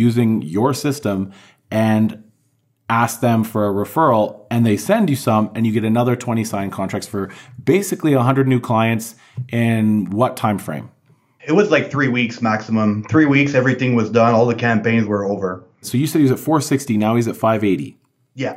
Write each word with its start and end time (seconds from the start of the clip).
using 0.00 0.42
your 0.42 0.74
system 0.74 1.32
and 1.70 2.24
ask 2.88 3.20
them 3.20 3.44
for 3.44 3.68
a 3.68 3.72
referral 3.72 4.46
and 4.50 4.66
they 4.66 4.76
send 4.76 5.08
you 5.08 5.14
some 5.14 5.48
and 5.54 5.64
you 5.66 5.72
get 5.72 5.84
another 5.84 6.16
20 6.16 6.42
signed 6.42 6.72
contracts 6.72 7.06
for 7.06 7.30
basically 7.62 8.16
100 8.16 8.48
new 8.48 8.58
clients 8.58 9.14
in 9.52 10.10
what 10.10 10.36
time 10.36 10.58
frame? 10.58 10.90
It 11.46 11.52
was 11.52 11.70
like 11.70 11.90
3 11.90 12.08
weeks 12.08 12.42
maximum. 12.42 13.04
3 13.04 13.26
weeks 13.26 13.54
everything 13.54 13.94
was 13.94 14.10
done, 14.10 14.34
all 14.34 14.46
the 14.46 14.56
campaigns 14.56 15.06
were 15.06 15.24
over. 15.24 15.64
So 15.82 15.96
you 15.96 16.06
said 16.06 16.18
he 16.18 16.24
was 16.24 16.32
at 16.32 16.38
460, 16.38 16.96
now 16.96 17.14
he's 17.14 17.28
at 17.28 17.36
580. 17.36 17.96
Yeah. 18.34 18.56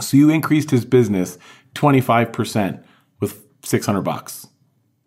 So 0.00 0.16
you 0.16 0.28
increased 0.30 0.70
his 0.70 0.84
business 0.84 1.38
25% 1.74 2.82
with 3.20 3.46
600 3.64 4.02
bucks. 4.02 4.48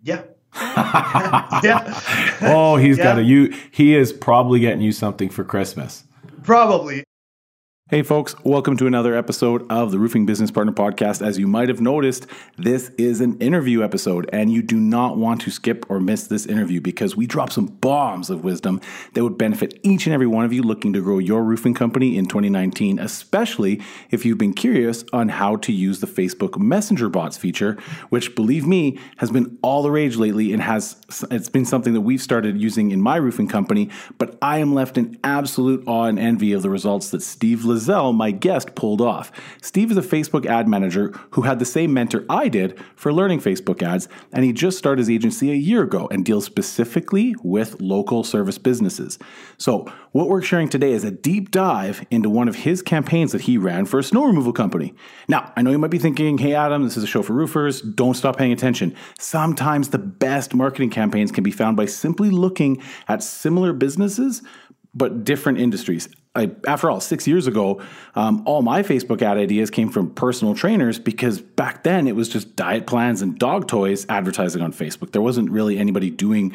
Yeah. 0.01 0.23
yeah. 0.55 1.99
Oh, 2.41 2.75
he's 2.77 2.97
yeah. 2.97 3.03
got 3.03 3.19
a 3.19 3.23
you 3.23 3.53
he 3.71 3.95
is 3.95 4.11
probably 4.11 4.59
getting 4.59 4.81
you 4.81 4.91
something 4.91 5.29
for 5.29 5.43
Christmas. 5.43 6.03
Probably. 6.43 7.03
Hey, 7.91 8.03
folks, 8.03 8.41
welcome 8.45 8.77
to 8.77 8.87
another 8.87 9.13
episode 9.15 9.69
of 9.69 9.91
the 9.91 9.99
Roofing 9.99 10.25
Business 10.25 10.49
Partner 10.49 10.71
Podcast. 10.71 11.21
As 11.21 11.37
you 11.37 11.45
might 11.45 11.67
have 11.67 11.81
noticed, 11.81 12.25
this 12.55 12.87
is 12.97 13.19
an 13.19 13.37
interview 13.39 13.83
episode, 13.83 14.29
and 14.31 14.49
you 14.49 14.61
do 14.61 14.77
not 14.77 15.17
want 15.17 15.41
to 15.41 15.51
skip 15.51 15.85
or 15.89 15.99
miss 15.99 16.27
this 16.27 16.45
interview 16.45 16.79
because 16.79 17.17
we 17.17 17.27
drop 17.27 17.51
some 17.51 17.65
bombs 17.65 18.29
of 18.29 18.45
wisdom 18.45 18.79
that 19.13 19.25
would 19.25 19.37
benefit 19.37 19.77
each 19.83 20.07
and 20.07 20.13
every 20.13 20.25
one 20.25 20.45
of 20.45 20.53
you 20.53 20.63
looking 20.63 20.93
to 20.93 21.01
grow 21.01 21.17
your 21.17 21.43
roofing 21.43 21.73
company 21.73 22.17
in 22.17 22.27
2019, 22.27 22.97
especially 22.97 23.81
if 24.09 24.25
you've 24.25 24.37
been 24.37 24.53
curious 24.53 25.03
on 25.11 25.27
how 25.27 25.57
to 25.57 25.73
use 25.73 25.99
the 25.99 26.07
Facebook 26.07 26.57
Messenger 26.57 27.09
bots 27.09 27.35
feature, 27.35 27.73
which, 28.07 28.35
believe 28.35 28.65
me, 28.65 28.97
has 29.17 29.31
been 29.31 29.57
all 29.61 29.83
the 29.83 29.91
rage 29.91 30.15
lately 30.15 30.53
and 30.53 30.61
has 30.61 30.95
it's 31.29 31.49
been 31.49 31.65
something 31.65 31.91
that 31.91 31.99
we've 31.99 32.21
started 32.21 32.57
using 32.57 32.91
in 32.91 33.01
my 33.01 33.17
roofing 33.17 33.49
company. 33.49 33.89
But 34.17 34.37
I 34.41 34.59
am 34.59 34.73
left 34.73 34.97
in 34.97 35.19
absolute 35.25 35.83
awe 35.87 36.05
and 36.05 36.17
envy 36.17 36.53
of 36.53 36.61
the 36.61 36.69
results 36.69 37.09
that 37.09 37.21
Steve 37.21 37.65
my 37.89 38.31
guest, 38.31 38.75
pulled 38.75 39.01
off. 39.01 39.31
Steve 39.61 39.91
is 39.91 39.97
a 39.97 40.01
Facebook 40.01 40.45
ad 40.45 40.67
manager 40.67 41.13
who 41.31 41.41
had 41.41 41.59
the 41.59 41.65
same 41.65 41.93
mentor 41.93 42.25
I 42.29 42.47
did 42.47 42.79
for 42.95 43.13
learning 43.13 43.39
Facebook 43.39 43.81
ads, 43.81 44.07
and 44.31 44.43
he 44.43 44.53
just 44.53 44.77
started 44.77 44.99
his 44.99 45.09
agency 45.09 45.51
a 45.51 45.55
year 45.55 45.83
ago 45.83 46.07
and 46.11 46.25
deals 46.25 46.45
specifically 46.45 47.35
with 47.43 47.79
local 47.81 48.23
service 48.23 48.57
businesses. 48.57 49.17
So, 49.57 49.91
what 50.11 50.27
we're 50.27 50.41
sharing 50.41 50.67
today 50.67 50.91
is 50.91 51.03
a 51.03 51.11
deep 51.11 51.51
dive 51.51 52.05
into 52.11 52.29
one 52.29 52.47
of 52.47 52.55
his 52.55 52.81
campaigns 52.81 53.31
that 53.31 53.41
he 53.41 53.57
ran 53.57 53.85
for 53.85 53.99
a 53.99 54.03
snow 54.03 54.25
removal 54.25 54.51
company. 54.51 54.93
Now, 55.27 55.53
I 55.55 55.61
know 55.61 55.71
you 55.71 55.77
might 55.77 55.91
be 55.91 55.99
thinking, 55.99 56.37
hey, 56.37 56.53
Adam, 56.53 56.83
this 56.83 56.97
is 56.97 57.03
a 57.03 57.07
show 57.07 57.21
for 57.21 57.33
roofers. 57.33 57.81
Don't 57.81 58.15
stop 58.15 58.37
paying 58.37 58.51
attention. 58.51 58.95
Sometimes 59.19 59.89
the 59.89 59.97
best 59.97 60.53
marketing 60.53 60.89
campaigns 60.89 61.31
can 61.31 61.43
be 61.43 61.51
found 61.51 61.77
by 61.77 61.85
simply 61.85 62.29
looking 62.29 62.81
at 63.07 63.23
similar 63.23 63.71
businesses 63.71 64.41
but 64.93 65.23
different 65.23 65.59
industries. 65.59 66.09
I, 66.33 66.51
after 66.65 66.89
all, 66.89 67.01
six 67.01 67.27
years 67.27 67.47
ago, 67.47 67.81
um, 68.15 68.43
all 68.45 68.61
my 68.61 68.83
Facebook 68.83 69.21
ad 69.21 69.37
ideas 69.37 69.69
came 69.69 69.89
from 69.89 70.11
personal 70.11 70.55
trainers 70.55 70.97
because 70.97 71.41
back 71.41 71.83
then 71.83 72.07
it 72.07 72.15
was 72.15 72.29
just 72.29 72.55
diet 72.55 72.87
plans 72.87 73.21
and 73.21 73.37
dog 73.37 73.67
toys 73.67 74.05
advertising 74.07 74.61
on 74.61 74.71
Facebook. 74.71 75.11
There 75.11 75.21
wasn't 75.21 75.51
really 75.51 75.77
anybody 75.77 76.09
doing 76.09 76.53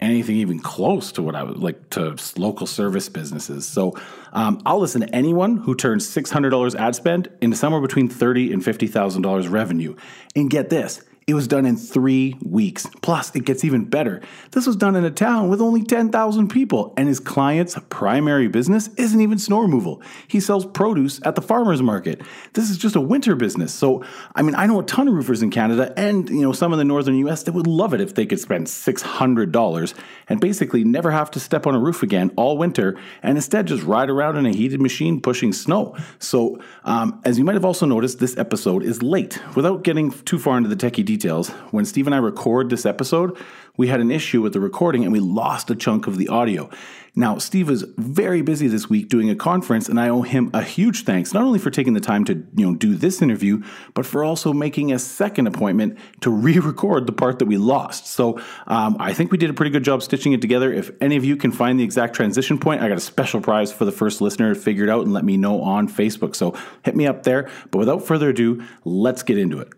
anything 0.00 0.36
even 0.36 0.58
close 0.58 1.12
to 1.12 1.22
what 1.22 1.34
I 1.34 1.42
would 1.42 1.58
like 1.58 1.90
to 1.90 2.16
local 2.38 2.66
service 2.66 3.10
businesses. 3.10 3.66
So 3.66 3.98
um, 4.32 4.62
I'll 4.64 4.80
listen 4.80 5.02
to 5.02 5.14
anyone 5.14 5.58
who 5.58 5.74
turns 5.74 6.08
$600 6.08 6.74
ad 6.74 6.94
spend 6.94 7.28
into 7.42 7.56
somewhere 7.56 7.82
between 7.82 8.08
$30 8.08 8.52
and 8.52 8.62
$50,000 8.62 9.50
revenue. 9.50 9.94
And 10.34 10.48
get 10.48 10.70
this 10.70 11.02
it 11.30 11.34
was 11.34 11.46
done 11.46 11.64
in 11.64 11.76
three 11.76 12.36
weeks. 12.42 12.88
Plus, 13.02 13.34
it 13.36 13.44
gets 13.44 13.64
even 13.64 13.84
better. 13.84 14.20
This 14.50 14.66
was 14.66 14.74
done 14.74 14.96
in 14.96 15.04
a 15.04 15.12
town 15.12 15.48
with 15.48 15.60
only 15.60 15.84
10,000 15.84 16.48
people, 16.48 16.92
and 16.96 17.06
his 17.06 17.20
client's 17.20 17.78
primary 17.88 18.48
business 18.48 18.90
isn't 18.96 19.20
even 19.20 19.38
snow 19.38 19.60
removal. 19.60 20.02
He 20.26 20.40
sells 20.40 20.66
produce 20.66 21.20
at 21.24 21.36
the 21.36 21.42
farmer's 21.42 21.82
market. 21.82 22.20
This 22.54 22.68
is 22.68 22.78
just 22.78 22.96
a 22.96 23.00
winter 23.00 23.36
business. 23.36 23.72
So, 23.72 24.04
I 24.34 24.42
mean, 24.42 24.56
I 24.56 24.66
know 24.66 24.80
a 24.80 24.84
ton 24.84 25.06
of 25.06 25.14
roofers 25.14 25.40
in 25.40 25.50
Canada 25.50 25.94
and, 25.96 26.28
you 26.28 26.42
know, 26.42 26.50
some 26.50 26.72
in 26.72 26.78
the 26.78 26.84
northern 26.84 27.14
US 27.26 27.44
that 27.44 27.52
would 27.52 27.68
love 27.68 27.94
it 27.94 28.00
if 28.00 28.16
they 28.16 28.26
could 28.26 28.40
spend 28.40 28.66
$600 28.66 29.94
and 30.28 30.40
basically 30.40 30.82
never 30.82 31.12
have 31.12 31.30
to 31.30 31.38
step 31.38 31.64
on 31.64 31.76
a 31.76 31.78
roof 31.78 32.02
again 32.02 32.32
all 32.34 32.58
winter 32.58 32.98
and 33.22 33.38
instead 33.38 33.68
just 33.68 33.84
ride 33.84 34.10
around 34.10 34.36
in 34.36 34.46
a 34.46 34.52
heated 34.52 34.80
machine 34.80 35.20
pushing 35.20 35.52
snow. 35.52 35.96
So, 36.18 36.58
um, 36.84 37.20
as 37.24 37.38
you 37.38 37.44
might 37.44 37.54
have 37.54 37.64
also 37.64 37.86
noticed, 37.86 38.18
this 38.18 38.36
episode 38.36 38.82
is 38.82 39.00
late. 39.00 39.40
Without 39.54 39.84
getting 39.84 40.10
too 40.10 40.38
far 40.40 40.58
into 40.58 40.68
the 40.68 40.74
techie 40.74 41.04
details, 41.04 41.19
details. 41.20 41.50
When 41.70 41.84
Steve 41.84 42.06
and 42.06 42.14
I 42.14 42.18
record 42.18 42.70
this 42.70 42.86
episode, 42.86 43.36
we 43.76 43.88
had 43.88 44.00
an 44.00 44.10
issue 44.10 44.40
with 44.40 44.54
the 44.54 44.60
recording 44.60 45.04
and 45.04 45.12
we 45.12 45.20
lost 45.20 45.70
a 45.70 45.76
chunk 45.76 46.06
of 46.06 46.16
the 46.16 46.28
audio. 46.28 46.70
Now, 47.14 47.38
Steve 47.38 47.68
is 47.68 47.84
very 47.98 48.40
busy 48.40 48.68
this 48.68 48.88
week 48.88 49.08
doing 49.08 49.28
a 49.30 49.34
conference, 49.34 49.88
and 49.88 49.98
I 49.98 50.08
owe 50.08 50.22
him 50.22 50.48
a 50.54 50.62
huge 50.62 51.02
thanks, 51.02 51.34
not 51.34 51.42
only 51.42 51.58
for 51.58 51.68
taking 51.68 51.92
the 51.92 52.00
time 52.00 52.24
to 52.26 52.34
you 52.54 52.64
know 52.64 52.76
do 52.76 52.94
this 52.94 53.20
interview, 53.20 53.64
but 53.94 54.06
for 54.06 54.22
also 54.22 54.52
making 54.52 54.92
a 54.92 54.98
second 54.98 55.48
appointment 55.48 55.98
to 56.20 56.30
re-record 56.46 57.06
the 57.06 57.12
part 57.12 57.40
that 57.40 57.46
we 57.46 57.56
lost. 57.56 58.06
So 58.06 58.40
um, 58.68 58.96
I 59.00 59.12
think 59.12 59.32
we 59.32 59.38
did 59.38 59.50
a 59.50 59.54
pretty 59.54 59.72
good 59.72 59.82
job 59.82 60.04
stitching 60.04 60.32
it 60.32 60.40
together. 60.40 60.72
If 60.72 60.92
any 61.00 61.16
of 61.16 61.24
you 61.24 61.36
can 61.36 61.50
find 61.50 61.80
the 61.80 61.84
exact 61.84 62.14
transition 62.14 62.58
point, 62.58 62.80
I 62.80 62.88
got 62.88 62.98
a 62.98 63.00
special 63.00 63.40
prize 63.40 63.72
for 63.72 63.84
the 63.84 63.92
first 63.92 64.20
listener 64.20 64.54
to 64.54 64.60
figure 64.60 64.84
it 64.84 64.90
out 64.90 65.02
and 65.02 65.12
let 65.12 65.24
me 65.24 65.36
know 65.36 65.62
on 65.62 65.88
Facebook. 65.88 66.36
So 66.36 66.56
hit 66.84 66.94
me 66.94 67.08
up 67.08 67.24
there. 67.24 67.50
But 67.72 67.78
without 67.78 68.06
further 68.06 68.28
ado, 68.28 68.64
let's 68.84 69.24
get 69.24 69.36
into 69.36 69.58
it. 69.58 69.72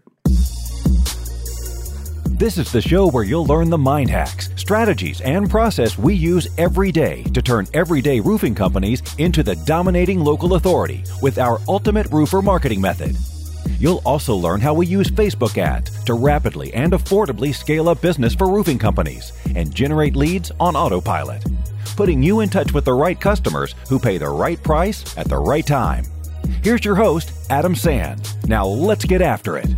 This 2.42 2.58
is 2.58 2.72
the 2.72 2.82
show 2.82 3.08
where 3.08 3.22
you'll 3.22 3.46
learn 3.46 3.70
the 3.70 3.78
mind 3.78 4.10
hacks, 4.10 4.50
strategies, 4.56 5.20
and 5.20 5.48
process 5.48 5.96
we 5.96 6.12
use 6.12 6.48
every 6.58 6.90
day 6.90 7.22
to 7.22 7.40
turn 7.40 7.68
everyday 7.72 8.18
roofing 8.18 8.52
companies 8.52 9.00
into 9.18 9.44
the 9.44 9.54
dominating 9.64 10.18
local 10.18 10.54
authority 10.54 11.04
with 11.22 11.38
our 11.38 11.60
ultimate 11.68 12.10
roofer 12.10 12.42
marketing 12.42 12.80
method. 12.80 13.16
You'll 13.78 14.02
also 14.04 14.34
learn 14.34 14.60
how 14.60 14.74
we 14.74 14.88
use 14.88 15.06
Facebook 15.06 15.56
ads 15.56 16.02
to 16.02 16.14
rapidly 16.14 16.74
and 16.74 16.94
affordably 16.94 17.54
scale 17.54 17.88
up 17.88 18.00
business 18.00 18.34
for 18.34 18.50
roofing 18.50 18.76
companies 18.76 19.32
and 19.54 19.72
generate 19.72 20.16
leads 20.16 20.50
on 20.58 20.74
autopilot, 20.74 21.44
putting 21.94 22.24
you 22.24 22.40
in 22.40 22.48
touch 22.48 22.72
with 22.72 22.84
the 22.84 22.92
right 22.92 23.20
customers 23.20 23.76
who 23.88 24.00
pay 24.00 24.18
the 24.18 24.28
right 24.28 24.60
price 24.64 25.16
at 25.16 25.28
the 25.28 25.38
right 25.38 25.64
time. 25.64 26.04
Here's 26.64 26.84
your 26.84 26.96
host, 26.96 27.30
Adam 27.50 27.76
Sands. 27.76 28.34
Now 28.48 28.66
let's 28.66 29.04
get 29.04 29.22
after 29.22 29.58
it. 29.58 29.68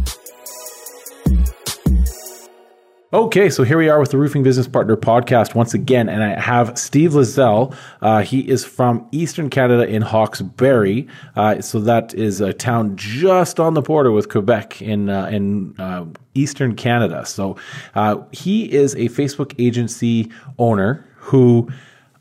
Okay, 3.15 3.49
so 3.49 3.63
here 3.63 3.79
we 3.79 3.89
are 3.89 4.01
with 4.01 4.11
the 4.11 4.19
Roofing 4.19 4.43
Business 4.43 4.67
Partner 4.67 4.97
podcast 4.97 5.55
once 5.55 5.73
again, 5.73 6.09
and 6.09 6.21
I 6.21 6.41
have 6.41 6.77
Steve 6.77 7.13
Lazelle. 7.13 7.73
Uh, 8.03 8.23
he 8.23 8.41
is 8.41 8.65
from 8.65 9.07
Eastern 9.13 9.51
Canada 9.51 9.87
in 9.87 10.03
Hawkesbury, 10.03 11.07
uh, 11.37 11.61
so 11.61 11.79
that 11.79 12.13
is 12.15 12.41
a 12.41 12.53
town 12.53 12.97
just 12.97 13.61
on 13.61 13.75
the 13.75 13.83
border 13.83 14.11
with 14.11 14.29
Quebec 14.29 14.83
in 14.83 15.11
uh, 15.11 15.27
in 15.27 15.77
uh, 15.79 16.07
Eastern 16.35 16.75
Canada. 16.75 17.25
So 17.25 17.57
uh, 17.95 18.17
he 18.33 18.65
is 18.73 18.95
a 18.95 19.09
Facebook 19.11 19.55
agency 19.61 20.33
owner 20.59 21.07
who 21.19 21.71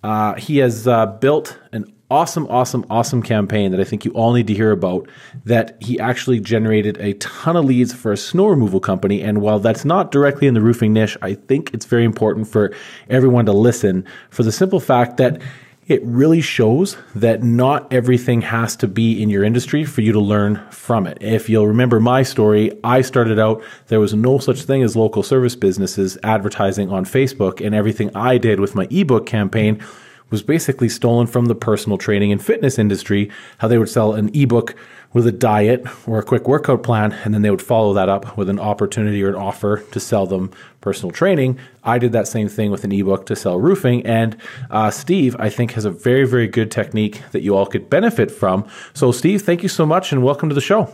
uh, 0.04 0.36
he 0.36 0.58
has 0.58 0.84
built 1.20 1.58
an 1.72 1.92
awesome, 2.10 2.48
awesome, 2.48 2.86
awesome 2.90 3.24
campaign 3.24 3.72
that 3.72 3.80
I 3.80 3.84
think 3.84 4.06
you 4.06 4.12
all 4.12 4.34
need 4.34 4.48
to 4.48 4.54
hear 4.54 4.72
about. 4.72 5.08
That 5.46 5.78
he 5.80 6.00
actually 6.00 6.40
generated 6.40 6.98
a 7.00 7.14
ton 7.14 7.56
of 7.56 7.66
leads 7.66 7.94
for 7.94 8.12
a 8.12 8.18
snow 8.18 8.48
removal 8.48 8.80
company. 8.80 9.22
And 9.22 9.42
while 9.42 9.60
that's 9.60 9.86
not 9.86 10.12
directly 10.12 10.48
in 10.48 10.54
the 10.54 10.62
roofing 10.62 10.94
niche, 10.94 11.18
I 11.22 11.34
think 11.34 11.74
it's 11.74 11.86
very 11.86 12.06
important 12.06 12.48
for 12.48 12.74
everyone 13.10 13.46
to 13.48 13.54
listen 13.54 14.06
for 14.30 14.44
the 14.44 14.52
simple 14.52 14.80
fact 14.80 15.18
that 15.18 15.42
it 15.88 16.02
really 16.06 16.40
shows 16.40 16.96
that 17.14 17.44
not 17.44 17.92
everything 17.92 18.42
has 18.42 18.76
to 18.78 18.88
be 18.88 19.22
in 19.22 19.30
your 19.30 19.44
industry 19.44 19.84
for 19.84 20.00
you 20.00 20.14
to 20.14 20.20
learn 20.20 20.64
from 20.70 21.06
it. 21.06 21.18
If 21.20 21.50
you'll 21.50 21.68
remember 21.68 22.00
my 22.00 22.24
story, 22.24 22.72
I 22.86 23.02
started 23.02 23.38
out, 23.38 23.62
there 23.88 24.00
was 24.00 24.14
no 24.14 24.38
such 24.38 24.62
thing 24.62 24.82
as 24.82 24.96
local 24.96 25.24
service 25.24 25.58
businesses 25.58 26.18
advertising 26.24 26.90
on 26.90 27.04
Facebook, 27.04 27.66
and 27.66 27.76
everything 27.76 28.16
I 28.16 28.38
did 28.38 28.62
with 28.62 28.76
my 28.76 28.88
ebook 28.90 29.26
campaign 29.26 29.84
was 30.34 30.42
basically 30.42 30.90
stolen 30.90 31.28
from 31.28 31.46
the 31.46 31.54
personal 31.54 31.96
training 31.96 32.32
and 32.32 32.44
fitness 32.44 32.80
industry, 32.80 33.30
how 33.60 33.68
they 33.68 33.78
would 33.78 33.88
sell 33.88 34.14
an 34.14 34.32
ebook 34.34 34.76
with 35.14 35.28
a 35.28 35.32
diet 35.32 35.86
or 36.08 36.18
a 36.18 36.24
quick 36.24 36.48
workout 36.48 36.82
plan, 36.82 37.12
and 37.24 37.36
then 37.36 37.44
they 37.44 37.52
would 37.52 37.62
follow 37.62 37.94
that 37.94 38.10
up 38.10 38.36
with 38.36 38.50
an 38.50 38.60
opportunity 38.60 39.22
or 39.22 39.30
an 39.30 39.36
offer 39.36 39.84
to 39.92 40.00
sell 40.00 40.26
them 40.26 40.50
personal 40.82 41.12
training. 41.12 41.60
I 41.84 42.00
did 42.00 42.14
that 42.14 42.28
same 42.28 42.50
thing 42.50 42.72
with 42.72 42.84
an 42.84 42.92
ebook 42.92 43.28
to 43.28 43.36
sell 43.36 43.60
roofing. 43.60 44.04
And 44.08 44.36
uh, 44.72 44.90
Steve, 44.90 45.36
I 45.38 45.52
think, 45.52 45.74
has 45.74 45.86
a 45.86 45.92
very, 45.92 46.26
very 46.26 46.48
good 46.48 46.72
technique 46.72 47.22
that 47.32 47.44
you 47.44 47.56
all 47.56 47.68
could 47.68 47.88
benefit 47.88 48.32
from. 48.32 48.68
So, 48.96 49.12
Steve, 49.12 49.44
thank 49.44 49.62
you 49.62 49.70
so 49.70 49.86
much 49.86 50.12
and 50.12 50.24
welcome 50.24 50.50
to 50.50 50.56
the 50.56 50.62
show. 50.62 50.92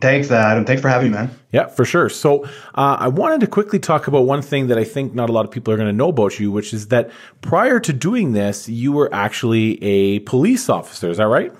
Thanks, 0.00 0.30
Adam. 0.30 0.66
Thanks 0.66 0.82
for 0.82 0.88
having 0.88 1.10
me, 1.10 1.16
man. 1.16 1.30
Yeah, 1.50 1.66
for 1.66 1.86
sure. 1.86 2.10
So, 2.10 2.44
uh, 2.74 2.96
I 3.00 3.08
wanted 3.08 3.40
to 3.40 3.46
quickly 3.46 3.78
talk 3.78 4.06
about 4.06 4.26
one 4.26 4.42
thing 4.42 4.66
that 4.66 4.76
I 4.76 4.84
think 4.84 5.14
not 5.14 5.30
a 5.30 5.32
lot 5.32 5.46
of 5.46 5.50
people 5.50 5.72
are 5.72 5.78
going 5.78 5.88
to 5.88 5.96
know 5.96 6.10
about 6.10 6.38
you, 6.38 6.52
which 6.52 6.74
is 6.74 6.88
that 6.88 7.10
prior 7.40 7.80
to 7.80 7.92
doing 7.94 8.32
this, 8.32 8.68
you 8.68 8.92
were 8.92 9.08
actually 9.14 9.82
a 9.82 10.18
police 10.20 10.68
officer. 10.68 11.08
Is 11.08 11.16
that 11.16 11.28
right? 11.28 11.52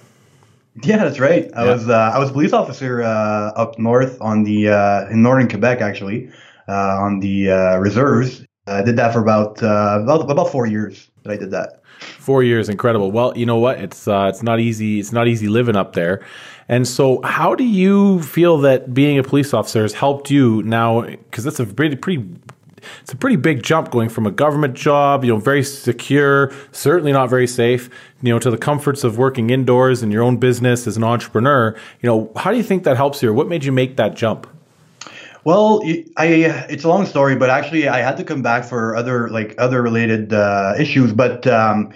Yeah, 0.83 0.99
that's 0.99 1.19
right. 1.19 1.51
I 1.57 1.65
yeah. 1.65 1.73
was 1.73 1.89
uh, 1.89 2.13
I 2.15 2.19
was 2.19 2.29
a 2.29 2.33
police 2.33 2.53
officer 2.53 3.03
uh, 3.03 3.53
up 3.57 3.79
north 3.79 4.21
on 4.21 4.45
the 4.45 4.69
uh, 4.69 5.09
in 5.09 5.23
northern 5.23 5.49
Quebec, 5.49 5.81
actually, 5.81 6.31
uh, 6.69 6.99
on 7.01 7.21
the 7.21 7.51
uh, 7.51 7.79
reserves. 7.79 8.45
I 8.67 8.83
did 8.83 8.97
that 8.97 9.15
for 9.15 9.21
about 9.21 9.59
about 9.59 10.31
about 10.31 10.53
four 10.53 10.67
years. 10.67 11.11
that 11.23 11.33
I 11.33 11.37
did 11.37 11.51
that. 11.53 11.83
Four 12.01 12.43
years, 12.45 12.69
incredible. 12.69 13.11
Well, 13.11 13.37
you 13.37 13.47
know 13.47 13.59
what? 13.59 13.81
It's 13.81 14.07
uh, 14.07 14.27
it's 14.29 14.43
not 14.43 14.61
easy. 14.61 15.01
It's 15.01 15.13
not 15.13 15.27
easy 15.27 15.49
living 15.49 15.77
up 15.77 15.95
there. 15.95 16.25
And 16.69 16.87
so, 16.87 17.23
how 17.23 17.55
do 17.55 17.65
you 17.65 18.23
feel 18.23 18.59
that 18.59 18.93
being 18.93 19.19
a 19.19 19.23
police 19.23 19.55
officer 19.55 19.83
has 19.83 19.95
helped 19.95 20.31
you 20.31 20.63
now? 20.65 21.03
Because 21.03 21.45
that's 21.45 21.61
a 21.61 21.67
pretty 21.67 21.97
pretty 21.97 22.29
it's 23.03 23.13
a 23.13 23.17
pretty 23.17 23.37
big 23.37 23.63
jump 23.63 23.91
going 23.91 24.09
from 24.09 24.27
a 24.27 24.31
government 24.31 24.75
job, 24.75 25.25
you 25.25 25.33
know, 25.33 25.39
very 25.39 25.63
secure, 25.63 26.53
certainly 26.73 27.13
not 27.13 27.29
very 27.29 27.47
safe, 27.47 27.91
you 28.23 28.33
know, 28.33 28.39
to 28.39 28.51
the 28.51 28.59
comforts 28.59 29.05
of 29.05 29.19
working 29.19 29.51
indoors 29.51 30.03
in 30.03 30.11
your 30.11 30.23
own 30.23 30.37
business 30.37 30.87
as 30.87 30.97
an 30.97 31.05
entrepreneur. 31.05 31.77
You 32.01 32.07
know, 32.09 32.33
how 32.37 32.51
do 32.51 32.57
you 32.57 32.63
think 32.63 32.85
that 32.85 32.97
helps 32.97 33.23
you? 33.23 33.33
What 33.33 33.49
made 33.49 33.65
you 33.65 33.73
make 33.73 33.97
that 33.97 34.15
jump? 34.15 34.47
Well, 35.45 35.81
I 36.17 36.27
it's 36.69 36.85
a 36.85 36.89
long 36.89 37.07
story, 37.07 37.37
but 37.37 37.49
actually, 37.49 37.89
I 37.89 38.01
had 38.01 38.17
to 38.19 38.25
come 38.25 38.43
back 38.43 38.65
for 38.65 38.95
other 38.97 39.31
like 39.31 39.55
other 39.57 39.81
related 39.81 40.33
uh, 40.33 40.75
issues. 40.79 41.13
But 41.13 41.47
um, 41.47 41.93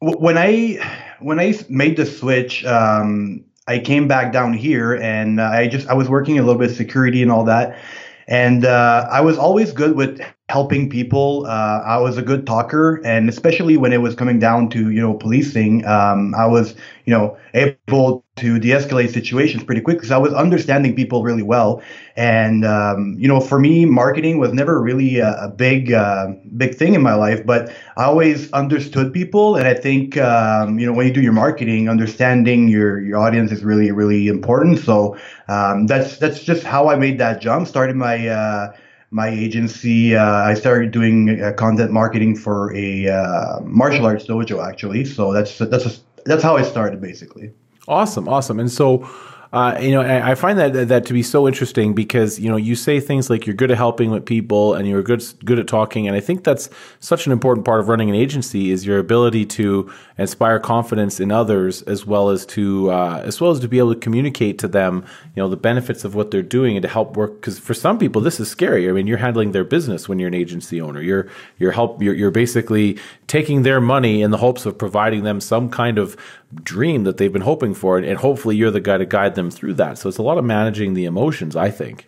when 0.00 0.36
I 0.36 0.78
when 1.20 1.38
I 1.38 1.54
made 1.68 1.96
the 1.96 2.06
switch, 2.06 2.64
um, 2.64 3.44
I 3.66 3.78
came 3.78 4.08
back 4.08 4.32
down 4.32 4.52
here, 4.52 4.94
and 4.94 5.40
I 5.40 5.68
just 5.68 5.88
I 5.88 5.94
was 5.94 6.08
working 6.08 6.38
a 6.38 6.42
little 6.42 6.58
bit 6.58 6.70
of 6.70 6.76
security 6.76 7.22
and 7.22 7.30
all 7.30 7.44
that, 7.44 7.78
and 8.26 8.64
uh, 8.64 9.06
I 9.10 9.20
was 9.20 9.38
always 9.38 9.72
good 9.72 9.96
with 9.96 10.20
helping 10.48 10.88
people. 10.88 11.46
Uh, 11.46 11.82
I 11.84 11.98
was 11.98 12.16
a 12.16 12.22
good 12.22 12.46
talker, 12.46 13.00
and 13.04 13.28
especially 13.28 13.76
when 13.76 13.92
it 13.92 13.98
was 13.98 14.14
coming 14.14 14.38
down 14.38 14.70
to 14.70 14.90
you 14.90 15.00
know 15.00 15.14
policing, 15.14 15.84
um, 15.86 16.34
I 16.34 16.46
was 16.46 16.74
you 17.04 17.12
know 17.12 17.36
able 17.54 18.24
to 18.40 18.58
de-escalate 18.58 19.12
situations 19.12 19.62
pretty 19.64 19.80
quick 19.80 19.96
because 19.98 20.10
I 20.10 20.18
was 20.18 20.32
understanding 20.32 20.94
people 20.94 21.22
really 21.22 21.42
well. 21.42 21.82
And 22.16 22.64
um, 22.64 23.14
you 23.18 23.28
know, 23.28 23.40
for 23.40 23.58
me, 23.58 23.84
marketing 23.84 24.38
was 24.38 24.52
never 24.52 24.80
really 24.80 25.18
a, 25.18 25.32
a 25.44 25.48
big 25.48 25.92
uh, 25.92 26.32
big 26.56 26.74
thing 26.74 26.94
in 26.94 27.02
my 27.02 27.14
life, 27.14 27.46
but 27.46 27.72
I 27.96 28.04
always 28.04 28.52
understood 28.52 29.12
people, 29.12 29.56
and 29.56 29.66
I 29.66 29.74
think 29.74 30.16
um, 30.16 30.78
you 30.78 30.86
know 30.86 30.92
when 30.92 31.06
you 31.06 31.12
do 31.12 31.22
your 31.22 31.32
marketing, 31.32 31.88
understanding 31.88 32.68
your 32.68 33.00
your 33.00 33.18
audience 33.18 33.52
is 33.52 33.62
really 33.62 33.90
really 33.92 34.28
important. 34.28 34.78
So 34.80 35.16
um, 35.48 35.86
that's 35.86 36.18
that's 36.18 36.42
just 36.42 36.64
how 36.64 36.88
I 36.88 36.96
made 36.96 37.18
that 37.18 37.40
jump. 37.40 37.68
Started 37.68 37.96
my 37.96 38.28
uh, 38.28 38.72
my 39.10 39.28
agency. 39.28 40.14
Uh, 40.16 40.24
I 40.24 40.54
started 40.54 40.90
doing 40.90 41.42
uh, 41.42 41.52
content 41.52 41.90
marketing 41.90 42.36
for 42.36 42.74
a 42.74 43.08
uh, 43.08 43.60
martial 43.62 44.06
arts 44.06 44.26
dojo, 44.26 44.66
actually. 44.66 45.04
So 45.04 45.32
that's 45.32 45.58
that's 45.58 45.86
a, 45.86 45.92
that's 46.24 46.42
how 46.42 46.56
I 46.56 46.62
started, 46.62 47.00
basically. 47.00 47.52
Awesome, 47.90 48.28
awesome. 48.28 48.60
And 48.60 48.70
so 48.70 49.10
uh, 49.52 49.76
you 49.82 49.90
know, 49.90 50.02
I 50.02 50.36
find 50.36 50.56
that 50.60 50.88
that 50.88 51.06
to 51.06 51.12
be 51.12 51.24
so 51.24 51.48
interesting 51.48 51.92
because 51.92 52.38
you 52.38 52.48
know 52.48 52.56
you 52.56 52.76
say 52.76 53.00
things 53.00 53.28
like 53.28 53.46
you're 53.46 53.56
good 53.56 53.72
at 53.72 53.76
helping 53.76 54.12
with 54.12 54.24
people 54.24 54.74
and 54.74 54.86
you're 54.86 55.02
good 55.02 55.24
good 55.44 55.58
at 55.58 55.66
talking, 55.66 56.06
and 56.06 56.16
I 56.16 56.20
think 56.20 56.44
that's 56.44 56.70
such 57.00 57.26
an 57.26 57.32
important 57.32 57.66
part 57.66 57.80
of 57.80 57.88
running 57.88 58.08
an 58.08 58.14
agency 58.14 58.70
is 58.70 58.86
your 58.86 59.00
ability 59.00 59.46
to 59.46 59.90
inspire 60.18 60.60
confidence 60.60 61.18
in 61.18 61.32
others 61.32 61.82
as 61.82 62.06
well 62.06 62.28
as 62.28 62.46
to 62.46 62.92
uh, 62.92 63.22
as 63.24 63.40
well 63.40 63.50
as 63.50 63.58
to 63.58 63.66
be 63.66 63.78
able 63.78 63.92
to 63.92 63.98
communicate 63.98 64.60
to 64.60 64.68
them, 64.68 65.04
you 65.34 65.42
know, 65.42 65.48
the 65.48 65.56
benefits 65.56 66.04
of 66.04 66.14
what 66.14 66.30
they're 66.30 66.42
doing 66.42 66.76
and 66.76 66.82
to 66.82 66.88
help 66.88 67.16
work. 67.16 67.40
Because 67.40 67.58
for 67.58 67.74
some 67.74 67.98
people, 67.98 68.20
this 68.20 68.38
is 68.38 68.48
scary. 68.48 68.88
I 68.88 68.92
mean, 68.92 69.08
you're 69.08 69.18
handling 69.18 69.50
their 69.50 69.64
business 69.64 70.08
when 70.08 70.20
you're 70.20 70.28
an 70.28 70.34
agency 70.34 70.80
owner. 70.80 71.02
You're 71.02 71.26
you're 71.58 71.72
help 71.72 72.00
you're, 72.00 72.14
you're 72.14 72.30
basically 72.30 72.98
taking 73.26 73.62
their 73.62 73.80
money 73.80 74.22
in 74.22 74.30
the 74.30 74.36
hopes 74.38 74.64
of 74.64 74.78
providing 74.78 75.24
them 75.24 75.40
some 75.40 75.70
kind 75.70 75.98
of 75.98 76.16
dream 76.54 77.04
that 77.04 77.16
they've 77.16 77.32
been 77.32 77.42
hoping 77.42 77.74
for, 77.74 77.98
and 77.98 78.18
hopefully 78.18 78.56
you're 78.56 78.70
the 78.70 78.80
guy 78.80 78.98
to 78.98 79.06
guide 79.06 79.34
them 79.34 79.50
through 79.50 79.74
that. 79.74 79.98
So 79.98 80.08
it's 80.08 80.18
a 80.18 80.22
lot 80.22 80.38
of 80.38 80.44
managing 80.44 80.94
the 80.94 81.04
emotions, 81.04 81.56
I 81.56 81.70
think. 81.70 82.06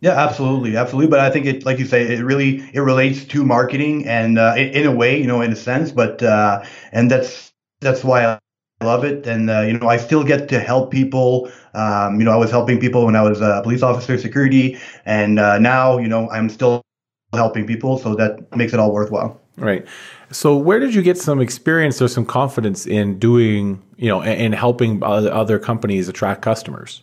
Yeah, 0.00 0.18
absolutely, 0.18 0.76
absolutely. 0.76 1.10
But 1.10 1.20
I 1.20 1.30
think 1.30 1.46
it, 1.46 1.64
like 1.64 1.78
you 1.78 1.86
say, 1.86 2.02
it 2.02 2.24
really 2.24 2.68
it 2.74 2.80
relates 2.80 3.24
to 3.24 3.44
marketing 3.44 4.06
and 4.06 4.36
uh, 4.36 4.54
in, 4.56 4.68
in, 4.70 4.86
a 4.86 4.92
way, 4.92 5.16
you 5.18 5.28
know, 5.28 5.40
in 5.40 5.52
a 5.52 5.56
sense. 5.56 5.92
But 5.92 6.22
uh, 6.22 6.64
and 6.90 7.08
that's 7.08 7.52
that's 7.80 8.02
why 8.02 8.26
I 8.26 8.38
love 8.84 9.04
it. 9.04 9.26
And 9.28 9.48
uh, 9.48 9.60
you 9.60 9.78
know, 9.78 9.88
I 9.88 9.96
still 9.96 10.24
get 10.24 10.48
to 10.48 10.58
help 10.58 10.90
people. 10.90 11.50
Um, 11.74 12.18
you 12.18 12.24
know, 12.24 12.32
I 12.32 12.36
was 12.36 12.50
helping 12.50 12.80
people 12.80 13.06
when 13.06 13.14
I 13.14 13.22
was 13.22 13.40
a 13.40 13.60
police 13.62 13.82
officer, 13.82 14.18
security, 14.18 14.76
and 15.06 15.38
uh, 15.38 15.58
now 15.58 15.98
you 15.98 16.08
know 16.08 16.28
I'm 16.30 16.48
still 16.48 16.82
helping 17.32 17.64
people. 17.64 17.96
So 17.96 18.16
that 18.16 18.54
makes 18.56 18.72
it 18.72 18.80
all 18.80 18.92
worthwhile. 18.92 19.40
Right. 19.56 19.86
So 20.32 20.56
where 20.56 20.80
did 20.80 20.94
you 20.94 21.02
get 21.02 21.18
some 21.18 21.40
experience 21.40 22.00
or 22.00 22.08
some 22.08 22.24
confidence 22.24 22.86
in 22.86 23.18
doing, 23.18 23.82
you 23.96 24.08
know, 24.08 24.22
in 24.22 24.52
helping 24.52 25.02
other 25.02 25.58
companies 25.58 26.08
attract 26.08 26.42
customers? 26.42 27.02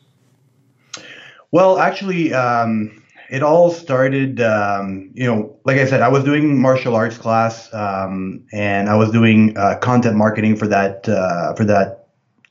Well, 1.52 1.80
actually, 1.80 2.34
um, 2.34 3.04
it 3.30 3.44
all 3.44 3.72
started, 3.72 4.42
um, 4.42 5.12
you 5.14 5.26
know, 5.26 5.56
like 5.66 5.78
I 5.78 5.86
said, 5.86 6.02
I 6.02 6.10
was 6.10 6.24
doing 6.24 6.60
martial 6.60 6.96
arts 6.96 7.18
class, 7.18 7.72
um, 7.74 8.44
and 8.52 8.90
I 8.90 8.96
was 8.96 9.12
doing 9.12 9.56
uh, 9.58 9.78
content 9.78 10.16
marketing 10.16 10.56
for 10.56 10.68
that 10.68 11.08
uh, 11.08 11.54
for 11.54 11.66
that 11.66 12.08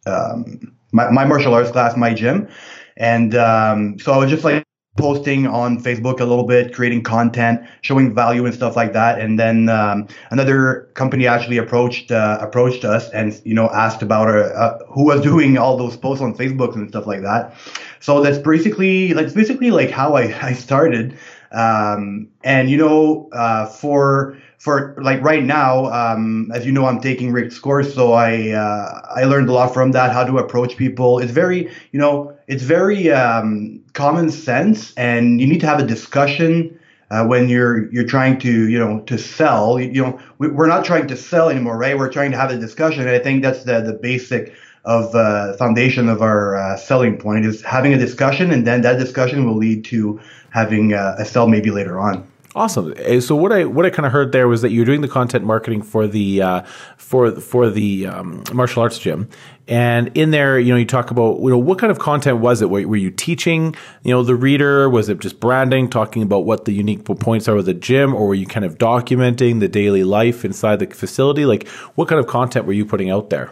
um, 0.06 0.72
my, 0.92 1.10
my 1.10 1.24
martial 1.24 1.54
arts 1.54 1.70
class, 1.70 1.96
my 1.96 2.14
gym, 2.14 2.48
and 2.96 3.34
um, 3.34 3.98
so 3.98 4.12
I 4.12 4.16
was 4.16 4.30
just 4.30 4.44
like 4.44 4.64
posting 4.98 5.46
on 5.46 5.80
Facebook 5.80 6.20
a 6.20 6.24
little 6.24 6.44
bit, 6.44 6.74
creating 6.74 7.02
content, 7.02 7.60
showing 7.82 8.14
value 8.14 8.44
and 8.44 8.54
stuff 8.54 8.76
like 8.76 8.92
that. 8.92 9.20
And 9.20 9.38
then 9.38 9.68
um, 9.68 10.08
another 10.30 10.88
company 10.94 11.26
actually 11.26 11.56
approached 11.56 12.10
uh, 12.10 12.38
approached 12.40 12.84
us 12.84 13.08
and 13.10 13.40
you 13.44 13.54
know 13.54 13.70
asked 13.70 14.02
about 14.02 14.28
uh, 14.28 14.48
uh, 14.54 14.78
who 14.88 15.06
was 15.06 15.20
doing 15.30 15.56
all 15.56 15.76
those 15.76 15.96
posts 15.96 16.22
on 16.22 16.34
Facebook 16.34 16.74
and 16.74 16.88
stuff 16.88 17.06
like 17.06 17.22
that. 17.22 17.54
So 18.00 18.20
that's 18.20 18.38
basically 18.38 19.12
that's 19.12 19.32
basically 19.32 19.70
like 19.70 19.90
how 19.90 20.14
I, 20.14 20.24
I 20.42 20.52
started. 20.52 21.16
Um, 21.52 22.28
and 22.44 22.68
you 22.68 22.76
know, 22.76 23.30
uh, 23.32 23.66
for 23.66 24.36
for 24.58 24.96
like 25.00 25.22
right 25.22 25.44
now, 25.44 25.86
um, 25.86 26.50
as 26.52 26.66
you 26.66 26.72
know, 26.72 26.84
I'm 26.86 27.00
taking 27.00 27.32
Rick's 27.32 27.58
course, 27.58 27.94
so 27.94 28.12
I 28.12 28.50
uh, 28.50 29.00
I 29.14 29.24
learned 29.24 29.48
a 29.48 29.52
lot 29.52 29.72
from 29.72 29.92
that. 29.92 30.12
How 30.12 30.24
to 30.24 30.38
approach 30.38 30.76
people. 30.76 31.20
It's 31.20 31.32
very 31.32 31.70
you 31.92 32.00
know 32.00 32.36
it's 32.48 32.64
very 32.64 33.10
um, 33.10 33.80
common 33.94 34.30
sense, 34.30 34.92
and 34.94 35.40
you 35.40 35.46
need 35.46 35.60
to 35.60 35.66
have 35.66 35.78
a 35.78 35.86
discussion 35.86 36.78
uh, 37.10 37.24
when 37.24 37.48
you're 37.48 37.90
you're 37.92 38.06
trying 38.06 38.38
to 38.40 38.68
you 38.68 38.78
know 38.78 39.00
to 39.02 39.16
sell. 39.16 39.78
You, 39.78 39.88
you 39.90 40.02
know 40.02 40.20
we, 40.38 40.48
are 40.48 40.66
not 40.66 40.84
trying 40.84 41.06
to 41.06 41.16
sell 41.16 41.48
anymore, 41.48 41.78
right? 41.78 41.96
We're 41.96 42.12
trying 42.12 42.32
to 42.32 42.36
have 42.36 42.50
a 42.50 42.58
discussion, 42.58 43.02
and 43.02 43.10
I 43.10 43.20
think 43.20 43.42
that's 43.42 43.62
the 43.62 43.80
the 43.80 43.92
basic 43.92 44.54
of 44.84 45.14
uh, 45.14 45.52
foundation 45.56 46.08
of 46.08 46.20
our 46.20 46.56
uh, 46.56 46.76
selling 46.76 47.16
point 47.16 47.44
is 47.44 47.62
having 47.62 47.94
a 47.94 47.98
discussion, 47.98 48.50
and 48.50 48.66
then 48.66 48.80
that 48.82 48.98
discussion 48.98 49.46
will 49.46 49.56
lead 49.56 49.84
to 49.84 50.20
having 50.50 50.94
uh, 50.94 51.14
a 51.16 51.24
sell 51.24 51.46
maybe 51.46 51.70
later 51.70 52.00
on. 52.00 52.26
Awesome. 52.54 52.94
Eh, 52.96 53.20
so 53.20 53.36
what 53.36 53.52
I 53.52 53.64
what 53.64 53.84
I 53.84 53.90
kind 53.90 54.06
of 54.06 54.12
heard 54.12 54.32
there 54.32 54.48
was 54.48 54.62
that 54.62 54.70
you're 54.70 54.86
doing 54.86 55.02
the 55.02 55.08
content 55.08 55.44
marketing 55.44 55.82
for 55.82 56.06
the 56.06 56.42
uh, 56.42 56.62
for 56.96 57.30
for 57.32 57.68
the 57.68 58.06
um, 58.06 58.42
martial 58.52 58.82
arts 58.82 58.98
gym, 58.98 59.28
and 59.66 60.10
in 60.16 60.30
there, 60.30 60.58
you 60.58 60.72
know, 60.72 60.78
you 60.78 60.86
talk 60.86 61.10
about 61.10 61.40
you 61.40 61.50
know 61.50 61.58
what 61.58 61.78
kind 61.78 61.90
of 61.90 61.98
content 61.98 62.38
was 62.38 62.62
it? 62.62 62.70
Were, 62.70 62.88
were, 62.88 62.96
you 62.96 63.10
teaching 63.10 63.76
you 64.02 64.12
know 64.12 64.22
the 64.22 64.34
reader? 64.34 64.88
Was 64.88 65.10
it 65.10 65.18
just 65.18 65.40
branding, 65.40 65.90
talking 65.90 66.22
about 66.22 66.46
what 66.46 66.64
the 66.64 66.72
unique 66.72 67.04
points 67.04 67.48
are 67.48 67.56
of 67.56 67.66
the 67.66 67.74
gym, 67.74 68.14
or 68.14 68.28
were 68.28 68.34
you 68.34 68.46
kind 68.46 68.64
of 68.64 68.78
documenting 68.78 69.60
the 69.60 69.68
daily 69.68 70.02
life 70.02 70.44
inside 70.44 70.78
the 70.78 70.86
facility? 70.86 71.44
Like, 71.44 71.68
what 71.96 72.08
kind 72.08 72.18
of 72.18 72.26
content 72.26 72.64
were 72.64 72.72
you 72.72 72.86
putting 72.86 73.10
out 73.10 73.30
there? 73.30 73.50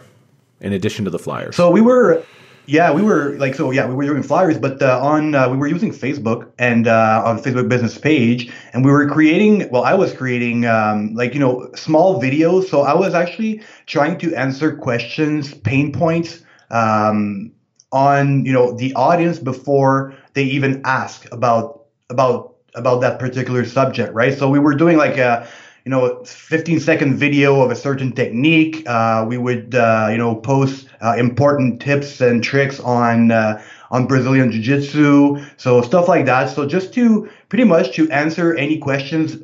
in 0.59 0.73
addition 0.73 1.05
to 1.05 1.11
the 1.11 1.19
flyers? 1.19 1.55
So 1.55 1.69
we 1.69 1.81
were, 1.81 2.23
yeah, 2.67 2.91
we 2.91 3.01
were 3.01 3.37
like, 3.39 3.55
so 3.55 3.71
yeah, 3.71 3.87
we 3.87 3.95
were 3.95 4.03
doing 4.03 4.21
flyers, 4.21 4.57
but 4.57 4.81
uh, 4.81 4.99
on 5.01 5.33
uh, 5.33 5.49
we 5.49 5.57
were 5.57 5.67
using 5.67 5.91
Facebook 5.91 6.51
and 6.59 6.85
uh, 6.85 7.23
on 7.25 7.39
Facebook 7.39 7.69
business 7.69 7.97
page, 7.97 8.51
and 8.73 8.83
we 8.83 8.91
were 8.91 9.09
creating. 9.09 9.69
Well, 9.71 9.83
I 9.83 9.93
was 9.93 10.13
creating 10.13 10.65
um, 10.65 11.13
like 11.15 11.33
you 11.33 11.39
know 11.39 11.69
small 11.75 12.21
videos. 12.21 12.65
So 12.65 12.81
I 12.81 12.93
was 12.93 13.13
actually 13.13 13.63
trying 13.85 14.17
to 14.19 14.35
answer 14.35 14.75
questions, 14.75 15.53
pain 15.53 15.91
points. 15.91 16.43
Um, 16.69 17.53
on 17.93 18.43
you 18.45 18.51
know 18.51 18.73
the 18.73 18.93
audience 18.95 19.39
before 19.39 20.13
they 20.33 20.43
even 20.43 20.81
ask 20.83 21.31
about 21.31 21.85
about 22.09 22.55
about 22.75 22.99
that 22.99 23.17
particular 23.17 23.63
subject 23.63 24.13
right 24.13 24.37
so 24.37 24.49
we 24.49 24.59
were 24.59 24.75
doing 24.75 24.97
like 24.97 25.17
a 25.17 25.47
you 25.87 25.91
know 25.91 26.21
15 26.25 26.81
second 26.81 27.15
video 27.15 27.61
of 27.61 27.71
a 27.71 27.75
certain 27.75 28.11
technique 28.11 28.83
uh, 28.89 29.23
we 29.25 29.37
would 29.37 29.73
uh, 29.73 30.09
you 30.11 30.17
know 30.17 30.35
post 30.35 30.89
uh, 30.99 31.15
important 31.17 31.81
tips 31.81 32.19
and 32.19 32.43
tricks 32.43 32.81
on 32.81 33.31
uh, 33.31 33.63
on 33.89 34.05
brazilian 34.05 34.51
jiu-jitsu. 34.51 35.37
So 35.55 35.81
stuff 35.81 36.09
like 36.09 36.25
that. 36.25 36.49
So 36.49 36.67
just 36.67 36.93
to 36.95 37.29
pretty 37.47 37.63
much 37.63 37.95
to 37.95 38.11
answer 38.11 38.53
any 38.55 38.79
questions 38.79 39.37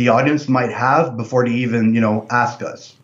the 0.00 0.08
audience 0.10 0.46
might 0.46 0.70
have 0.70 1.16
before 1.16 1.46
they 1.46 1.54
even 1.54 1.94
you 1.94 2.02
know 2.02 2.26
ask 2.28 2.62
us 2.62 2.94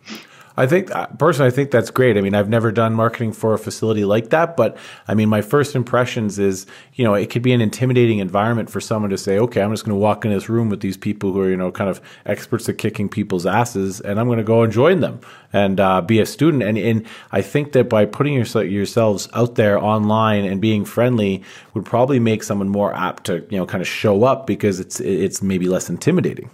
I 0.56 0.66
think 0.66 0.94
uh, 0.94 1.08
personally, 1.18 1.49
I 1.49 1.50
think 1.50 1.73
that's 1.73 1.90
great. 1.90 2.16
I 2.16 2.20
mean, 2.20 2.34
I've 2.34 2.49
never 2.49 2.70
done 2.70 2.94
marketing 2.94 3.32
for 3.32 3.54
a 3.54 3.58
facility 3.58 4.04
like 4.04 4.30
that, 4.30 4.56
but 4.56 4.76
I 5.08 5.14
mean, 5.14 5.28
my 5.28 5.42
first 5.42 5.75
impressions 5.75 6.38
is, 6.38 6.66
you 6.94 7.04
know, 7.04 7.14
it 7.14 7.28
could 7.30 7.42
be 7.42 7.52
an 7.52 7.61
intimidating 7.61 8.20
environment 8.20 8.70
for 8.70 8.80
someone 8.80 9.11
to 9.11 9.18
say, 9.18 9.37
okay, 9.38 9.62
I'm 9.62 9.73
just 9.73 9.84
going 9.84 9.96
to 9.96 10.00
walk 10.00 10.25
in 10.25 10.30
this 10.30 10.49
room 10.49 10.68
with 10.68 10.80
these 10.80 10.96
people 10.96 11.32
who 11.32 11.40
are, 11.40 11.50
you 11.50 11.56
know, 11.56 11.73
kind 11.73 11.90
of 11.90 12.00
experts 12.25 12.68
at 12.68 12.78
kicking 12.78 13.08
people's 13.08 13.46
asses, 13.46 14.00
and 14.00 14.20
I'm 14.20 14.26
going 14.26 14.38
to 14.38 14.44
go 14.44 14.62
and 14.62 14.73
join 14.73 15.00
them 15.00 15.20
and 15.52 15.80
uh, 15.80 16.00
be 16.00 16.20
a 16.20 16.26
student. 16.26 16.62
And, 16.62 16.78
and 16.78 17.06
I 17.32 17.42
think 17.42 17.73
that 17.73 17.88
by 17.88 18.04
putting 18.04 18.34
yourselves 18.34 19.28
out 19.34 19.56
there 19.56 19.76
online 19.82 20.44
and 20.44 20.61
being 20.61 20.84
friendly 20.84 21.42
would 21.75 21.84
probably 21.84 22.20
make 22.20 22.44
someone 22.44 22.68
more 22.68 22.94
apt 22.94 23.25
to, 23.25 23.44
you 23.50 23.58
know, 23.58 23.66
kind 23.66 23.82
of 23.82 23.88
show 23.88 24.23
up 24.23 24.46
because 24.46 24.78
it's 24.78 25.00
it's 25.00 25.42
maybe 25.42 25.68
less 25.68 25.90
intimidating. 25.90 26.49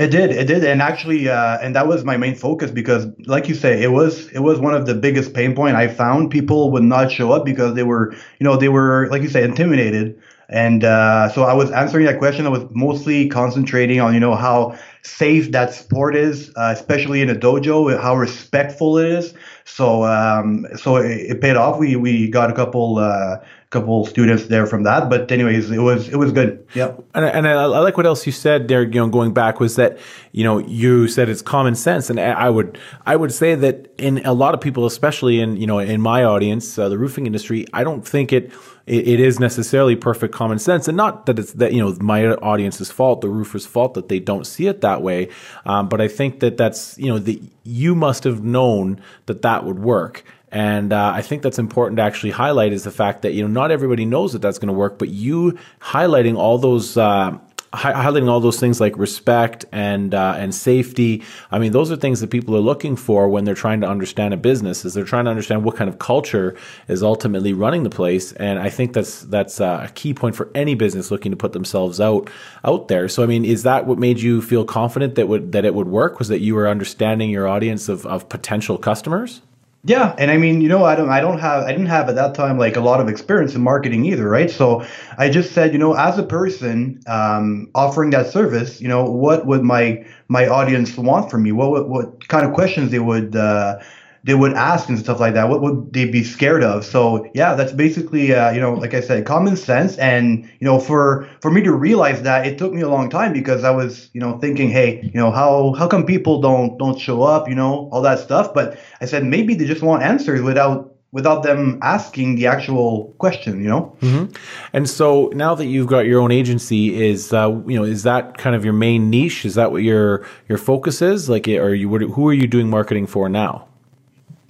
It 0.00 0.08
did, 0.10 0.30
it 0.30 0.46
did, 0.46 0.64
and 0.64 0.80
actually, 0.80 1.28
uh, 1.28 1.58
and 1.60 1.76
that 1.76 1.86
was 1.86 2.04
my 2.04 2.16
main 2.16 2.34
focus 2.34 2.70
because, 2.70 3.06
like 3.26 3.50
you 3.50 3.54
say, 3.54 3.82
it 3.82 3.92
was 3.92 4.28
it 4.30 4.38
was 4.38 4.58
one 4.58 4.74
of 4.74 4.86
the 4.86 4.94
biggest 4.94 5.34
pain 5.34 5.54
point 5.54 5.76
I 5.76 5.88
found. 5.88 6.30
People 6.30 6.70
would 6.70 6.84
not 6.84 7.12
show 7.12 7.32
up 7.32 7.44
because 7.44 7.74
they 7.74 7.82
were, 7.82 8.14
you 8.38 8.44
know, 8.44 8.56
they 8.56 8.70
were 8.70 9.08
like 9.10 9.20
you 9.20 9.28
say, 9.28 9.44
intimidated, 9.44 10.18
and 10.48 10.84
uh, 10.84 11.28
so 11.28 11.42
I 11.42 11.52
was 11.52 11.70
answering 11.70 12.06
that 12.06 12.18
question. 12.18 12.46
I 12.46 12.48
was 12.48 12.64
mostly 12.70 13.28
concentrating 13.28 14.00
on, 14.00 14.14
you 14.14 14.20
know, 14.20 14.34
how 14.34 14.78
safe 15.02 15.52
that 15.52 15.74
sport 15.74 16.16
is, 16.16 16.50
uh, 16.56 16.72
especially 16.74 17.20
in 17.20 17.28
a 17.28 17.34
dojo, 17.34 18.00
how 18.00 18.16
respectful 18.16 18.96
it 18.96 19.08
is. 19.10 19.34
So, 19.66 20.04
um, 20.04 20.66
so 20.76 20.96
it, 20.96 21.10
it, 21.30 21.40
paid 21.42 21.56
off. 21.56 21.78
We 21.78 21.96
we 21.96 22.28
got 22.28 22.50
a 22.50 22.54
couple 22.54 22.98
uh, 22.98 23.36
couple 23.70 24.04
students 24.04 24.46
there 24.46 24.66
from 24.66 24.82
that. 24.82 25.08
But 25.08 25.30
anyways, 25.30 25.70
it 25.70 25.78
was 25.78 26.08
it 26.08 26.16
was 26.16 26.32
good. 26.32 26.66
Yeah. 26.74 26.92
And, 27.14 27.24
and 27.24 27.48
I, 27.48 27.52
I, 27.52 27.66
like 27.66 27.96
what 27.96 28.04
else 28.04 28.26
you 28.26 28.32
said 28.32 28.66
there. 28.68 28.82
You 28.82 29.00
know, 29.00 29.08
going 29.08 29.32
back 29.32 29.60
was 29.60 29.76
that 29.76 29.98
you 30.32 30.44
know 30.44 30.58
you 30.58 31.06
said 31.06 31.28
it's 31.28 31.40
common 31.40 31.74
sense, 31.76 32.10
and 32.10 32.18
I 32.18 32.50
would 32.50 32.78
I 33.06 33.16
would 33.16 33.32
say 33.32 33.54
that 33.54 33.92
in 33.96 34.24
a 34.26 34.32
lot 34.32 34.54
of 34.54 34.60
people, 34.60 34.86
especially 34.86 35.40
in 35.40 35.56
you 35.56 35.66
know 35.66 35.78
in 35.78 36.00
my 36.00 36.24
audience, 36.24 36.78
uh, 36.78 36.88
the 36.88 36.98
roofing 36.98 37.26
industry, 37.26 37.64
I 37.72 37.84
don't 37.84 38.06
think 38.06 38.32
it 38.32 38.52
it, 38.86 39.20
is 39.20 39.38
necessarily 39.38 39.94
perfect 39.94 40.34
common 40.34 40.58
sense, 40.58 40.88
and 40.88 40.96
not 40.96 41.26
that 41.26 41.38
it's 41.38 41.52
that 41.54 41.72
you 41.72 41.78
know 41.78 41.96
my 42.00 42.26
audience's 42.26 42.90
fault, 42.90 43.20
the 43.20 43.28
roofer's 43.28 43.66
fault 43.66 43.94
that 43.94 44.08
they 44.08 44.18
don't 44.18 44.46
see 44.46 44.66
it 44.66 44.80
that 44.80 45.00
way. 45.00 45.28
Um, 45.64 45.88
but 45.88 46.00
I 46.00 46.08
think 46.08 46.40
that 46.40 46.56
that's 46.56 46.98
you 46.98 47.06
know 47.06 47.18
that 47.20 47.40
you 47.62 47.94
must 47.94 48.24
have 48.24 48.42
known 48.42 49.00
that 49.26 49.42
that 49.42 49.64
would 49.64 49.78
work. 49.78 50.24
And 50.52 50.92
uh, 50.92 51.12
I 51.14 51.22
think 51.22 51.42
that's 51.42 51.58
important 51.58 51.98
to 51.98 52.02
actually 52.02 52.30
highlight 52.30 52.72
is 52.72 52.84
the 52.84 52.90
fact 52.90 53.22
that 53.22 53.32
you 53.32 53.42
know 53.42 53.48
not 53.48 53.70
everybody 53.70 54.04
knows 54.04 54.32
that 54.32 54.42
that's 54.42 54.58
going 54.58 54.68
to 54.68 54.74
work, 54.74 54.98
but 54.98 55.08
you 55.08 55.58
highlighting 55.80 56.36
all 56.36 56.58
those 56.58 56.96
uh, 56.96 57.38
highlighting 57.72 58.28
all 58.28 58.40
those 58.40 58.58
things 58.58 58.80
like 58.80 58.96
respect 58.98 59.64
and 59.70 60.14
uh, 60.14 60.34
and 60.36 60.54
safety. 60.54 61.22
I 61.50 61.58
mean, 61.58 61.72
those 61.72 61.92
are 61.92 61.96
things 61.96 62.20
that 62.20 62.30
people 62.30 62.56
are 62.56 62.60
looking 62.60 62.96
for 62.96 63.28
when 63.28 63.44
they're 63.44 63.54
trying 63.54 63.80
to 63.82 63.88
understand 63.88 64.34
a 64.34 64.36
business. 64.36 64.84
Is 64.84 64.94
they're 64.94 65.04
trying 65.04 65.26
to 65.26 65.30
understand 65.30 65.64
what 65.64 65.76
kind 65.76 65.88
of 65.88 65.98
culture 65.98 66.56
is 66.88 67.02
ultimately 67.02 67.52
running 67.52 67.84
the 67.84 67.90
place. 67.90 68.32
And 68.32 68.58
I 68.58 68.70
think 68.70 68.92
that's 68.92 69.22
that's 69.22 69.60
uh, 69.60 69.86
a 69.88 69.92
key 69.92 70.14
point 70.14 70.34
for 70.34 70.50
any 70.54 70.74
business 70.74 71.10
looking 71.10 71.30
to 71.30 71.36
put 71.36 71.52
themselves 71.52 72.00
out 72.00 72.28
out 72.64 72.88
there. 72.88 73.08
So, 73.08 73.22
I 73.22 73.26
mean, 73.26 73.44
is 73.44 73.62
that 73.62 73.86
what 73.86 73.98
made 73.98 74.20
you 74.20 74.42
feel 74.42 74.64
confident 74.64 75.14
that 75.14 75.28
would 75.28 75.52
that 75.52 75.64
it 75.64 75.74
would 75.74 75.88
work? 75.88 76.18
Was 76.18 76.28
that 76.28 76.40
you 76.40 76.56
were 76.56 76.66
understanding 76.66 77.30
your 77.30 77.46
audience 77.46 77.88
of 77.88 78.04
of 78.06 78.28
potential 78.28 78.78
customers? 78.78 79.42
Yeah, 79.82 80.14
and 80.18 80.30
I 80.30 80.36
mean, 80.36 80.60
you 80.60 80.68
know, 80.68 80.84
I 80.84 80.94
don't, 80.94 81.08
I 81.08 81.20
don't 81.20 81.38
have, 81.38 81.64
I 81.64 81.72
didn't 81.72 81.86
have 81.86 82.10
at 82.10 82.14
that 82.16 82.34
time 82.34 82.58
like 82.58 82.76
a 82.76 82.80
lot 82.80 83.00
of 83.00 83.08
experience 83.08 83.54
in 83.54 83.62
marketing 83.62 84.04
either, 84.04 84.28
right? 84.28 84.50
So 84.50 84.84
I 85.16 85.30
just 85.30 85.52
said, 85.52 85.72
you 85.72 85.78
know, 85.78 85.94
as 85.94 86.18
a 86.18 86.22
person 86.22 87.00
um, 87.06 87.70
offering 87.74 88.10
that 88.10 88.26
service, 88.26 88.82
you 88.82 88.88
know, 88.88 89.04
what 89.04 89.46
would 89.46 89.62
my 89.62 90.04
my 90.28 90.46
audience 90.48 90.98
want 90.98 91.30
from 91.30 91.44
me? 91.44 91.52
What 91.52 91.70
what, 91.70 91.88
what 91.88 92.28
kind 92.28 92.46
of 92.46 92.52
questions 92.52 92.90
they 92.90 92.98
would 92.98 93.34
uh, 93.34 93.78
they 94.24 94.34
would 94.34 94.52
ask 94.52 94.88
and 94.88 94.98
stuff 94.98 95.20
like 95.20 95.34
that? 95.34 95.48
What 95.48 95.62
would 95.62 95.92
they 95.92 96.04
be 96.04 96.22
scared 96.22 96.62
of? 96.62 96.84
So 96.84 97.30
yeah, 97.34 97.54
that's 97.54 97.72
basically 97.72 98.34
uh, 98.34 98.50
you 98.52 98.60
know, 98.60 98.74
like 98.74 98.94
I 98.94 99.00
said, 99.00 99.24
common 99.24 99.56
sense. 99.56 99.96
And 99.98 100.44
you 100.60 100.66
know, 100.66 100.78
for 100.78 101.28
for 101.40 101.50
me 101.50 101.62
to 101.62 101.72
realize 101.72 102.22
that, 102.22 102.46
it 102.46 102.58
took 102.58 102.72
me 102.72 102.82
a 102.82 102.88
long 102.88 103.10
time 103.10 103.32
because 103.32 103.64
I 103.64 103.70
was 103.70 104.10
you 104.12 104.20
know 104.20 104.38
thinking, 104.38 104.70
hey, 104.70 105.00
you 105.02 105.20
know, 105.20 105.30
how 105.30 105.74
how 105.78 105.88
come 105.88 106.04
people 106.04 106.40
don't 106.40 106.78
don't 106.78 106.98
show 106.98 107.22
up? 107.22 107.48
You 107.48 107.54
know, 107.54 107.88
all 107.92 108.02
that 108.02 108.18
stuff. 108.18 108.52
But 108.52 108.78
I 109.00 109.06
said 109.06 109.24
maybe 109.24 109.54
they 109.54 109.66
just 109.66 109.82
want 109.82 110.02
answers 110.02 110.42
without 110.42 110.90
without 111.12 111.42
them 111.42 111.78
asking 111.82 112.36
the 112.36 112.46
actual 112.46 113.12
question 113.18 113.60
you 113.62 113.68
know 113.68 113.96
mm-hmm. 114.00 114.32
and 114.72 114.88
so 114.88 115.28
now 115.34 115.54
that 115.54 115.66
you've 115.66 115.88
got 115.88 116.06
your 116.06 116.20
own 116.20 116.30
agency 116.30 117.02
is 117.02 117.32
uh, 117.32 117.48
you 117.66 117.76
know 117.76 117.82
is 117.82 118.04
that 118.04 118.38
kind 118.38 118.54
of 118.54 118.64
your 118.64 118.72
main 118.72 119.10
niche 119.10 119.44
is 119.44 119.56
that 119.56 119.72
what 119.72 119.82
your 119.82 120.24
your 120.48 120.58
focus 120.58 121.02
is 121.02 121.28
like 121.28 121.48
are 121.48 121.74
you 121.74 121.88
who 121.88 122.28
are 122.28 122.32
you 122.32 122.46
doing 122.46 122.70
marketing 122.70 123.06
for 123.06 123.28
now 123.28 123.66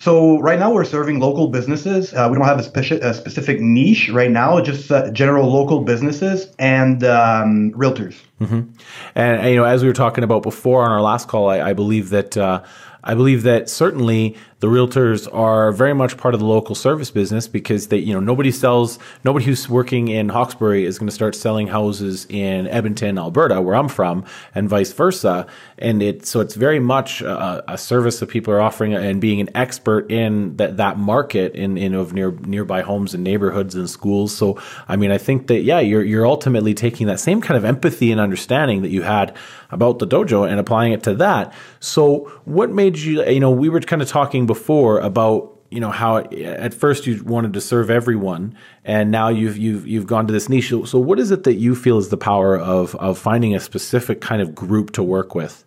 so 0.00 0.40
right 0.40 0.58
now 0.58 0.72
we're 0.72 0.86
serving 0.86 1.20
local 1.20 1.48
businesses. 1.48 2.14
Uh, 2.14 2.26
we 2.30 2.38
don't 2.38 2.46
have 2.46 2.58
a, 2.58 2.62
speci- 2.62 3.02
a, 3.02 3.12
specific 3.12 3.60
niche 3.60 4.08
right 4.08 4.30
now, 4.30 4.58
just 4.62 4.90
uh, 4.90 5.10
general 5.10 5.52
local 5.52 5.84
businesses 5.84 6.50
and 6.58 7.04
um, 7.04 7.70
realtors. 7.72 8.16
Mm-hmm. 8.40 8.70
And, 9.14 9.50
you 9.50 9.56
know, 9.56 9.64
as 9.64 9.82
we 9.82 9.88
were 9.88 9.94
talking 9.94 10.24
about 10.24 10.42
before 10.42 10.84
on 10.84 10.90
our 10.90 11.02
last 11.02 11.28
call, 11.28 11.50
I, 11.50 11.60
I 11.60 11.72
believe 11.74 12.08
that 12.08 12.34
uh, 12.34 12.62
I 13.04 13.14
believe 13.14 13.42
that 13.42 13.68
certainly 13.68 14.38
the 14.60 14.66
realtors 14.66 15.26
are 15.34 15.72
very 15.72 15.94
much 15.94 16.18
part 16.18 16.34
of 16.34 16.40
the 16.40 16.46
local 16.46 16.74
service 16.74 17.10
business 17.10 17.48
because 17.48 17.88
they, 17.88 17.96
you 17.96 18.12
know, 18.12 18.20
nobody 18.20 18.52
sells, 18.52 18.98
nobody 19.24 19.44
who's 19.46 19.68
working 19.68 20.08
in 20.08 20.28
Hawkesbury 20.28 20.84
is 20.84 20.98
going 20.98 21.08
to 21.08 21.14
start 21.14 21.34
selling 21.34 21.66
houses 21.66 22.26
in 22.28 22.66
Edmonton, 22.68 23.18
Alberta, 23.18 23.62
where 23.62 23.74
I'm 23.74 23.88
from, 23.88 24.24
and 24.54 24.68
vice 24.68 24.92
versa. 24.92 25.46
And 25.78 26.02
it, 26.02 26.26
so 26.26 26.40
it's 26.40 26.54
very 26.54 26.78
much 26.78 27.22
a, 27.22 27.72
a 27.72 27.78
service 27.78 28.20
that 28.20 28.28
people 28.28 28.52
are 28.52 28.60
offering 28.60 28.94
and 28.94 29.18
being 29.18 29.40
an 29.40 29.48
expert 29.54 30.10
in 30.10 30.56
that, 30.56 30.76
that 30.76 30.98
market 30.98 31.54
in, 31.54 31.78
in 31.78 31.94
of 31.94 32.12
near, 32.12 32.32
nearby 32.32 32.82
homes 32.82 33.14
and 33.14 33.24
neighborhoods 33.24 33.74
and 33.74 33.88
schools. 33.88 34.36
So, 34.36 34.60
I 34.88 34.96
mean, 34.96 35.10
I 35.10 35.18
think 35.18 35.46
that, 35.46 35.62
yeah, 35.62 35.80
you're, 35.80 36.04
you're 36.04 36.26
ultimately 36.26 36.74
taking 36.74 37.06
that 37.06 37.18
same 37.18 37.40
kind 37.40 37.56
of 37.56 37.64
empathy 37.64 38.12
and 38.12 38.20
understanding 38.20 38.82
that 38.82 38.90
you 38.90 39.02
had 39.02 39.34
about 39.70 40.00
the 40.00 40.06
dojo 40.06 40.48
and 40.48 40.60
applying 40.60 40.92
it 40.92 41.02
to 41.04 41.14
that. 41.14 41.54
So 41.78 42.30
what 42.44 42.70
made 42.70 42.98
you, 42.98 43.24
you 43.24 43.40
know, 43.40 43.50
we 43.50 43.68
were 43.68 43.80
kind 43.80 44.02
of 44.02 44.08
talking 44.08 44.46
before 44.54 44.98
about 44.98 45.56
you 45.70 45.78
know 45.78 45.92
how 45.92 46.18
at 46.18 46.74
first 46.74 47.06
you 47.06 47.22
wanted 47.22 47.52
to 47.52 47.60
serve 47.60 47.88
everyone 47.88 48.56
and 48.84 49.12
now 49.12 49.28
you've 49.28 49.56
you've 49.56 49.86
you've 49.86 50.08
gone 50.08 50.26
to 50.26 50.32
this 50.32 50.48
niche. 50.48 50.72
So 50.86 50.98
what 50.98 51.20
is 51.20 51.30
it 51.30 51.44
that 51.44 51.54
you 51.54 51.76
feel 51.76 51.98
is 51.98 52.08
the 52.08 52.16
power 52.16 52.58
of 52.58 52.96
of 52.96 53.16
finding 53.16 53.54
a 53.54 53.60
specific 53.60 54.20
kind 54.20 54.42
of 54.42 54.52
group 54.52 54.90
to 54.92 55.02
work 55.04 55.36
with? 55.36 55.64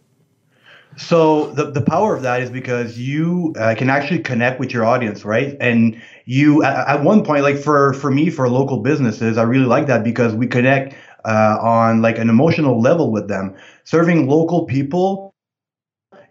So 0.98 1.52
the, 1.54 1.72
the 1.72 1.82
power 1.82 2.14
of 2.16 2.22
that 2.24 2.42
is 2.42 2.52
because 2.52 3.00
you 3.00 3.56
uh, 3.58 3.74
can 3.76 3.90
actually 3.90 4.20
connect 4.20 4.60
with 4.60 4.72
your 4.74 4.84
audience 4.86 5.24
right? 5.24 5.56
And 5.62 6.02
you 6.26 6.62
at, 6.64 6.88
at, 6.96 7.04
one 7.04 7.24
point 7.24 7.44
like 7.44 7.58
for 7.58 7.94
for 7.94 8.12
me 8.12 8.30
for 8.30 8.50
local 8.50 8.80
businesses 8.80 9.38
i 9.38 9.44
really 9.44 9.66
like 9.66 9.88
that 9.88 10.04
because 10.04 10.34
we 10.34 10.48
connect 10.48 10.96
uh, 11.26 11.58
on 11.62 12.02
like 12.02 12.18
an 12.18 12.30
emotional 12.30 12.82
level 12.82 13.12
with 13.12 13.28
them. 13.28 13.56
Serving 13.84 14.28
local 14.28 14.66
people 14.66 15.33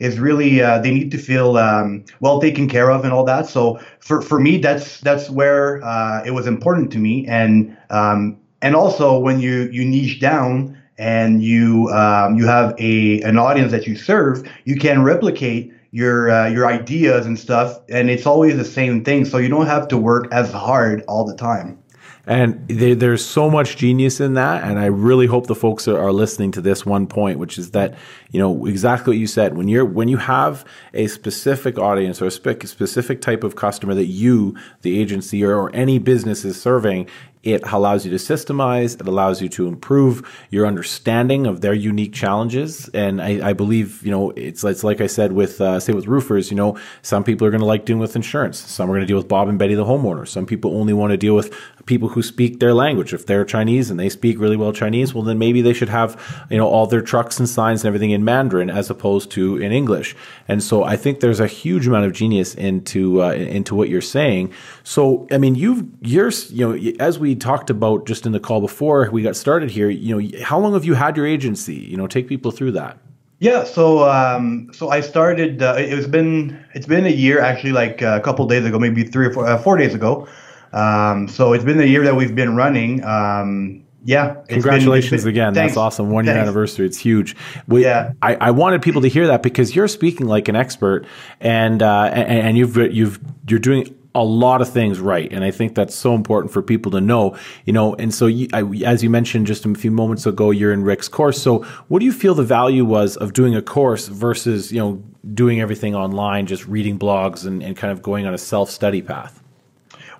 is 0.03 0.19
really 0.19 0.61
uh, 0.61 0.79
they 0.79 0.91
need 0.91 1.11
to 1.13 1.19
feel 1.19 1.57
um, 1.57 2.05
well 2.21 2.41
taken 2.41 2.69
care 2.69 2.91
of 2.91 3.05
and 3.05 3.13
all 3.13 3.25
that. 3.25 3.47
So 3.47 3.81
for, 4.01 4.21
for 4.21 4.41
me, 4.41 4.59
that's 4.59 5.01
that's 5.01 5.31
where 5.31 5.83
uh, 5.85 6.23
it 6.25 6.33
was 6.33 6.47
important 6.47 6.91
to 6.93 6.99
me, 6.99 7.27
and 7.29 7.77
um, 7.91 8.39
and 8.61 8.75
also 8.75 9.19
when 9.19 9.41
you 9.41 9.69
you 9.73 9.85
niche 9.85 10.21
down 10.21 10.77
and 10.99 11.43
you 11.43 11.89
um, 11.91 12.37
you 12.37 12.47
have 12.47 12.75
a 12.79 13.21
an 13.23 13.39
audience 13.39 13.71
that 13.73 13.87
you 13.87 13.97
serve, 13.97 14.49
you 14.65 14.77
can 14.77 15.03
replicate 15.03 15.73
your 15.93 16.31
uh, 16.31 16.49
your 16.49 16.67
ideas 16.67 17.27
and 17.27 17.39
stuff, 17.39 17.79
and 17.89 18.11
it's 18.11 18.27
always 18.27 18.57
the 18.57 18.65
same 18.65 19.05
thing. 19.05 19.25
So 19.25 19.39
you 19.39 19.49
don't 19.49 19.67
have 19.67 19.89
to 19.89 19.97
work 19.97 20.33
as 20.33 20.53
hard 20.53 21.03
all 21.07 21.25
the 21.25 21.37
time. 21.37 21.82
And 22.25 22.69
they, 22.69 22.95
there's 22.95 23.25
so 23.25 23.51
much 23.51 23.77
genius 23.77 24.21
in 24.21 24.35
that. 24.35 24.63
And 24.63 24.79
I 24.79 24.87
really 24.87 25.27
hope 25.27 25.49
the 25.49 25.57
folks 25.57 25.89
are, 25.89 25.99
are, 25.99 26.13
listening 26.13 26.53
to 26.53 26.61
this 26.61 26.87
one 26.87 27.09
point, 27.09 27.41
which 27.41 27.59
is 27.59 27.73
that, 27.73 27.97
you 28.31 28.39
know, 28.39 28.67
exactly 28.67 29.13
what 29.13 29.19
you 29.19 29.27
said. 29.27 29.57
When 29.57 29.67
you're, 29.67 29.85
when 29.85 30.07
you 30.07 30.19
have 30.19 30.65
a 30.95 31.09
specific 31.09 31.79
audience 31.79 32.23
or 32.23 32.27
a 32.27 32.31
spe- 32.31 32.65
specific 32.65 33.21
type 33.23 33.43
of 33.43 33.57
customer 33.57 33.95
that 33.95 34.07
you, 34.07 34.57
the 34.83 35.01
agency 35.01 35.43
or, 35.43 35.57
or 35.57 35.75
any 35.75 35.99
business 35.99 36.45
is 36.45 36.61
serving, 36.61 37.09
it 37.43 37.63
allows 37.73 38.05
you 38.05 38.11
to 38.11 38.19
systemize. 38.19 39.01
It 39.01 39.07
allows 39.09 39.43
you 39.43 39.49
to 39.51 39.67
improve 39.67 40.47
your 40.51 40.67
understanding 40.67 41.47
of 41.47 41.61
their 41.61 41.75
unique 41.75 42.13
challenges. 42.13 42.89
And 42.91 43.21
I, 43.21 43.51
I 43.51 43.53
believe, 43.53 44.05
you 44.05 44.13
know, 44.13 44.31
it's, 44.31 44.63
it's 44.63 44.85
like 44.85 45.01
I 45.01 45.09
said 45.09 45.33
with, 45.33 45.61
uh, 45.61 45.81
say 45.81 45.93
with 45.93 46.07
roofers, 46.07 46.51
you 46.51 46.57
know, 46.57 46.79
some 47.03 47.25
people 47.25 47.47
are 47.47 47.51
going 47.51 47.61
to 47.61 47.67
like 47.67 47.85
dealing 47.85 48.01
with 48.01 48.15
insurance. 48.15 48.59
Some 48.59 48.89
are 48.89 48.93
going 48.93 49.01
to 49.01 49.07
deal 49.07 49.17
with 49.17 49.27
Bob 49.29 49.49
and 49.49 49.59
Betty, 49.59 49.75
the 49.75 49.85
homeowner. 49.85 50.27
Some 50.27 50.47
people 50.47 50.77
only 50.77 50.93
want 50.93 51.11
to 51.11 51.17
deal 51.17 51.35
with 51.35 51.53
people 51.87 52.11
who 52.11 52.23
speak 52.23 52.61
their 52.61 52.75
language. 52.75 53.13
If 53.13 53.27
they're 53.27 53.45
Chinese 53.45 53.91
and 53.91 53.99
they 53.99 54.09
speak 54.09 54.39
really 54.39 54.57
well 54.57 54.73
Chinese, 54.73 55.13
well, 55.13 55.25
then 55.25 55.39
maybe 55.39 55.63
they 55.63 55.73
should 55.73 55.89
have, 55.89 56.47
you 56.49 56.57
know, 56.57 56.69
all 56.69 56.87
their 56.87 57.03
trucks 57.03 57.41
and 57.41 57.49
signs 57.49 57.83
and 57.83 57.89
everything 57.89 58.13
in 58.13 58.25
Mandarin 58.25 58.71
as 58.71 58.89
opposed 58.89 59.33
to 59.33 59.57
in 59.57 59.73
English. 59.73 60.15
And 60.47 60.63
so 60.63 60.85
I 60.85 60.97
think 60.97 61.19
there's 61.19 61.41
a 61.41 61.49
huge 61.49 61.89
amount 61.89 62.07
of 62.07 62.13
genius 62.13 62.55
into, 62.55 63.21
uh, 63.21 63.33
into 63.33 63.75
what 63.75 63.89
you're 63.89 64.01
saying. 64.01 64.53
So, 64.85 65.27
I 65.31 65.39
mean, 65.39 65.55
you've, 65.55 65.85
you're, 66.01 66.31
you 66.49 66.69
know, 66.69 66.93
as 66.99 67.19
we 67.19 67.35
talked 67.35 67.71
about 67.71 68.07
just 68.07 68.27
in 68.27 68.33
the 68.33 68.41
call 68.41 68.61
before 68.61 69.09
we 69.11 69.23
got 69.23 69.37
started 69.37 69.71
here, 69.71 69.89
you 69.89 70.21
know, 70.21 70.39
how 70.43 70.59
long 70.59 70.73
have 70.75 70.85
you 70.85 70.95
had 70.95 71.17
your 71.17 71.27
agency? 71.27 71.77
You 71.77 71.97
know, 71.97 72.07
take 72.07 72.29
people 72.29 72.51
through 72.51 72.73
that. 72.73 72.99
Yeah, 73.39 73.65
so 73.65 74.09
um, 74.09 74.71
so 74.73 74.91
I 74.91 75.01
started. 75.01 75.63
Uh, 75.63 75.75
it's 75.77 76.07
been 76.07 76.65
it's 76.75 76.87
been 76.87 77.07
a 77.07 77.11
year 77.11 77.41
actually, 77.41 77.73
like 77.73 78.01
uh, 78.01 78.17
a 78.17 78.21
couple 78.21 78.47
days 78.47 78.65
ago, 78.65 78.79
maybe 78.79 79.03
three 79.03 79.27
or 79.27 79.33
four, 79.33 79.45
uh, 79.45 79.59
four 79.59 79.77
days 79.77 79.95
ago. 79.95 80.29
Um, 80.73 81.27
so 81.27 81.53
it's 81.53 81.65
been 81.65 81.81
a 81.81 81.85
year 81.85 82.05
that 82.05 82.15
we've 82.15 82.37
been 82.37 82.55
running. 82.55 83.05
Um, 83.05 83.85
yeah. 84.05 84.35
Congratulations 84.49 85.23
been, 85.23 85.31
again. 85.31 85.55
Thanks. 85.55 85.73
That's 85.73 85.77
awesome. 85.77 86.11
One 86.11 86.25
year 86.25 86.37
anniversary. 86.37 86.87
It's 86.87 86.99
huge. 86.99 87.37
We, 87.69 87.85
yeah. 87.85 88.13
I, 88.23 88.35
I, 88.37 88.51
wanted 88.51 88.83
people 88.83 89.03
to 89.03 89.09
hear 89.09 89.29
that 89.29 89.43
because 89.43 89.77
you're 89.77 89.87
speaking 89.87 90.27
like 90.27 90.49
an 90.49 90.57
expert 90.57 91.07
and, 91.41 91.83
uh, 91.83 92.11
and, 92.13 92.49
and 92.49 92.59
you've, 92.59 92.77
you've, 92.77 93.21
you're 93.47 93.61
doing 93.61 93.95
a 94.15 94.25
lot 94.25 94.61
of 94.61 94.71
things 94.71 95.01
right, 95.01 95.33
and 95.33 95.43
I 95.43 95.51
think 95.51 95.75
that's 95.75 95.95
so 95.95 96.15
important 96.15 96.53
for 96.53 96.61
people 96.61 96.93
to 96.93 97.01
know. 97.01 97.37
You 97.65 97.73
know, 97.73 97.95
and 97.95 98.15
so 98.15 98.27
you, 98.27 98.49
I, 98.53 98.63
as 98.85 99.03
you 99.03 99.09
mentioned 99.09 99.47
just 99.47 99.65
a 99.65 99.75
few 99.75 99.91
moments 99.91 100.27
ago, 100.27 100.51
you're 100.51 100.73
in 100.73 100.83
Rick's 100.83 101.09
course. 101.09 101.41
So, 101.41 101.63
what 101.89 102.01
do 102.01 102.05
you 102.05 102.13
feel 102.13 102.35
the 102.35 102.43
value 102.43 102.85
was 102.85 103.17
of 103.17 103.33
doing 103.33 103.55
a 103.55 103.63
course 103.63 104.09
versus 104.09 104.71
you 104.71 104.79
know 104.79 105.03
doing 105.35 105.61
everything 105.61 105.95
online, 105.95 106.47
just 106.47 106.67
reading 106.67 106.99
blogs 106.99 107.47
and, 107.47 107.63
and 107.63 107.77
kind 107.77 107.91
of 107.91 108.03
going 108.03 108.27
on 108.27 108.35
a 108.35 108.39
self 108.39 108.71
study 108.71 109.01
path? 109.01 109.43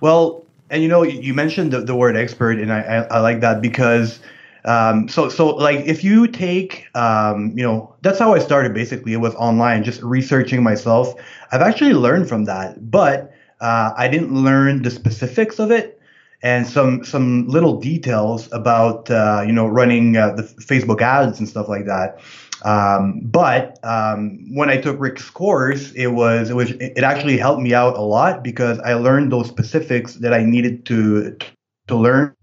Well, 0.01 0.45
and 0.71 0.83
you 0.83 0.89
know, 0.89 1.03
you 1.03 1.35
mentioned 1.35 1.73
the, 1.73 1.81
the 1.81 1.95
word 1.95 2.17
expert, 2.17 2.59
and 2.59 2.73
I, 2.73 2.81
I, 2.81 2.97
I 3.03 3.21
like 3.21 3.41
that 3.41 3.61
because. 3.61 4.21
Um, 4.65 5.09
so, 5.09 5.29
so 5.29 5.49
like 5.57 5.81
if 5.87 6.05
you 6.05 6.29
take, 6.29 6.87
um, 6.95 7.53
you 7.59 7.65
know, 7.65 7.97
that's 8.03 8.21
how 8.21 8.33
I 8.33 8.39
started 8.39 8.73
basically. 8.73 9.13
It 9.13 9.17
was 9.17 9.35
online, 9.35 9.83
just 9.83 10.01
researching 10.05 10.63
myself. 10.63 11.17
I've 11.51 11.63
actually 11.63 11.95
learned 11.95 12.29
from 12.29 12.45
that, 12.45 12.89
but 12.89 13.33
uh, 13.63 13.95
I 13.97 14.09
didn't 14.09 14.35
learn 14.35 14.83
the 14.83 14.91
specifics 14.91 15.59
of 15.59 15.71
it 15.71 16.01
and 16.43 16.67
some 16.67 17.05
some 17.05 17.47
little 17.47 17.81
details 17.81 18.53
about 18.53 19.11
uh, 19.11 19.45
you 19.47 19.53
know 19.53 19.67
running 19.67 20.17
uh, 20.17 20.33
the 20.35 20.43
Facebook 20.43 21.01
ads 21.01 21.39
and 21.39 21.49
stuff 21.49 21.69
like 21.69 21.87
that. 21.87 22.21
Um, 22.65 23.21
but 23.25 23.79
um, 23.85 24.39
when 24.55 24.69
I 24.69 24.77
took 24.77 25.01
Rick's 25.01 25.31
course, 25.31 25.93
it 25.93 26.09
was 26.09 26.51
it 26.51 26.55
was 26.55 26.73
it 26.73 27.03
actually 27.05 27.39
helped 27.39 27.63
me 27.63 27.75
out 27.75 27.97
a 27.97 28.03
lot 28.03 28.43
because 28.43 28.79
I 28.81 28.95
learned 28.95 29.33
those 29.33 29.49
specifics 29.49 30.15
that 30.17 30.35
I 30.35 30.45
needed 30.45 30.85
to 30.87 31.37
to 31.89 31.97
learn. 31.97 32.35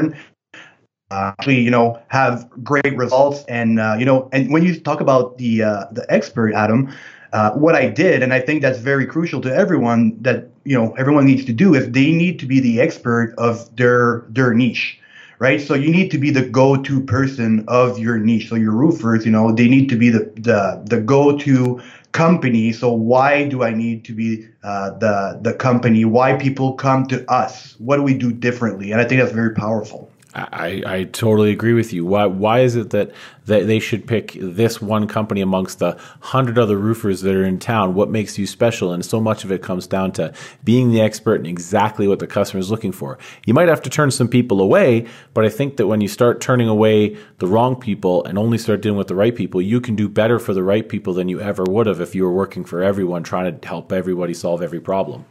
Uh, 1.12 1.34
actually, 1.40 1.60
you 1.60 1.72
know, 1.72 2.00
have 2.10 2.48
great 2.64 2.96
results, 2.96 3.44
and 3.50 3.80
uh, 3.80 3.96
you 3.98 4.06
know, 4.06 4.30
and 4.32 4.52
when 4.52 4.64
you 4.64 4.80
talk 4.80 5.02
about 5.02 5.38
the 5.38 5.64
uh, 5.64 5.86
the 5.92 6.06
expert, 6.10 6.54
Adam, 6.54 6.94
uh, 7.34 7.52
what 7.52 7.76
I 7.76 7.90
did, 7.90 8.24
and 8.24 8.34
I 8.34 8.40
think 8.40 8.62
that's 8.62 8.80
very 8.80 9.06
crucial 9.06 9.42
to 9.42 9.54
everyone 9.54 10.22
that 10.22 10.50
you 10.70 10.78
know 10.78 10.94
everyone 10.98 11.26
needs 11.26 11.46
to 11.46 11.54
do 11.54 11.74
is 11.76 11.92
they 11.92 12.12
need 12.12 12.40
to 12.40 12.46
be 12.46 12.60
the 12.60 12.80
expert 12.82 13.34
of 13.38 13.76
their 13.76 14.26
their 14.30 14.54
niche, 14.54 15.00
right? 15.40 15.62
So 15.62 15.74
you 15.74 15.92
need 15.92 16.12
to 16.12 16.18
be 16.18 16.32
the 16.32 16.44
go-to 16.44 17.02
person 17.04 17.66
of 17.68 18.00
your 18.00 18.18
niche. 18.20 18.50
So 18.50 18.56
your 18.56 18.74
roofers, 18.74 19.26
you 19.26 19.32
know, 19.32 19.52
they 19.52 19.68
need 19.68 19.90
to 19.90 19.96
be 19.98 20.10
the 20.10 20.32
the 20.36 20.82
the 20.86 21.02
go-to 21.02 21.82
company. 22.12 22.72
So 22.74 22.92
why 22.94 23.48
do 23.48 23.64
I 23.64 23.74
need 23.74 24.06
to 24.06 24.14
be 24.14 24.48
uh, 24.64 24.92
the 25.00 25.40
the 25.42 25.54
company? 25.54 26.06
Why 26.06 26.36
people 26.36 26.74
come 26.74 27.06
to 27.08 27.30
us? 27.32 27.76
What 27.80 27.98
do 27.98 28.04
we 28.04 28.14
do 28.18 28.32
differently? 28.32 28.92
And 28.92 29.02
I 29.02 29.06
think 29.06 29.22
that's 29.22 29.34
very 29.34 29.54
powerful. 29.56 30.09
I, 30.36 30.84
I 30.86 31.04
totally 31.06 31.52
agree 31.52 31.74
with 31.74 31.92
you. 31.92 32.06
Why 32.06 32.28
why 32.28 32.60
is 32.60 32.76
it 32.76 32.92
that, 32.92 33.12
that 33.46 33.66
they 33.66 33.80
should 33.80 34.06
pick 34.06 34.34
this 34.40 34.80
one 34.80 35.08
company 35.08 35.42
amongst 35.42 35.80
the 35.80 35.98
hundred 36.20 36.60
other 36.60 36.78
roofers 36.78 37.22
that 37.22 37.34
are 37.34 37.44
in 37.44 37.58
town? 37.58 37.96
What 37.96 38.12
makes 38.12 38.38
you 38.38 38.46
special? 38.46 38.94
And 38.94 39.04
so 39.04 39.20
much 39.20 39.44
of 39.44 39.52
it 39.52 39.64
comes 39.64 39.88
down 39.88 40.12
to 40.14 40.32
being 40.64 40.92
the 40.92 41.02
expert 41.02 41.36
and 41.36 41.48
exactly 41.48 42.08
what 42.08 42.20
the 42.20 42.28
customer 42.28 42.60
is 42.60 42.70
looking 42.70 42.92
for. 42.92 43.18
You 43.48 43.56
might 43.56 43.70
have 43.70 43.82
to 43.82 43.90
turn 43.90 44.12
some 44.12 44.28
people 44.28 44.62
away, 44.62 45.08
but 45.34 45.46
I 45.46 45.50
think 45.50 45.78
that 45.78 45.88
when 45.88 46.00
you 46.00 46.08
start 46.08 46.42
turning 46.42 46.68
away 46.68 47.18
the 47.40 47.48
wrong 47.48 47.76
people 47.76 48.24
and 48.26 48.38
only 48.38 48.60
start 48.60 48.82
dealing 48.82 49.00
with 49.00 49.08
the 49.08 49.16
right 49.16 49.36
people, 49.36 49.64
you 49.64 49.82
can 49.82 49.96
do 49.96 50.08
better 50.08 50.38
for 50.38 50.54
the 50.54 50.64
right 50.64 50.88
people 50.88 51.16
than 51.16 51.28
you 51.28 51.42
ever 51.42 51.64
would 51.64 51.88
have 51.88 52.02
if 52.02 52.14
you 52.14 52.24
were 52.24 52.34
working 52.34 52.64
for 52.64 52.84
everyone, 52.84 53.24
trying 53.24 53.60
to 53.60 53.68
help 53.68 53.92
everybody 53.92 54.36
solve 54.36 54.62
every 54.62 54.80
problem. 54.80 55.26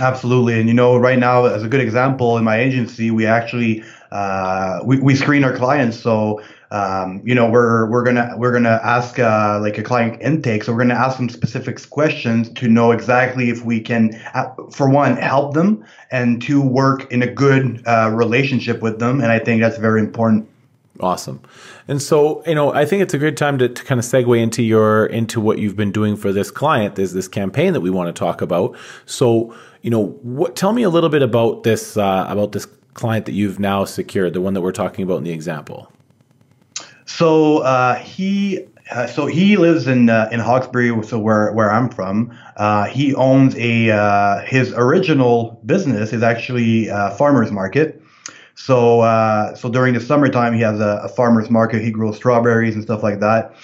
Absolutely. 0.00 0.58
And 0.58 0.68
you 0.68 0.74
know, 0.74 0.96
right 0.96 1.18
now, 1.18 1.44
as 1.44 1.62
a 1.62 1.68
good 1.68 1.80
example, 1.80 2.36
in 2.36 2.42
my 2.42 2.58
agency, 2.58 3.12
we 3.12 3.26
actually 3.26 3.84
uh, 4.14 4.80
we, 4.84 4.98
we 5.00 5.14
screen 5.14 5.44
our 5.44 5.54
clients. 5.54 5.98
So 5.98 6.40
um, 6.74 7.22
you 7.24 7.36
know, 7.36 7.48
we're 7.48 7.88
we're 7.88 8.02
gonna 8.02 8.34
we're 8.36 8.52
gonna 8.52 8.80
ask 8.82 9.18
uh, 9.20 9.60
like 9.60 9.78
a 9.78 9.82
client 9.82 10.20
intake. 10.20 10.64
So 10.64 10.72
we're 10.72 10.80
gonna 10.80 10.94
ask 10.94 11.18
them 11.18 11.28
specific 11.28 11.88
questions 11.88 12.50
to 12.54 12.66
know 12.66 12.90
exactly 12.90 13.48
if 13.48 13.64
we 13.64 13.80
can, 13.80 14.20
uh, 14.34 14.48
for 14.72 14.90
one, 14.90 15.16
help 15.16 15.54
them, 15.54 15.84
and 16.10 16.42
to 16.42 16.60
work 16.60 17.12
in 17.12 17.22
a 17.22 17.32
good 17.32 17.80
uh, 17.86 18.10
relationship 18.12 18.82
with 18.82 18.98
them. 18.98 19.20
And 19.20 19.30
I 19.30 19.38
think 19.38 19.60
that's 19.60 19.78
very 19.78 20.00
important. 20.00 20.48
Awesome. 20.98 21.40
And 21.86 22.02
so, 22.02 22.42
you 22.44 22.54
know, 22.56 22.72
I 22.72 22.86
think 22.86 23.02
it's 23.02 23.14
a 23.14 23.18
good 23.18 23.36
time 23.36 23.58
to, 23.58 23.68
to 23.68 23.84
kind 23.84 23.98
of 24.00 24.04
segue 24.04 24.40
into 24.40 24.62
your 24.62 25.06
into 25.06 25.40
what 25.40 25.58
you've 25.58 25.76
been 25.76 25.92
doing 25.92 26.16
for 26.16 26.32
this 26.32 26.50
client. 26.50 26.96
There's 26.96 27.12
this 27.12 27.28
campaign 27.28 27.72
that 27.74 27.82
we 27.82 27.90
want 27.90 28.08
to 28.08 28.18
talk 28.18 28.40
about. 28.40 28.76
So, 29.06 29.54
you 29.82 29.90
know, 29.90 30.06
what 30.22 30.56
tell 30.56 30.72
me 30.72 30.82
a 30.82 30.90
little 30.90 31.10
bit 31.10 31.22
about 31.22 31.62
this 31.62 31.96
uh, 31.96 32.26
about 32.28 32.50
this 32.50 32.66
client 32.94 33.26
that 33.26 33.32
you've 33.32 33.58
now 33.58 33.84
secured, 33.84 34.32
the 34.32 34.40
one 34.40 34.54
that 34.54 34.60
we're 34.60 34.72
talking 34.72 35.02
about 35.04 35.18
in 35.18 35.24
the 35.24 35.32
example? 35.32 35.92
So 37.06 37.58
uh, 37.58 37.96
he 37.96 38.66
uh, 38.90 39.06
so 39.06 39.26
he 39.26 39.56
lives 39.56 39.86
in 39.86 40.10
uh, 40.10 40.28
in 40.30 40.40
Hawkesbury, 40.40 41.02
so 41.04 41.18
where 41.18 41.52
where 41.52 41.70
I'm 41.70 41.88
from. 41.88 42.36
Uh, 42.56 42.84
he 42.84 43.14
owns 43.14 43.56
a 43.56 43.90
uh, 43.90 44.40
his 44.42 44.72
original 44.74 45.60
business 45.64 46.12
is 46.12 46.22
actually 46.22 46.88
a 46.88 47.10
farmers 47.12 47.50
market. 47.50 48.02
So 48.56 49.00
uh, 49.00 49.54
so 49.54 49.70
during 49.70 49.94
the 49.94 50.00
summertime, 50.00 50.54
he 50.54 50.60
has 50.60 50.80
a, 50.80 51.02
a, 51.04 51.08
farmers 51.08 51.50
market. 51.50 51.82
He 51.82 51.90
grows 51.90 52.16
strawberries 52.16 52.74
and 52.74 52.84
stuff 52.84 53.02
like 53.02 53.20
that. 53.20 53.54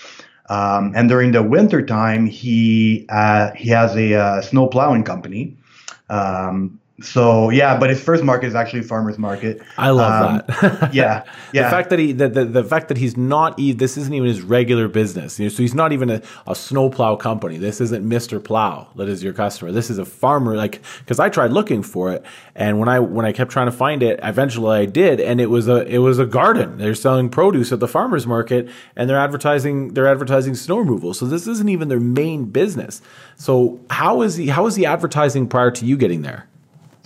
Um, 0.48 0.92
and 0.96 1.08
during 1.08 1.32
the 1.32 1.42
winter 1.42 1.84
time, 1.84 2.26
he 2.26 3.06
he 3.56 3.68
has 3.68 3.96
a 3.96 4.42
snow 4.42 4.66
plowing 4.68 5.04
company. 5.04 5.56
Um, 6.08 6.79
so 7.02 7.50
yeah, 7.50 7.78
but 7.78 7.88
his 7.90 8.02
first 8.02 8.22
market 8.22 8.46
is 8.46 8.54
actually 8.54 8.82
farmers 8.82 9.18
market. 9.18 9.62
I 9.78 9.90
love 9.90 10.30
um, 10.30 10.42
that. 10.60 10.94
yeah, 10.94 11.24
yeah. 11.52 11.64
The 11.64 11.70
fact 11.70 11.90
that 11.90 11.98
he 11.98 12.12
the, 12.12 12.28
the, 12.28 12.44
the 12.44 12.64
fact 12.64 12.88
that 12.88 12.98
he's 12.98 13.16
not 13.16 13.56
this 13.56 13.96
isn't 13.96 14.12
even 14.12 14.28
his 14.28 14.42
regular 14.42 14.86
business. 14.86 15.38
You 15.38 15.46
know, 15.46 15.48
so 15.48 15.62
he's 15.62 15.74
not 15.74 15.92
even 15.92 16.10
a, 16.10 16.22
a 16.46 16.54
snowplow 16.54 17.16
company. 17.16 17.56
This 17.56 17.80
isn't 17.80 18.06
Mister 18.06 18.38
Plow 18.38 18.88
that 18.96 19.08
is 19.08 19.22
your 19.22 19.32
customer. 19.32 19.72
This 19.72 19.88
is 19.88 19.98
a 19.98 20.04
farmer. 20.04 20.56
Like 20.56 20.82
because 20.98 21.18
I 21.18 21.30
tried 21.30 21.52
looking 21.52 21.82
for 21.82 22.12
it, 22.12 22.24
and 22.54 22.78
when 22.78 22.88
I 22.88 23.00
when 23.00 23.24
I 23.24 23.32
kept 23.32 23.50
trying 23.50 23.66
to 23.66 23.72
find 23.72 24.02
it, 24.02 24.20
eventually 24.22 24.76
I 24.76 24.84
did, 24.84 25.20
and 25.20 25.40
it 25.40 25.46
was 25.46 25.68
a 25.68 25.86
it 25.86 25.98
was 25.98 26.18
a 26.18 26.26
garden. 26.26 26.76
They're 26.76 26.94
selling 26.94 27.30
produce 27.30 27.72
at 27.72 27.80
the 27.80 27.88
farmers 27.88 28.26
market, 28.26 28.68
and 28.94 29.08
they're 29.08 29.18
advertising 29.18 29.94
they're 29.94 30.08
advertising 30.08 30.54
snow 30.54 30.78
removal. 30.78 31.14
So 31.14 31.24
this 31.24 31.46
isn't 31.46 31.68
even 31.68 31.88
their 31.88 32.00
main 32.00 32.44
business. 32.46 33.00
So 33.36 33.80
how 33.88 34.20
is 34.20 34.36
he 34.36 34.48
how 34.48 34.66
is 34.66 34.76
he 34.76 34.84
advertising 34.84 35.48
prior 35.48 35.70
to 35.70 35.86
you 35.86 35.96
getting 35.96 36.20
there? 36.20 36.49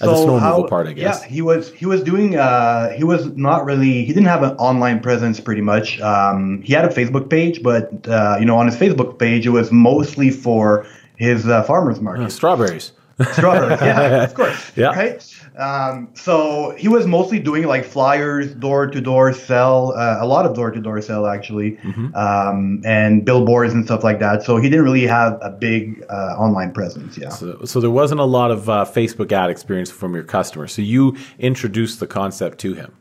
As 0.00 0.08
so 0.08 0.12
a 0.12 0.16
snow 0.16 0.34
removal 0.36 0.68
part, 0.68 0.86
I 0.86 0.92
guess. 0.92 1.22
Yeah, 1.22 1.28
he 1.28 1.42
was 1.42 1.72
he 1.72 1.86
was 1.86 2.02
doing 2.02 2.36
uh, 2.36 2.90
he 2.90 3.04
was 3.04 3.26
not 3.36 3.64
really 3.64 4.04
he 4.04 4.08
didn't 4.08 4.26
have 4.26 4.42
an 4.42 4.56
online 4.56 5.00
presence 5.00 5.40
pretty 5.40 5.62
much. 5.62 6.00
Um, 6.00 6.62
he 6.62 6.72
had 6.72 6.84
a 6.84 6.88
Facebook 6.88 7.30
page, 7.30 7.62
but 7.62 8.06
uh, 8.08 8.36
you 8.38 8.46
know 8.46 8.56
on 8.56 8.66
his 8.66 8.76
Facebook 8.76 9.18
page 9.18 9.46
it 9.46 9.50
was 9.50 9.70
mostly 9.70 10.30
for 10.30 10.86
his 11.16 11.46
uh, 11.46 11.62
farmers 11.62 12.00
market. 12.00 12.30
strawberries. 12.30 12.92
Strawberries, 13.32 13.80
yeah, 13.80 14.24
of 14.24 14.34
course. 14.40 14.72
Yeah. 14.76 14.88
Right. 14.88 15.40
Um, 15.56 16.08
so 16.14 16.74
he 16.76 16.88
was 16.88 17.06
mostly 17.06 17.38
doing 17.38 17.64
like 17.64 17.84
flyers, 17.84 18.52
door 18.54 18.88
to 18.88 19.00
door 19.00 19.32
sell, 19.32 19.92
uh, 19.92 20.18
a 20.20 20.26
lot 20.26 20.46
of 20.46 20.54
door 20.54 20.70
to 20.70 20.80
door 20.80 21.00
sell 21.00 21.26
actually, 21.26 21.72
mm-hmm. 21.76 22.14
um, 22.14 22.82
and 22.84 23.24
billboards 23.24 23.72
and 23.72 23.84
stuff 23.84 24.02
like 24.02 24.18
that. 24.18 24.42
So 24.42 24.56
he 24.56 24.68
didn't 24.68 24.84
really 24.84 25.06
have 25.06 25.38
a 25.42 25.50
big 25.50 26.04
uh, 26.10 26.36
online 26.36 26.72
presence. 26.72 27.16
Yeah. 27.16 27.28
So, 27.28 27.64
so 27.64 27.80
there 27.80 27.90
wasn't 27.90 28.20
a 28.20 28.24
lot 28.24 28.50
of 28.50 28.68
uh, 28.68 28.84
Facebook 28.84 29.30
ad 29.30 29.48
experience 29.48 29.90
from 29.90 30.14
your 30.14 30.24
customer. 30.24 30.66
So 30.66 30.82
you 30.82 31.16
introduced 31.38 32.00
the 32.00 32.08
concept 32.08 32.58
to 32.60 32.74
him. 32.74 32.92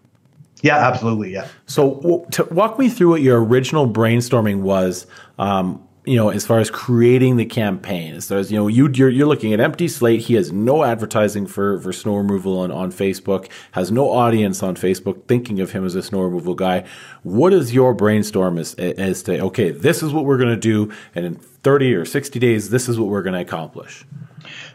Yeah, 0.62 0.78
absolutely. 0.78 1.34
Yeah. 1.34 1.48
So 1.66 2.26
to 2.32 2.46
walk 2.46 2.80
me 2.80 2.88
through 2.88 3.10
what 3.10 3.22
your 3.22 3.44
original 3.44 3.90
brainstorming 3.90 4.62
was. 4.62 5.08
Um, 5.38 5.86
you 6.06 6.18
know, 6.18 6.30
as 6.30 6.46
far 6.46 6.60
as 6.60 6.70
creating 6.70 7.38
the 7.38 7.46
campaign, 7.46 8.16
as 8.16 8.28
far 8.28 8.38
as 8.38 8.52
you 8.52 8.58
know, 8.58 8.68
you 8.68 8.90
you're, 8.94 9.10
you're 9.10 9.28
looking 9.28 9.54
at 9.54 9.60
empty 9.60 9.88
slate. 9.88 10.22
He 10.22 10.34
has 10.34 10.52
no 10.52 10.84
advertising 10.84 11.48
for 11.48 11.80
for 11.80 11.94
snow 11.94 12.18
removal 12.18 12.60
on 12.60 12.72
on 12.72 12.92
Facebook. 12.92 13.50
Has 13.72 13.92
no 13.92 14.10
audience 14.12 14.62
on 14.62 14.76
Facebook 14.76 15.28
thinking 15.28 15.62
of 15.62 15.72
him 15.72 15.86
as 15.86 15.96
a 15.96 16.04
snow 16.04 16.22
removal 16.22 16.56
guy. 16.56 16.86
What 17.24 17.54
is 17.54 17.74
your 17.74 17.94
brainstorm 17.94 18.58
as 18.58 18.74
as 18.76 19.24
to 19.24 19.40
okay, 19.40 19.72
this 19.72 20.04
is 20.04 20.12
what 20.12 20.26
we're 20.26 20.38
going 20.38 20.50
to 20.50 20.58
do, 20.58 20.92
and 21.16 21.26
in 21.26 21.36
thirty 21.36 21.94
or 21.94 22.06
sixty 22.06 22.40
days, 22.40 22.70
this 22.70 22.90
is 22.90 23.00
what 23.00 23.08
we're 23.08 23.24
going 23.24 23.36
to 23.36 23.42
accomplish. 23.42 24.06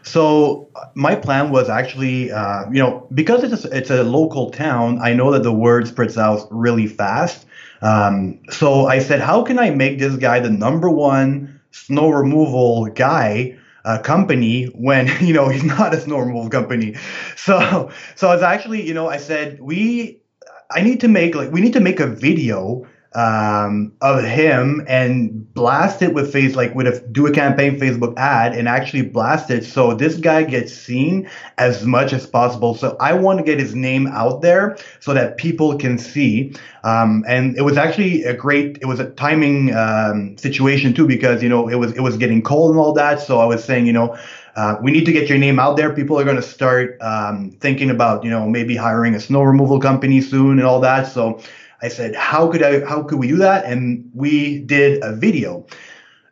So 0.01 0.69
my 0.95 1.13
plan 1.13 1.51
was 1.51 1.69
actually, 1.69 2.31
uh, 2.31 2.65
you 2.71 2.79
know, 2.79 3.07
because 3.13 3.43
it's 3.43 3.65
a, 3.65 3.77
it's 3.77 3.91
a 3.91 4.03
local 4.03 4.49
town, 4.49 4.99
I 4.99 5.13
know 5.13 5.31
that 5.31 5.43
the 5.43 5.51
word 5.51 5.87
spreads 5.87 6.17
out 6.17 6.47
really 6.49 6.87
fast. 6.87 7.45
Um, 7.81 8.39
so 8.49 8.87
I 8.87 8.99
said, 8.99 9.21
how 9.21 9.43
can 9.43 9.59
I 9.59 9.69
make 9.69 9.99
this 9.99 10.15
guy 10.17 10.39
the 10.39 10.49
number 10.49 10.89
one 10.89 11.59
snow 11.71 12.09
removal 12.09 12.85
guy? 12.87 13.57
Uh, 13.85 13.97
company 13.97 14.65
when 14.65 15.09
you 15.25 15.33
know 15.33 15.47
he's 15.47 15.63
not 15.63 15.93
a 15.93 16.01
snow 16.01 16.19
removal 16.19 16.49
company 16.49 16.93
so 17.37 17.89
so 18.13 18.29
it's 18.33 18.43
actually 18.43 18.85
you 18.85 18.93
know 18.93 19.07
i 19.07 19.15
said 19.15 19.57
we 19.61 20.21
i 20.69 20.81
need 20.81 20.99
to 20.99 21.07
make 21.07 21.33
like 21.33 21.49
we 21.49 21.61
need 21.61 21.71
to 21.71 21.79
make 21.79 22.01
a 22.01 22.05
video 22.05 22.85
um, 23.13 23.91
of 24.01 24.23
him 24.23 24.85
and 24.87 25.51
blast 25.55 26.03
it 26.03 26.13
with 26.13 26.31
face 26.31 26.55
like 26.55 26.75
with 26.75 26.85
a 26.85 26.99
do 27.11 27.25
a 27.25 27.31
campaign 27.31 27.79
Facebook 27.79 28.15
ad 28.17 28.53
and 28.53 28.67
actually 28.67 29.01
blast 29.01 29.49
it 29.49 29.65
so 29.65 29.95
this 29.95 30.17
guy 30.17 30.43
gets 30.43 30.71
seen 30.73 31.27
as 31.57 31.85
much 31.85 32.13
as 32.13 32.27
possible. 32.27 32.75
So 32.75 32.95
I 32.99 33.13
want 33.13 33.39
to 33.39 33.43
get 33.43 33.59
his 33.59 33.73
name 33.73 34.05
out 34.07 34.41
there 34.41 34.77
so 34.99 35.13
that 35.15 35.37
people 35.37 35.75
can 35.77 35.97
see. 35.97 36.53
Um, 36.83 37.25
and 37.27 37.57
it 37.57 37.63
was 37.63 37.77
actually 37.77 38.23
a 38.23 38.33
great 38.33 38.77
it 38.81 38.85
was 38.85 38.99
a 38.99 39.09
timing 39.11 39.75
um, 39.75 40.37
situation 40.37 40.93
too 40.93 41.07
because 41.07 41.41
you 41.41 41.49
know 41.49 41.67
it 41.67 41.75
was 41.75 41.93
it 41.93 42.01
was 42.01 42.15
getting 42.15 42.43
cold 42.43 42.71
and 42.71 42.79
all 42.79 42.93
that. 42.93 43.21
So 43.21 43.39
I 43.39 43.45
was 43.45 43.63
saying 43.63 43.87
you 43.87 43.93
know 43.93 44.17
uh, 44.55 44.77
we 44.81 44.91
need 44.91 45.05
to 45.05 45.13
get 45.13 45.29
your 45.29 45.37
name 45.37 45.57
out 45.57 45.77
there. 45.77 45.93
People 45.93 46.19
are 46.19 46.25
going 46.25 46.35
to 46.35 46.41
start 46.41 46.97
um, 47.01 47.51
thinking 47.61 47.89
about, 47.89 48.25
you 48.25 48.29
know, 48.29 48.45
maybe 48.45 48.75
hiring 48.75 49.15
a 49.15 49.19
snow 49.19 49.41
removal 49.41 49.79
company 49.79 50.19
soon 50.19 50.59
and 50.59 50.67
all 50.67 50.81
that. 50.81 51.07
So 51.07 51.41
I 51.81 51.87
said, 51.87 52.15
how 52.15 52.49
could 52.51 52.63
I, 52.63 52.85
how 52.85 53.03
could 53.03 53.19
we 53.19 53.27
do 53.27 53.37
that? 53.37 53.65
And 53.65 54.09
we 54.13 54.59
did 54.59 55.03
a 55.03 55.15
video. 55.15 55.65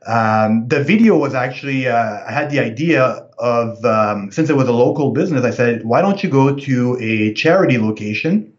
Um, 0.05 0.67
the 0.67 0.83
video 0.83 1.17
was 1.17 1.33
actually, 1.33 1.87
uh, 1.87 2.23
I 2.25 2.31
had 2.31 2.49
the 2.49 2.59
idea 2.59 3.27
of, 3.37 3.83
um, 3.83 4.31
since 4.31 4.49
it 4.49 4.55
was 4.55 4.67
a 4.67 4.73
local 4.73 5.11
business, 5.11 5.43
I 5.43 5.51
said, 5.51 5.83
why 5.83 6.01
don't 6.01 6.23
you 6.23 6.29
go 6.29 6.55
to 6.55 6.97
a 6.99 7.33
charity 7.33 7.77
location 7.77 8.53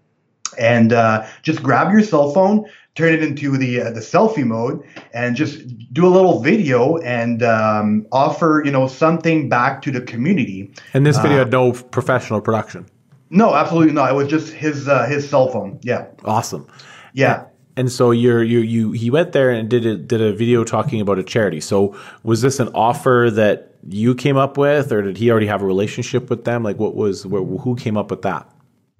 and 0.58 0.92
uh, 0.92 1.26
just 1.42 1.62
grab 1.62 1.92
your 1.92 2.02
cell 2.02 2.32
phone, 2.32 2.64
turn 2.94 3.14
it 3.14 3.22
into 3.22 3.56
the 3.56 3.80
uh, 3.80 3.90
the 3.90 4.00
selfie 4.00 4.44
mode, 4.44 4.82
and 5.14 5.36
just 5.36 5.62
do 5.92 6.06
a 6.06 6.08
little 6.08 6.40
video 6.40 6.96
and 6.98 7.42
um, 7.42 8.06
offer 8.12 8.62
you 8.64 8.70
know 8.70 8.88
something 8.88 9.48
back 9.48 9.82
to 9.82 9.90
the 9.90 10.00
community. 10.00 10.70
And 10.94 11.06
this 11.06 11.16
video 11.18 11.36
uh, 11.36 11.44
had 11.44 11.52
no 11.52 11.72
professional 11.72 12.40
production. 12.40 12.86
No, 13.30 13.54
absolutely 13.54 13.92
not. 13.92 14.10
It 14.10 14.14
was 14.14 14.28
just 14.28 14.52
his 14.52 14.88
uh, 14.88 15.06
his 15.06 15.28
cell 15.28 15.48
phone. 15.48 15.78
Yeah. 15.82 16.06
Awesome. 16.24 16.66
Yeah. 17.12 17.46
And 17.76 17.92
so 17.92 18.10
you're 18.10 18.42
you 18.42 18.60
you 18.60 18.92
he 18.92 19.10
went 19.10 19.32
there 19.32 19.50
and 19.50 19.68
did 19.68 19.86
a 19.86 19.96
did 19.96 20.20
a 20.20 20.32
video 20.32 20.64
talking 20.64 21.00
about 21.00 21.18
a 21.18 21.22
charity. 21.22 21.60
So 21.60 21.96
was 22.22 22.42
this 22.42 22.58
an 22.58 22.68
offer 22.74 23.30
that 23.32 23.74
you 23.86 24.14
came 24.14 24.36
up 24.36 24.56
with, 24.58 24.92
or 24.92 25.02
did 25.02 25.16
he 25.16 25.30
already 25.30 25.46
have 25.46 25.62
a 25.62 25.66
relationship 25.66 26.30
with 26.30 26.44
them? 26.44 26.62
Like, 26.62 26.78
what 26.78 26.94
was 26.94 27.24
where, 27.26 27.42
who 27.42 27.76
came 27.76 27.96
up 27.96 28.10
with 28.10 28.22
that? 28.22 28.50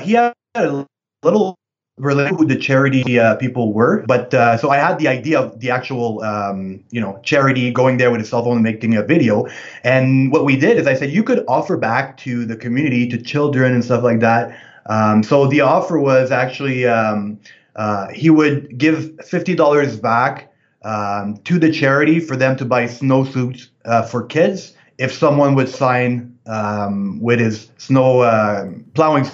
He 0.01 0.13
had 0.13 0.35
a 0.55 0.87
little 1.23 1.57
related 1.99 2.35
who 2.37 2.47
the 2.47 2.57
charity 2.57 3.19
uh, 3.19 3.37
people 3.37 3.73
were. 3.73 4.05
But 4.07 4.33
uh, 4.33 4.57
so 4.57 4.71
I 4.71 4.77
had 4.77 4.99
the 4.99 5.09
idea 5.09 5.41
of 5.41 5.61
the 5.61 5.71
actual, 5.71 6.23
um, 6.23 6.83
you 6.91 7.01
know, 7.01 7.21
charity 7.23 7.71
going 7.71 7.99
there 7.99 8.11
with 8.11 8.21
a 8.21 8.25
cell 8.25 8.45
phone 8.45 8.55
and 8.55 8.63
making 8.63 8.97
a 8.97 9.03
video. 9.03 9.47
And 9.85 10.33
what 10.33 10.45
we 10.45 10.57
did 10.57 10.79
is 10.79 10.87
I 10.87 10.95
said 10.95 11.11
you 11.11 11.23
could 11.23 11.45
offer 11.49 11.77
back 11.77 12.17
to 12.19 12.45
the 12.45 12.57
community, 12.57 13.09
to 13.09 13.21
children 13.21 13.75
and 13.75 13.85
stuff 13.85 14.03
like 14.03 14.21
that. 14.21 14.59
Um, 14.87 15.23
so 15.23 15.47
the 15.47 15.61
offer 15.61 15.99
was 15.99 16.31
actually 16.31 16.87
um, 16.87 17.39
uh, 17.77 18.09
he 18.09 18.31
would 18.31 18.79
give 18.79 19.19
fifty 19.25 19.55
dollars 19.55 19.97
back 19.97 20.53
um, 20.83 21.37
to 21.45 21.59
the 21.59 21.71
charity 21.71 22.21
for 22.21 22.37
them 22.37 22.57
to 22.57 22.65
buy 22.65 22.85
snowsuits 22.85 23.69
uh, 23.85 24.03
for 24.03 24.25
kids 24.25 24.75
if 24.97 25.13
someone 25.13 25.55
would 25.55 25.69
sign 25.69 26.37
um, 26.47 27.21
with 27.21 27.39
his 27.39 27.71
snow 27.77 28.21
uh, 28.21 28.69
plowing 28.95 29.27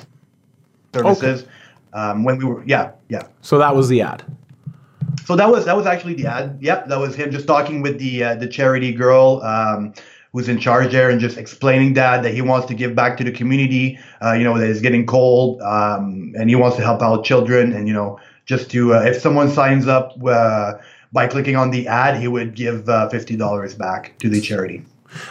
services. 0.93 1.43
Okay 1.43 1.51
um, 1.95 2.25
when 2.25 2.37
we 2.39 2.45
were 2.45 2.63
yeah 2.67 2.93
yeah. 3.09 3.27
So 3.41 3.59
that 3.59 3.75
was 3.75 3.89
the 3.89 4.03
ad. 4.03 4.23
So 5.25 5.37
that 5.37 5.49
was 5.49 5.65
that 5.65 5.77
was 5.77 5.87
actually 5.87 6.15
the 6.15 6.27
ad. 6.27 6.59
Yep, 6.61 6.89
that 6.89 6.99
was 6.99 7.15
him 7.15 7.31
just 7.31 7.47
talking 7.47 7.81
with 7.81 7.99
the 7.99 8.25
uh, 8.25 8.35
the 8.35 8.47
charity 8.47 8.93
girl. 8.93 9.41
Um, 9.43 9.95
who's 10.35 10.49
in 10.49 10.59
charge 10.59 10.91
there 10.91 11.11
and 11.11 11.21
just 11.21 11.39
explaining 11.39 11.95
that 11.95 12.25
that 12.25 12.35
he 12.35 12.43
wants 12.43 12.67
to 12.67 12.75
give 12.75 12.95
back 12.95 13.17
to 13.17 13.23
the 13.23 13.31
community 13.31 13.97
uh, 14.21 14.33
you 14.33 14.43
know 14.43 14.59
that 14.59 14.69
it's 14.69 14.81
getting 14.81 15.07
cold 15.07 15.63
um, 15.63 16.35
and 16.37 16.51
he 16.51 16.57
wants 16.57 16.77
to 16.77 16.83
help 16.83 17.01
out 17.01 17.25
children 17.25 17.73
and 17.73 17.87
you 17.87 17.95
know 17.95 18.19
just 18.45 18.69
to 18.69 18.95
uh, 18.95 19.01
if 19.03 19.21
someone 19.21 19.49
signs 19.49 19.87
up 19.87 20.13
uh, 20.27 20.73
by 21.13 21.29
clicking 21.29 21.55
on 21.55 21.71
the 21.71 21.87
ad 21.87 22.21
he 22.21 22.27
would 22.27 22.55
give 22.57 22.89
uh, 22.89 23.09
$50 23.11 23.79
back 23.79 24.19
to 24.19 24.29
the 24.29 24.41
charity 24.41 24.85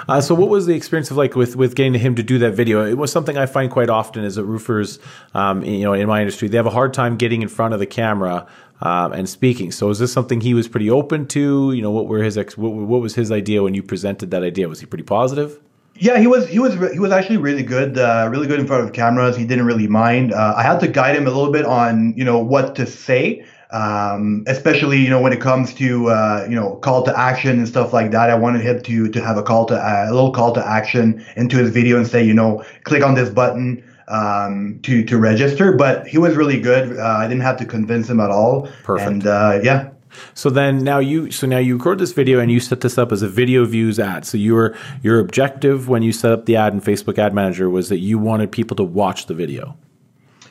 uh, 0.08 0.22
so, 0.22 0.36
what 0.36 0.50
was 0.50 0.66
the 0.66 0.74
experience 0.74 1.12
of 1.12 1.18
like 1.18 1.36
with 1.36 1.56
with 1.56 1.76
getting 1.76 1.94
him 1.94 2.16
to 2.16 2.24
do 2.24 2.38
that 2.40 2.54
video? 2.54 2.86
It 2.86 2.98
was 2.98 3.12
something 3.12 3.38
I 3.38 3.46
find 3.46 3.72
quite 3.72 3.90
often 3.90 4.24
is 4.24 4.36
that 4.36 4.46
roofers, 4.46 5.00
um, 5.34 5.64
you 5.64 5.84
know, 5.84 5.94
in 5.94 6.08
my 6.08 6.22
industry, 6.22 6.48
they 6.48 6.58
have 6.58 6.66
a 6.66 6.72
hard 6.72 6.94
time 6.94 7.18
getting 7.18 7.42
in 7.42 7.48
front 7.48 7.74
of 7.74 7.80
the 7.80 7.86
camera 7.86 8.48
um, 8.82 9.14
and 9.14 9.28
speaking. 9.30 9.72
So, 9.72 9.90
is 9.90 10.00
this 10.00 10.12
something 10.12 10.42
he 10.42 10.54
was 10.54 10.68
pretty 10.68 10.90
open 10.90 11.28
to? 11.28 11.72
You 11.74 11.82
know, 11.82 11.92
what 11.92 12.08
were 12.08 12.24
his 12.24 12.38
ex- 12.38 12.58
what, 12.58 12.74
what 12.74 13.02
was 13.02 13.16
his 13.16 13.32
idea 13.32 13.64
when 13.64 13.74
you 13.74 13.84
presented 13.84 14.32
that 14.32 14.44
idea? 14.44 14.68
Was 14.68 14.80
he 14.80 14.86
pretty 14.86 15.04
positive? 15.04 15.60
Yeah, 15.96 16.18
he 16.18 16.28
was. 16.28 16.48
He 16.48 16.60
was. 16.60 16.74
He 16.92 17.00
was 17.00 17.12
actually 17.12 17.38
really 17.38 17.64
good. 17.64 17.98
Uh, 17.98 18.28
really 18.32 18.48
good 18.48 18.60
in 18.60 18.68
front 18.68 18.84
of 18.84 18.94
cameras. 18.94 19.38
He 19.38 19.46
didn't 19.46 19.66
really 19.66 19.88
mind. 19.88 20.34
Uh, 20.34 20.56
I 20.58 20.64
had 20.64 20.80
to 20.80 20.88
guide 20.88 21.16
him 21.16 21.28
a 21.28 21.32
little 21.32 21.52
bit 21.52 21.66
on, 21.66 22.14
you 22.18 22.26
know, 22.26 22.40
what 22.40 22.76
to 22.76 22.86
say 22.86 23.46
um, 23.74 24.44
especially 24.48 25.00
you 25.00 25.10
know 25.10 25.20
when 25.20 25.34
it 25.34 25.42
comes 25.42 25.74
to 25.74 26.10
uh, 26.10 26.46
you 26.48 26.56
know 26.56 26.76
call 26.78 27.04
to 27.04 27.20
action 27.20 27.58
and 27.58 27.68
stuff 27.68 27.92
like 27.92 28.12
that. 28.12 28.30
I 28.30 28.36
wanted 28.36 28.62
him 28.62 28.82
to 28.84 29.10
to 29.10 29.22
have 29.22 29.36
a 29.36 29.44
call 29.44 29.66
to 29.66 29.76
uh, 29.76 30.06
a 30.08 30.14
little 30.14 30.32
call 30.32 30.54
to 30.54 30.66
action 30.66 31.26
into 31.36 31.58
his 31.58 31.72
video 31.72 31.98
and 31.98 32.08
say 32.08 32.24
you 32.24 32.34
know 32.34 32.64
click 32.84 33.04
on 33.04 33.16
this 33.16 33.30
button 33.30 33.84
um, 34.08 34.80
to 34.84 35.04
to 35.04 35.18
register. 35.18 35.74
But 35.74 36.08
he 36.08 36.20
was 36.20 36.36
really 36.36 36.62
good. 36.62 36.98
Uh, 36.98 37.04
I 37.04 37.28
didn't 37.28 37.42
have 37.42 37.58
to 37.58 37.66
convince 37.66 38.10
him 38.10 38.20
at 38.20 38.30
all. 38.30 38.70
Perfect. 38.84 39.10
And 39.10 39.28
uh, 39.28 39.60
yeah. 39.64 39.90
So 40.36 40.52
then 40.52 40.84
now 40.84 41.00
you 41.00 41.32
so 41.32 41.48
now 41.48 41.58
you 41.58 41.76
record 41.76 41.98
this 41.98 42.14
video 42.14 42.40
and 42.40 42.52
you 42.52 42.60
set 42.60 42.82
this 42.82 43.00
up 43.00 43.12
as 43.12 43.24
a 43.24 43.28
video 43.28 43.66
views 43.66 44.00
ad. 44.00 44.26
So 44.26 44.38
your 44.38 44.76
your 45.02 45.20
objective 45.20 45.90
when 45.90 46.04
you 46.04 46.12
set 46.12 46.32
up 46.32 46.46
the 46.46 46.56
ad 46.56 46.74
in 46.74 46.82
Facebook 46.82 47.18
Ad 47.18 47.34
Manager 47.34 47.72
was 47.72 47.90
that 47.90 48.00
you 48.00 48.20
wanted 48.20 48.52
people 48.52 48.76
to 48.78 48.84
watch 48.84 49.26
the 49.26 49.34
video. 49.34 49.76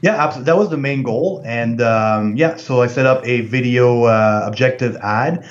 Yeah, 0.03 0.23
absolutely. 0.23 0.47
That 0.47 0.59
was 0.59 0.69
the 0.69 0.77
main 0.77 1.03
goal. 1.03 1.43
And 1.45 1.81
um, 1.81 2.37
yeah, 2.37 2.57
so 2.57 2.83
I 2.83 2.88
set 2.88 3.07
up 3.07 3.27
a 3.27 3.41
video 3.43 4.05
uh, 4.05 4.43
objective 4.45 4.97
ad. 4.97 5.49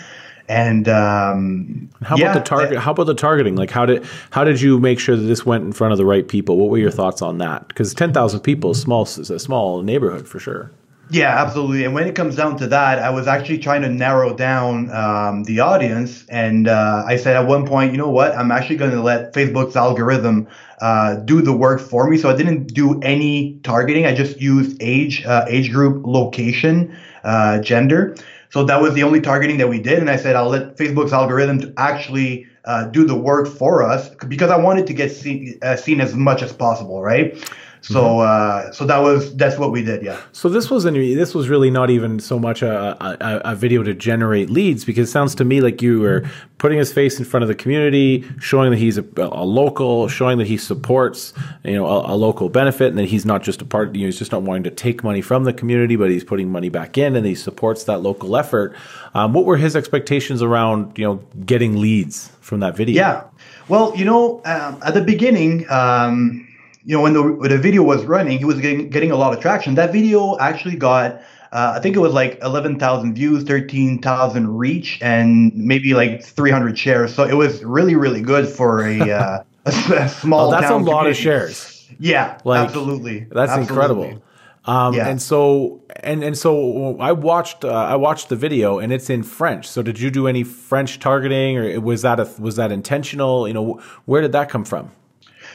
And 0.47 0.89
um, 0.89 1.89
how 2.03 2.17
yeah, 2.17 2.31
about 2.31 2.33
the 2.33 2.49
target? 2.49 2.77
How 2.77 2.91
about 2.91 3.05
the 3.05 3.15
targeting? 3.15 3.55
Like, 3.55 3.71
how 3.71 3.85
did 3.85 4.05
how 4.31 4.43
did 4.43 4.59
you 4.59 4.79
make 4.79 4.99
sure 4.99 5.15
that 5.15 5.23
this 5.23 5.45
went 5.45 5.63
in 5.63 5.71
front 5.71 5.93
of 5.93 5.97
the 5.97 6.05
right 6.05 6.27
people? 6.27 6.57
What 6.57 6.69
were 6.69 6.77
your 6.77 6.91
thoughts 6.91 7.21
on 7.21 7.37
that? 7.37 7.69
Because 7.69 7.93
ten 7.93 8.11
thousand 8.11 8.41
people 8.41 8.73
small, 8.73 9.03
is 9.03 9.29
a 9.29 9.39
small 9.39 9.81
neighborhood 9.81 10.27
for 10.27 10.39
sure. 10.39 10.69
Yeah, 11.11 11.41
absolutely. 11.43 11.83
And 11.83 11.93
when 11.93 12.07
it 12.07 12.15
comes 12.15 12.37
down 12.37 12.55
to 12.57 12.67
that, 12.67 12.99
I 12.99 13.09
was 13.09 13.27
actually 13.27 13.57
trying 13.57 13.81
to 13.81 13.89
narrow 13.89 14.33
down 14.33 14.89
um, 14.91 15.43
the 15.43 15.59
audience. 15.59 16.23
And 16.29 16.69
uh, 16.69 17.03
I 17.05 17.17
said 17.17 17.35
at 17.35 17.45
one 17.45 17.67
point, 17.67 17.91
you 17.91 17.97
know 17.97 18.09
what? 18.09 18.33
I'm 18.33 18.49
actually 18.49 18.77
going 18.77 18.91
to 18.91 19.01
let 19.01 19.33
Facebook's 19.33 19.75
algorithm 19.75 20.47
uh, 20.79 21.15
do 21.15 21.41
the 21.41 21.51
work 21.51 21.81
for 21.81 22.09
me. 22.09 22.17
So 22.17 22.29
I 22.29 22.35
didn't 22.37 22.67
do 22.73 22.99
any 23.01 23.59
targeting. 23.63 24.05
I 24.05 24.15
just 24.15 24.39
used 24.39 24.77
age, 24.81 25.25
uh, 25.25 25.43
age 25.49 25.71
group, 25.71 26.05
location, 26.05 26.95
uh, 27.25 27.59
gender. 27.59 28.15
So 28.49 28.63
that 28.63 28.81
was 28.81 28.93
the 28.93 29.03
only 29.03 29.19
targeting 29.19 29.57
that 29.57 29.67
we 29.67 29.81
did. 29.81 29.99
And 29.99 30.09
I 30.09 30.15
said, 30.15 30.37
I'll 30.37 30.49
let 30.49 30.77
Facebook's 30.77 31.11
algorithm 31.13 31.59
to 31.61 31.73
actually 31.77 32.47
uh, 32.63 32.85
do 32.85 33.05
the 33.05 33.15
work 33.15 33.47
for 33.47 33.83
us 33.83 34.09
because 34.29 34.49
I 34.49 34.57
wanted 34.57 34.87
to 34.87 34.93
get 34.93 35.11
seen, 35.11 35.57
uh, 35.61 35.75
seen 35.75 35.99
as 35.99 36.13
much 36.15 36.41
as 36.41 36.53
possible, 36.53 37.01
right? 37.01 37.35
So 37.81 37.99
mm-hmm. 37.99 38.69
uh, 38.69 38.71
so 38.71 38.85
that 38.85 38.99
was 38.99 39.35
that's 39.35 39.57
what 39.57 39.71
we 39.71 39.83
did, 39.83 40.03
yeah. 40.03 40.21
So 40.33 40.49
this 40.49 40.69
wasn't 40.69 40.95
this 40.97 41.33
was 41.33 41.49
really 41.49 41.71
not 41.71 41.89
even 41.89 42.19
so 42.19 42.37
much 42.37 42.61
a, 42.61 42.95
a, 43.03 43.41
a, 43.53 43.55
video 43.55 43.81
to 43.81 43.95
generate 43.95 44.51
leads 44.51 44.85
because 44.85 45.09
it 45.09 45.11
sounds 45.11 45.33
to 45.35 45.43
me 45.43 45.61
like 45.61 45.81
you 45.81 45.99
were 45.99 46.29
putting 46.59 46.77
his 46.77 46.93
face 46.93 47.17
in 47.17 47.25
front 47.25 47.41
of 47.41 47.47
the 47.47 47.55
community, 47.55 48.23
showing 48.39 48.69
that 48.69 48.77
he's 48.77 48.99
a, 48.99 49.05
a 49.17 49.43
local, 49.43 50.07
showing 50.07 50.37
that 50.37 50.45
he 50.45 50.57
supports 50.57 51.33
you 51.63 51.73
know 51.73 51.87
a, 51.87 52.13
a, 52.13 52.15
local 52.15 52.49
benefit, 52.49 52.89
and 52.89 52.99
that 52.99 53.05
he's 53.05 53.25
not 53.25 53.41
just 53.41 53.63
a 53.63 53.65
part. 53.65 53.95
You 53.95 54.01
know, 54.01 54.07
he's 54.07 54.19
just 54.19 54.31
not 54.31 54.43
wanting 54.43 54.63
to 54.63 54.71
take 54.71 55.03
money 55.03 55.21
from 55.21 55.43
the 55.43 55.53
community, 55.53 55.95
but 55.95 56.11
he's 56.11 56.23
putting 56.23 56.51
money 56.51 56.69
back 56.69 56.99
in, 56.99 57.15
and 57.15 57.25
he 57.25 57.33
supports 57.33 57.85
that 57.85 58.03
local 58.03 58.37
effort. 58.37 58.75
Um, 59.15 59.33
what 59.33 59.45
were 59.45 59.57
his 59.57 59.75
expectations 59.75 60.43
around 60.43 60.99
you 60.99 61.05
know 61.05 61.15
getting 61.47 61.81
leads 61.81 62.31
from 62.41 62.59
that 62.59 62.77
video? 62.77 62.95
Yeah, 62.95 63.23
well, 63.69 63.95
you 63.95 64.05
know, 64.05 64.39
um, 64.45 64.77
at 64.85 64.93
the 64.93 65.01
beginning. 65.01 65.65
Um, 65.67 66.47
you 66.83 66.95
know, 66.95 67.03
when 67.03 67.13
the, 67.13 67.21
when 67.21 67.49
the 67.49 67.57
video 67.57 67.83
was 67.83 68.03
running, 68.05 68.37
he 68.37 68.45
was 68.45 68.59
getting, 68.59 68.89
getting 68.89 69.11
a 69.11 69.15
lot 69.15 69.33
of 69.33 69.39
traction. 69.39 69.75
That 69.75 69.91
video 69.91 70.37
actually 70.39 70.75
got, 70.75 71.21
uh, 71.51 71.73
I 71.75 71.79
think 71.79 71.95
it 71.95 71.99
was 71.99 72.13
like 72.13 72.39
11,000 72.41 73.13
views, 73.13 73.43
13,000 73.43 74.57
reach, 74.57 74.99
and 75.01 75.53
maybe 75.55 75.93
like 75.93 76.23
300 76.23 76.77
shares. 76.77 77.13
So 77.13 77.23
it 77.23 77.35
was 77.35 77.63
really, 77.63 77.95
really 77.95 78.21
good 78.21 78.47
for 78.47 78.85
a, 78.85 78.99
uh, 79.11 79.43
a, 79.65 79.69
a, 79.69 80.09
small. 80.09 80.47
Oh, 80.47 80.51
that's 80.51 80.69
a 80.69 80.75
lot 80.75 80.81
community. 80.81 81.11
of 81.11 81.17
shares. 81.17 81.89
Yeah, 81.99 82.39
like, 82.43 82.67
absolutely. 82.67 83.27
That's 83.31 83.51
absolutely. 83.51 83.61
incredible. 84.07 84.23
Um, 84.65 84.93
yeah. 84.93 85.07
And 85.07 85.21
so, 85.21 85.81
and 86.01 86.23
and 86.23 86.37
so, 86.37 86.99
I 86.99 87.13
watched 87.13 87.65
uh, 87.65 87.69
I 87.69 87.95
watched 87.95 88.29
the 88.29 88.35
video, 88.35 88.77
and 88.77 88.93
it's 88.93 89.09
in 89.09 89.23
French. 89.23 89.67
So, 89.67 89.81
did 89.81 89.99
you 89.99 90.11
do 90.11 90.27
any 90.27 90.43
French 90.43 90.99
targeting, 90.99 91.57
or 91.57 91.81
was 91.81 92.03
that 92.03 92.19
a, 92.19 92.29
was 92.39 92.57
that 92.57 92.71
intentional? 92.71 93.47
You 93.47 93.55
know, 93.55 93.81
where 94.05 94.21
did 94.21 94.33
that 94.33 94.49
come 94.49 94.63
from? 94.63 94.91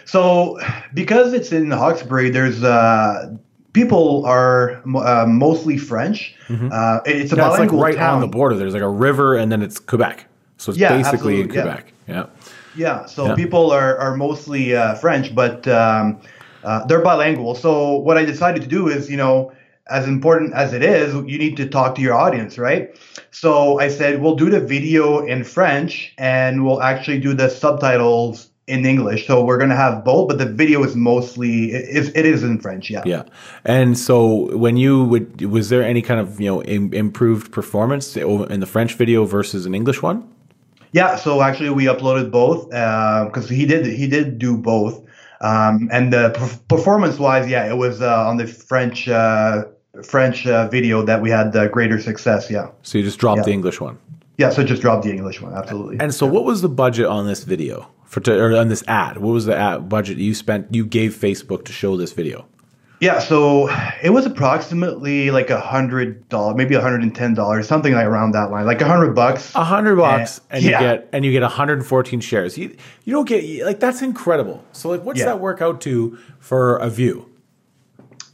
So, 0.07 0.59
because 0.95 1.33
it's 1.33 1.53
in 1.53 1.71
Hawkesbury, 1.71 2.31
there's 2.31 2.63
uh, 2.63 3.37
people 3.73 4.25
are 4.25 4.81
uh, 4.97 5.27
mostly 5.29 5.77
French. 5.77 6.35
Mm-hmm. 6.49 6.71
Uh, 6.73 7.01
it's 7.05 7.33
a 7.33 7.37
yeah, 7.37 7.49
bilingual 7.49 7.81
it's 7.81 7.83
like 7.83 7.83
right 7.83 7.97
town. 7.97 8.15
on 8.15 8.21
the 8.21 8.29
border. 8.29 8.57
There's 8.57 8.73
like 8.73 8.83
a 8.83 8.89
river, 8.89 9.37
and 9.37 9.53
then 9.53 9.63
it's 9.63 9.79
Quebec. 9.79 10.27
So 10.57 10.71
it's 10.71 10.79
yeah, 10.79 10.97
basically 10.97 11.43
in 11.43 11.49
Quebec. 11.49 11.93
Yeah. 12.09 12.15
Yeah. 12.15 12.27
yeah 12.77 13.07
so 13.07 13.35
people 13.37 13.71
are 13.73 13.99
are 13.99 14.17
mostly 14.17 14.75
uh, 14.75 14.95
French, 14.95 15.35
but 15.35 15.67
um, 15.69 16.21
uh, 16.65 16.87
they're 16.87 17.03
bilingual. 17.03 17.55
So 17.55 17.97
what 17.97 18.17
I 18.17 18.25
decided 18.25 18.63
to 18.63 18.69
do 18.69 18.89
is, 18.89 19.11
you 19.11 19.17
know, 19.17 19.53
as 19.89 20.07
important 20.07 20.55
as 20.55 20.73
it 20.73 20.83
is, 20.83 21.15
you 21.15 21.39
need 21.39 21.57
to 21.59 21.69
talk 21.69 21.95
to 21.97 22.01
your 22.01 22.15
audience, 22.15 22.59
right? 22.59 22.97
So 23.31 23.81
I 23.81 23.89
said 23.89 24.23
we'll 24.23 24.37
do 24.37 24.51
the 24.51 24.61
video 24.61 25.27
in 25.27 25.45
French, 25.45 26.15
and 26.17 26.65
we'll 26.65 26.81
actually 26.81 27.21
do 27.21 27.35
the 27.35 27.49
subtitles 27.51 28.51
in 28.67 28.85
English. 28.85 29.27
So 29.27 29.45
we're 29.45 29.59
going 29.59 29.71
to 29.71 29.77
have 29.77 30.05
both, 30.05 30.29
but 30.29 30.39
the 30.39 30.47
video 30.47 30.83
is 30.83 30.97
mostly 30.97 31.73
it, 31.73 32.11
it 32.17 32.27
is 32.27 32.43
in 32.43 32.59
French. 32.61 32.91
Yeah. 32.91 33.03
Yeah. 33.07 33.23
And 33.65 33.97
so 33.97 34.57
when 34.57 34.77
you 34.77 35.05
would, 35.05 35.43
was 35.43 35.69
there 35.69 35.83
any 35.83 36.03
kind 36.03 36.21
of 36.21 36.41
you 36.41 36.47
know 36.47 36.63
Im- 36.65 36.93
improved 36.93 37.53
performance 37.53 38.17
in 38.17 38.61
the 38.61 38.67
French 38.67 38.95
video 38.95 39.25
versus 39.25 39.67
an 39.67 39.75
English 39.75 40.03
one? 40.03 40.29
Yeah, 40.93 41.17
so 41.17 41.43
actually 41.43 41.71
we 41.71 41.85
uploaded 41.85 42.31
both 42.31 42.71
because 42.71 43.51
uh, 43.51 43.55
he 43.55 43.67
did 43.67 43.87
he 43.87 44.09
did 44.09 44.39
do 44.39 44.57
both, 44.57 45.03
um, 45.41 45.91
and 45.93 46.13
the 46.13 46.31
performance 46.69 47.19
wise, 47.19 47.49
yeah, 47.49 47.71
it 47.71 47.77
was 47.77 48.01
uh, 48.01 48.27
on 48.27 48.39
the 48.39 48.47
French 48.47 49.09
uh, 49.09 49.65
French 50.03 50.47
uh, 50.47 50.69
video 50.69 51.03
that 51.03 51.21
we 51.21 51.29
had 51.29 51.53
the 51.53 51.69
greater 51.69 52.01
success. 52.01 52.51
Yeah. 52.51 52.71
So 52.83 52.99
you 52.99 53.05
just 53.05 53.19
dropped 53.19 53.41
yeah. 53.41 53.45
the 53.45 53.53
English 53.53 53.81
one. 53.81 53.99
Yeah, 54.39 54.51
so 54.51 54.65
just 54.65 54.83
drop 54.83 55.03
the 55.03 55.11
English 55.11 55.41
one. 55.41 55.55
Absolutely. 55.55 55.99
And 55.99 56.15
so, 56.15 56.27
what 56.27 56.45
was 56.45 56.63
the 56.63 56.69
budget 56.69 57.07
on 57.07 57.27
this 57.27 57.45
video 57.45 57.91
for 58.05 58.21
to, 58.21 58.39
or 58.39 58.57
on 58.57 58.69
this 58.69 58.85
ad? 58.87 59.19
What 59.19 59.33
was 59.33 59.47
the 59.47 59.57
ad 59.57 59.89
budget 59.89 60.19
you 60.19 60.35
spent? 60.35 60.75
You 60.75 60.85
gave 60.85 61.15
Facebook 61.15 61.65
to 61.67 61.73
show 61.73 61.97
this 61.97 62.13
video. 62.13 62.47
Yeah, 63.01 63.19
so 63.19 63.69
it 64.03 64.11
was 64.11 64.25
approximately 64.25 65.31
like 65.31 65.51
a 65.51 65.61
hundred 65.61 66.27
dollars, 66.31 66.57
maybe 66.57 66.75
a 66.75 66.81
hundred 66.81 67.03
and 67.03 67.15
ten 67.15 67.35
dollars, 67.35 67.69
something 67.69 67.93
like 67.93 68.07
around 68.07 68.33
that 68.33 68.51
line, 68.51 68.65
like 68.65 68.81
a 68.81 68.87
hundred 68.87 69.15
bucks. 69.15 69.55
A 69.55 69.65
hundred 69.65 69.97
bucks, 69.97 70.41
and, 70.51 70.57
and 70.57 70.65
yeah. 70.65 70.81
you 70.81 70.87
get 70.87 71.09
and 71.13 71.25
you 71.25 71.33
get 71.33 71.43
114 71.43 72.21
shares. 72.21 72.57
You 72.57 72.75
you 73.05 73.13
don't 73.13 73.29
get 73.29 73.67
like 73.67 73.81
that's 73.81 74.01
incredible. 74.01 74.65
So 74.73 74.89
like, 74.89 75.03
what's 75.03 75.19
yeah. 75.19 75.27
that 75.27 75.41
work 75.41 75.61
out 75.61 75.83
to 75.83 76.19
for 76.39 76.77
a 76.77 76.89
view? 76.89 77.31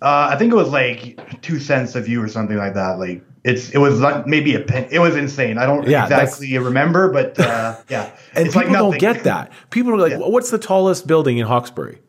Uh, 0.01 0.31
I 0.33 0.37
think 0.37 0.53
it 0.53 0.57
was 0.57 0.71
like 0.71 1.43
two 1.43 1.59
cents 1.59 1.97
a 1.97 2.01
view 2.01 2.23
or 2.23 2.29
something 2.29 2.57
like 2.57 2.75
that. 2.75 2.99
Like 3.01 3.25
it's 3.45 3.71
it 3.71 3.79
was 3.79 4.01
like 4.01 4.27
maybe 4.27 4.55
a 4.55 4.61
pen. 4.61 4.87
It 4.91 5.01
was 5.01 5.17
insane. 5.17 5.59
I 5.59 5.67
don't 5.67 5.87
yeah, 5.89 6.05
exactly 6.05 6.57
remember, 6.59 7.11
but 7.11 7.39
uh, 7.41 7.77
yeah, 7.89 8.11
and 8.35 8.47
people 8.47 8.63
like 8.63 8.73
don't 8.73 8.99
get 8.99 9.25
that. 9.25 9.53
People 9.71 9.93
are 9.93 9.99
like, 9.99 10.13
yeah. 10.13 10.19
"What's 10.19 10.51
the 10.51 10.59
tallest 10.59 11.07
building 11.07 11.39
in 11.39 11.47
Hawkesbury?" 11.47 12.01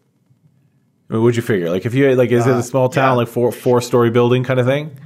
I 1.10 1.14
mean, 1.14 1.24
what'd 1.24 1.36
you 1.36 1.42
figure? 1.42 1.70
Like, 1.70 1.86
if 1.86 1.94
you 1.94 2.14
like, 2.16 2.32
is 2.32 2.46
uh, 2.46 2.52
it 2.52 2.54
a 2.54 2.58
uh, 2.58 2.62
small 2.62 2.90
town, 2.90 3.14
yeah. 3.14 3.18
like 3.18 3.28
four 3.28 3.52
four 3.52 3.82
story 3.82 4.12
building 4.12 4.44
kind 4.44 4.60
of 4.60 4.68
thing? 4.68 4.98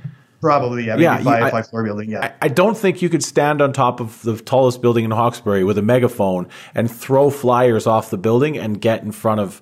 Probably, 0.41 0.85
yeah, 0.85 0.93
maybe 0.93 1.03
yeah, 1.03 1.23
five 1.23 1.43
I, 1.43 1.49
five 1.49 1.65
story 1.65 1.85
building. 1.85 2.11
Yeah, 2.11 2.33
I, 2.41 2.45
I, 2.45 2.47
don't 2.49 2.77
think 2.77 3.01
you 3.01 3.09
could 3.09 3.23
stand 3.23 3.59
on 3.59 3.73
top 3.73 3.99
of 3.99 4.21
the 4.21 4.37
tallest 4.37 4.83
building 4.83 5.03
in 5.03 5.11
Hawkesbury 5.11 5.63
with 5.63 5.79
a 5.79 5.81
megaphone 5.81 6.47
and 6.75 6.91
throw 6.91 7.31
flyers 7.31 7.87
off 7.87 8.11
the 8.11 8.19
building 8.19 8.55
and 8.57 8.79
get 8.79 9.01
in 9.01 9.11
front 9.11 9.39
of 9.39 9.61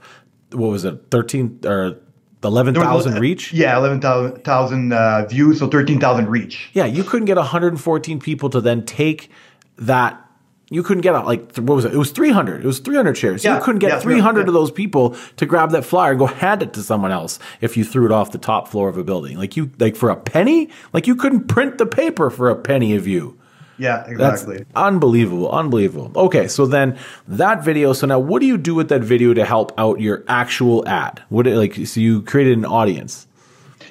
what 0.51 0.67
was 0.67 0.84
it, 0.84 1.12
thirteen 1.12 1.60
or 1.63 1.99
eleven 2.45 2.73
thousand 2.73 3.19
reach. 3.19 3.53
Yeah, 3.53 3.77
eleven 3.77 3.99
thousand 3.99 4.93
uh, 4.93 5.25
views, 5.25 5.60
so 5.60 5.67
thirteen 5.67 5.99
thousand 5.99 6.29
reach. 6.29 6.69
Yeah, 6.73 6.86
you 6.86 7.03
couldn't 7.03 7.25
get 7.25 7.38
one 7.38 7.45
hundred 7.45 7.73
and 7.73 7.81
fourteen 7.81 8.19
people 8.19 8.49
to 8.51 8.62
then 8.62 8.86
take 8.86 9.29
that 9.77 10.21
you 10.69 10.81
couldn't 10.81 11.01
get 11.01 11.15
out 11.15 11.25
like 11.25 11.55
what 11.58 11.75
was 11.75 11.86
it? 11.86 11.93
It 11.93 11.97
was 11.97 12.12
300. 12.12 12.63
It 12.63 12.67
was 12.67 12.79
300 12.79 13.15
shares. 13.17 13.43
Yeah, 13.43 13.58
you 13.58 13.63
couldn't 13.63 13.79
get 13.79 13.89
yeah, 13.91 13.99
300 13.99 14.41
yeah. 14.41 14.47
of 14.47 14.53
those 14.53 14.71
people 14.71 15.15
to 15.38 15.45
grab 15.45 15.71
that 15.71 15.86
flyer 15.86 16.12
and 16.12 16.19
go 16.19 16.25
hand 16.25 16.63
it 16.63 16.73
to 16.73 16.84
someone 16.84 17.12
else 17.12 17.39
if 17.62 17.77
you 17.77 17.84
threw 17.84 18.05
it 18.05 18.12
off 18.12 18.31
the 18.31 18.38
top 18.38 18.67
floor 18.67 18.89
of 18.89 18.97
a 18.97 19.03
building. 19.03 19.38
Like 19.38 19.55
you 19.55 19.71
like 19.79 19.95
for 19.95 20.10
a 20.10 20.15
penny, 20.15 20.69
like 20.91 21.08
you 21.08 21.15
couldn't 21.15 21.47
print 21.47 21.77
the 21.77 21.86
paper 21.86 22.29
for 22.29 22.49
a 22.49 22.55
penny 22.55 22.95
of 22.95 23.05
you. 23.05 23.39
Yeah, 23.77 24.05
exactly. 24.07 24.57
That's 24.57 24.69
unbelievable, 24.75 25.51
unbelievable. 25.51 26.11
Okay, 26.15 26.47
so 26.47 26.65
then 26.65 26.97
that 27.27 27.63
video. 27.63 27.93
So 27.93 28.07
now, 28.07 28.19
what 28.19 28.39
do 28.39 28.45
you 28.45 28.57
do 28.57 28.75
with 28.75 28.89
that 28.89 29.01
video 29.01 29.33
to 29.33 29.45
help 29.45 29.73
out 29.77 29.99
your 29.99 30.23
actual 30.27 30.88
ad? 30.88 31.21
What 31.29 31.47
it, 31.47 31.55
like 31.55 31.75
so 31.88 31.99
you 31.99 32.21
created 32.21 32.57
an 32.57 32.65
audience? 32.65 33.27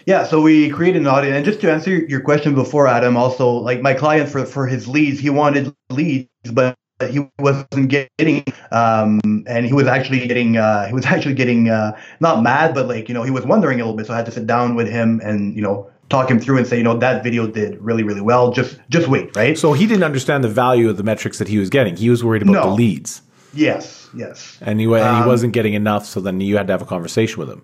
Yeah, 0.07 0.25
so 0.25 0.41
we 0.41 0.71
created 0.71 1.03
an 1.03 1.09
audience. 1.09 1.37
And 1.37 1.45
just 1.45 1.61
to 1.63 1.73
answer 1.73 1.97
your 1.97 2.21
question 2.21 2.55
before, 2.55 2.87
Adam, 2.87 3.17
also 3.17 3.51
like 3.51 3.81
my 3.81 3.95
client 3.95 4.29
for 4.29 4.45
for 4.45 4.67
his 4.67 4.89
leads, 4.89 5.19
he 5.21 5.31
wanted 5.31 5.75
leads, 5.91 6.29
but 6.53 6.77
he 7.11 7.29
wasn't 7.39 7.89
getting 7.89 8.45
um 8.71 9.21
and 9.47 9.67
he 9.67 9.73
was 9.73 9.87
actually 9.87 10.27
getting 10.27 10.57
uh 10.57 10.87
he 10.87 10.93
was 10.93 11.05
actually 11.07 11.35
getting 11.35 11.69
uh 11.69 11.97
not 12.21 12.43
mad 12.43 12.73
but 12.73 12.87
like 12.87 13.09
you 13.09 13.15
know 13.15 13.25
he 13.25 13.33
was 13.33 13.45
wondering 13.45 13.81
a 13.81 13.85
little 13.85 13.97
bit 13.97 14.07
so 14.07 14.13
i 14.13 14.17
had 14.17 14.25
to 14.25 14.33
sit 14.33 14.47
down 14.47 14.77
with 14.77 14.89
him 14.89 15.21
and 15.25 15.57
you 15.57 15.61
know 15.61 15.91
talk 16.09 16.31
him 16.31 16.39
through 16.39 16.59
and 16.59 16.67
say 16.67 16.77
you 16.77 16.83
know 16.83 16.97
that 16.99 17.23
video 17.23 17.47
did 17.47 17.81
really 17.81 18.03
really 18.03 18.21
well. 18.21 18.53
Just 18.53 18.79
just 18.89 19.09
wait 19.09 19.35
right? 19.37 19.59
So 19.59 19.73
he 19.73 19.87
didn't 19.87 20.05
understand 20.05 20.45
the 20.45 20.49
value 20.49 20.89
of 20.89 20.97
the 20.97 21.03
metrics 21.03 21.39
that 21.39 21.49
he 21.49 21.59
was 21.59 21.71
getting. 21.71 21.97
He 21.97 22.11
was 22.11 22.23
worried 22.23 22.43
about 22.43 22.53
no. 22.53 22.63
the 22.63 22.75
leads. 22.75 23.23
Yes 23.53 24.09
yes. 24.15 24.59
And 24.61 24.81
he, 24.81 24.87
and 24.87 24.95
he 24.95 25.01
um, 25.01 25.27
wasn't 25.27 25.53
getting 25.53 25.75
enough 25.75 26.07
so 26.07 26.21
then 26.21 26.41
you 26.41 26.57
had 26.57 26.67
to 26.69 26.73
have 26.73 26.83
a 26.83 26.87
conversation 26.87 27.39
with 27.39 27.51
him. 27.51 27.63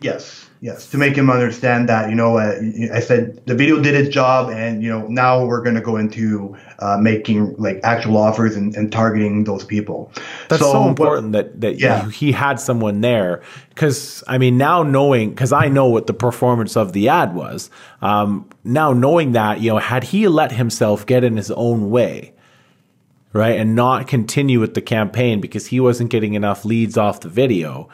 Yes 0.00 0.45
Yes, 0.66 0.90
to 0.90 0.98
make 0.98 1.14
him 1.14 1.30
understand 1.30 1.88
that, 1.88 2.10
you 2.10 2.16
know, 2.16 2.38
uh, 2.38 2.60
I 2.92 2.98
said 2.98 3.40
the 3.46 3.54
video 3.54 3.80
did 3.80 3.94
its 3.94 4.12
job, 4.12 4.50
and 4.50 4.82
you 4.82 4.90
know 4.90 5.06
now 5.06 5.46
we're 5.46 5.62
going 5.62 5.76
to 5.76 5.80
go 5.80 5.96
into 5.96 6.56
uh, 6.80 6.98
making 6.98 7.54
like 7.56 7.78
actual 7.84 8.16
offers 8.16 8.56
and, 8.56 8.74
and, 8.74 8.90
targeting 8.90 9.44
those 9.44 9.64
people. 9.64 10.10
That's 10.48 10.60
so, 10.60 10.72
so 10.72 10.88
important 10.88 11.30
but, 11.30 11.52
that 11.52 11.60
that 11.60 11.78
yeah. 11.78 12.10
he 12.10 12.32
had 12.32 12.58
someone 12.58 13.00
there 13.00 13.44
because 13.68 14.24
I 14.26 14.38
mean 14.38 14.58
now 14.58 14.82
knowing 14.82 15.30
because 15.30 15.52
I 15.52 15.68
know 15.68 15.86
what 15.86 16.08
the 16.08 16.14
performance 16.14 16.76
of 16.76 16.92
the 16.94 17.10
ad 17.10 17.36
was. 17.36 17.70
Um, 18.02 18.50
now 18.64 18.92
knowing 18.92 19.32
that, 19.32 19.60
you 19.60 19.70
know, 19.70 19.78
had 19.78 20.02
he 20.02 20.26
let 20.26 20.50
himself 20.50 21.06
get 21.06 21.22
in 21.22 21.36
his 21.36 21.52
own 21.52 21.90
way, 21.90 22.34
right, 23.32 23.56
and 23.56 23.76
not 23.76 24.08
continue 24.08 24.58
with 24.58 24.74
the 24.74 24.82
campaign 24.82 25.40
because 25.40 25.68
he 25.68 25.78
wasn't 25.78 26.10
getting 26.10 26.34
enough 26.34 26.64
leads 26.64 26.98
off 26.98 27.20
the 27.20 27.28
video 27.28 27.88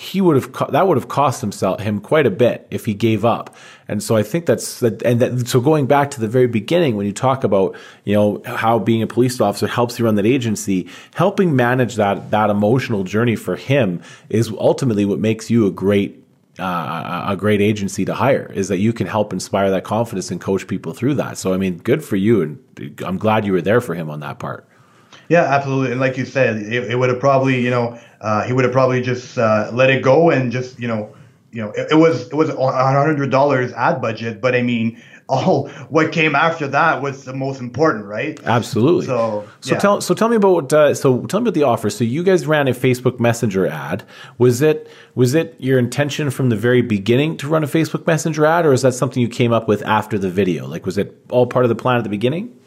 he 0.00 0.20
would 0.20 0.36
have 0.36 0.70
that 0.70 0.86
would 0.86 0.96
have 0.96 1.08
cost 1.08 1.40
himself 1.40 1.80
him 1.80 2.00
quite 2.00 2.24
a 2.24 2.30
bit 2.30 2.68
if 2.70 2.84
he 2.84 2.94
gave 2.94 3.24
up. 3.24 3.56
And 3.88 4.00
so 4.00 4.14
I 4.14 4.22
think 4.22 4.46
that's 4.46 4.78
that, 4.78 5.02
and 5.02 5.18
that, 5.18 5.48
so 5.48 5.60
going 5.60 5.86
back 5.86 6.12
to 6.12 6.20
the 6.20 6.28
very 6.28 6.46
beginning 6.46 6.94
when 6.94 7.04
you 7.04 7.12
talk 7.12 7.42
about 7.42 7.74
you 8.04 8.14
know 8.14 8.40
how 8.46 8.78
being 8.78 9.02
a 9.02 9.08
police 9.08 9.40
officer 9.40 9.66
helps 9.66 9.98
you 9.98 10.04
run 10.04 10.14
that 10.14 10.24
agency, 10.24 10.88
helping 11.14 11.56
manage 11.56 11.96
that 11.96 12.30
that 12.30 12.48
emotional 12.48 13.02
journey 13.02 13.34
for 13.34 13.56
him 13.56 14.00
is 14.28 14.50
ultimately 14.50 15.04
what 15.04 15.18
makes 15.18 15.50
you 15.50 15.66
a 15.66 15.70
great 15.72 16.24
uh, 16.60 17.24
a 17.30 17.36
great 17.36 17.60
agency 17.60 18.04
to 18.04 18.14
hire 18.14 18.52
is 18.54 18.68
that 18.68 18.78
you 18.78 18.92
can 18.92 19.08
help 19.08 19.32
inspire 19.32 19.68
that 19.70 19.82
confidence 19.82 20.30
and 20.30 20.40
coach 20.40 20.68
people 20.68 20.92
through 20.92 21.14
that. 21.14 21.38
So 21.38 21.52
I 21.52 21.56
mean, 21.56 21.78
good 21.78 22.04
for 22.04 22.14
you, 22.14 22.42
and 22.42 23.02
I'm 23.04 23.18
glad 23.18 23.44
you 23.44 23.52
were 23.52 23.62
there 23.62 23.80
for 23.80 23.96
him 23.96 24.10
on 24.10 24.20
that 24.20 24.38
part. 24.38 24.64
Yeah, 25.28 25.42
absolutely. 25.42 25.92
And 25.92 26.00
like 26.00 26.16
you 26.16 26.24
said, 26.24 26.56
it, 26.56 26.90
it 26.90 26.98
would 26.98 27.10
have 27.10 27.20
probably, 27.20 27.60
you 27.60 27.70
know, 27.70 27.98
uh, 28.20 28.44
he 28.44 28.52
would 28.52 28.64
have 28.64 28.72
probably 28.72 29.02
just 29.02 29.38
uh, 29.38 29.70
let 29.72 29.90
it 29.90 30.02
go 30.02 30.30
and 30.30 30.50
just, 30.50 30.78
you 30.78 30.88
know, 30.88 31.14
you 31.52 31.62
know, 31.62 31.70
it, 31.70 31.92
it 31.92 31.94
was 31.94 32.28
it 32.28 32.34
was 32.34 32.50
a 32.50 32.54
hundred 32.56 33.30
dollars 33.30 33.72
ad 33.72 34.00
budget, 34.00 34.40
but 34.40 34.54
I 34.54 34.62
mean, 34.62 35.02
all 35.28 35.68
what 35.90 36.10
came 36.10 36.34
after 36.34 36.66
that 36.68 37.02
was 37.02 37.24
the 37.24 37.34
most 37.34 37.60
important, 37.60 38.06
right? 38.06 38.42
Absolutely. 38.44 39.04
So, 39.04 39.46
so 39.60 39.74
yeah. 39.74 39.78
tell 39.78 40.00
so 40.00 40.14
tell 40.14 40.30
me 40.30 40.36
about 40.36 40.72
uh, 40.72 40.94
so 40.94 41.26
tell 41.26 41.40
me 41.40 41.44
about 41.44 41.54
the 41.54 41.64
offer. 41.64 41.90
So 41.90 42.04
you 42.04 42.22
guys 42.22 42.46
ran 42.46 42.66
a 42.66 42.72
Facebook 42.72 43.20
Messenger 43.20 43.66
ad. 43.66 44.04
Was 44.38 44.62
it 44.62 44.90
was 45.14 45.34
it 45.34 45.54
your 45.58 45.78
intention 45.78 46.30
from 46.30 46.48
the 46.48 46.56
very 46.56 46.80
beginning 46.80 47.36
to 47.38 47.48
run 47.48 47.62
a 47.62 47.66
Facebook 47.66 48.06
Messenger 48.06 48.46
ad, 48.46 48.64
or 48.64 48.72
is 48.72 48.82
that 48.82 48.92
something 48.92 49.20
you 49.20 49.28
came 49.28 49.52
up 49.52 49.68
with 49.68 49.82
after 49.82 50.18
the 50.18 50.30
video? 50.30 50.66
Like, 50.66 50.86
was 50.86 50.96
it 50.96 51.14
all 51.30 51.46
part 51.46 51.64
of 51.64 51.68
the 51.68 51.76
plan 51.76 51.98
at 51.98 52.04
the 52.04 52.10
beginning? 52.10 52.57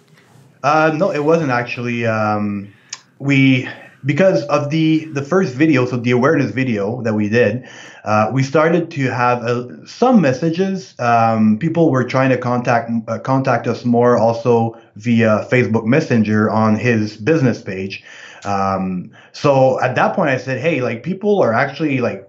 Uh, 0.63 0.91
no, 0.95 1.11
it 1.11 1.23
wasn't 1.23 1.51
actually. 1.51 2.05
Um, 2.05 2.73
we 3.19 3.67
because 4.05 4.43
of 4.45 4.69
the 4.69 5.05
the 5.05 5.21
first 5.21 5.53
video, 5.53 5.85
so 5.85 5.97
the 5.97 6.11
awareness 6.11 6.51
video 6.51 7.01
that 7.03 7.13
we 7.13 7.29
did, 7.29 7.67
uh, 8.03 8.29
we 8.33 8.43
started 8.43 8.91
to 8.91 9.11
have 9.11 9.43
uh, 9.43 9.85
some 9.85 10.21
messages. 10.21 10.95
Um, 10.99 11.57
people 11.57 11.91
were 11.91 12.03
trying 12.03 12.29
to 12.29 12.37
contact 12.37 12.91
uh, 13.07 13.19
contact 13.19 13.67
us 13.67 13.85
more, 13.85 14.17
also 14.17 14.79
via 14.95 15.47
Facebook 15.51 15.85
Messenger 15.85 16.49
on 16.49 16.75
his 16.75 17.17
business 17.17 17.61
page. 17.61 18.03
Um, 18.43 19.11
so 19.33 19.79
at 19.81 19.95
that 19.95 20.15
point, 20.15 20.29
I 20.29 20.37
said, 20.37 20.59
"Hey, 20.59 20.81
like 20.81 21.03
people 21.03 21.41
are 21.41 21.53
actually 21.53 22.01
like 22.01 22.27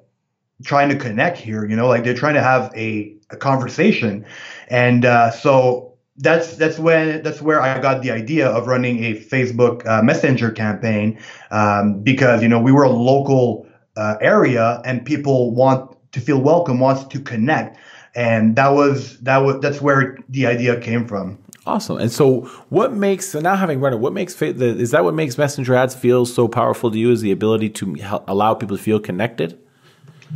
trying 0.64 0.88
to 0.90 0.96
connect 0.96 1.38
here. 1.38 1.66
You 1.66 1.76
know, 1.76 1.88
like 1.88 2.04
they're 2.04 2.14
trying 2.14 2.34
to 2.34 2.42
have 2.42 2.72
a, 2.74 3.14
a 3.30 3.36
conversation." 3.36 4.24
And 4.68 5.04
uh, 5.04 5.30
so 5.30 5.91
that's 6.22 6.56
that's 6.56 6.78
when 6.78 7.22
that's 7.22 7.42
where 7.42 7.60
I 7.60 7.80
got 7.80 8.02
the 8.02 8.12
idea 8.12 8.48
of 8.48 8.68
running 8.68 9.04
a 9.04 9.14
Facebook 9.14 9.84
uh, 9.86 10.02
Messenger 10.02 10.52
campaign 10.52 11.18
um, 11.50 12.00
because 12.00 12.42
you 12.42 12.48
know 12.48 12.60
we 12.60 12.72
were 12.72 12.84
a 12.84 12.90
local 12.90 13.66
uh, 13.96 14.16
area 14.20 14.80
and 14.84 15.04
people 15.04 15.50
want 15.50 15.96
to 16.12 16.20
feel 16.20 16.40
welcome, 16.40 16.78
wants 16.78 17.04
to 17.04 17.20
connect, 17.20 17.76
and 18.14 18.54
that 18.56 18.68
was 18.68 19.18
that 19.20 19.38
was 19.38 19.60
that's 19.60 19.80
where 19.80 20.16
the 20.28 20.46
idea 20.46 20.80
came 20.80 21.06
from. 21.06 21.38
Awesome. 21.66 21.98
And 21.98 22.10
so, 22.10 22.42
what 22.70 22.92
makes 22.92 23.28
so 23.28 23.40
now 23.40 23.56
having 23.56 23.80
run 23.80 23.92
it, 23.92 23.98
what 23.98 24.12
makes 24.12 24.40
is 24.40 24.90
that 24.92 25.04
what 25.04 25.14
makes 25.14 25.38
Messenger 25.38 25.74
ads 25.74 25.94
feel 25.94 26.24
so 26.24 26.46
powerful 26.46 26.90
to 26.90 26.98
you? 26.98 27.10
Is 27.10 27.20
the 27.20 27.32
ability 27.32 27.70
to 27.70 28.22
allow 28.28 28.54
people 28.54 28.76
to 28.76 28.82
feel 28.82 29.00
connected? 29.00 29.58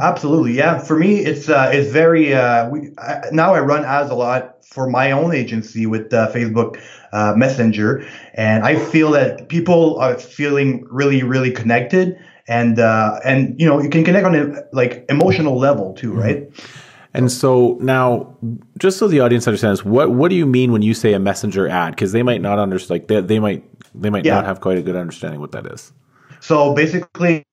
Absolutely, 0.00 0.52
yeah. 0.52 0.78
For 0.78 0.98
me, 0.98 1.18
it's 1.20 1.48
uh, 1.48 1.70
it's 1.72 1.90
very. 1.90 2.34
Uh, 2.34 2.68
we, 2.68 2.90
I, 2.98 3.22
now 3.32 3.54
I 3.54 3.60
run 3.60 3.84
ads 3.84 4.10
a 4.10 4.14
lot 4.14 4.64
for 4.64 4.88
my 4.88 5.10
own 5.10 5.34
agency 5.34 5.86
with 5.86 6.12
uh, 6.12 6.30
Facebook 6.32 6.80
uh, 7.12 7.34
Messenger, 7.36 8.06
and 8.34 8.64
I 8.64 8.76
feel 8.76 9.10
that 9.12 9.48
people 9.48 9.98
are 9.98 10.18
feeling 10.18 10.86
really, 10.90 11.22
really 11.22 11.50
connected, 11.50 12.18
and 12.46 12.78
uh, 12.78 13.20
and 13.24 13.58
you 13.58 13.66
know 13.66 13.80
you 13.80 13.88
can 13.88 14.04
connect 14.04 14.26
on 14.26 14.34
a 14.34 14.64
like 14.72 15.04
emotional 15.08 15.58
level 15.58 15.94
too, 15.94 16.10
mm-hmm. 16.10 16.20
right? 16.20 16.50
And 17.14 17.32
so 17.32 17.78
now, 17.80 18.36
just 18.76 18.98
so 18.98 19.08
the 19.08 19.20
audience 19.20 19.46
understands, 19.48 19.82
what 19.82 20.10
what 20.10 20.28
do 20.28 20.34
you 20.34 20.44
mean 20.44 20.72
when 20.72 20.82
you 20.82 20.92
say 20.92 21.14
a 21.14 21.18
messenger 21.18 21.66
ad? 21.66 21.94
Because 21.94 22.12
they 22.12 22.22
might 22.22 22.42
not 22.42 22.58
understand, 22.58 22.90
like 22.90 23.08
they, 23.08 23.22
they 23.22 23.38
might 23.38 23.64
they 23.94 24.10
might 24.10 24.26
yeah. 24.26 24.34
not 24.34 24.44
have 24.44 24.60
quite 24.60 24.76
a 24.76 24.82
good 24.82 24.96
understanding 24.96 25.40
what 25.40 25.52
that 25.52 25.66
is. 25.66 25.92
So 26.40 26.74
basically, 26.74 27.44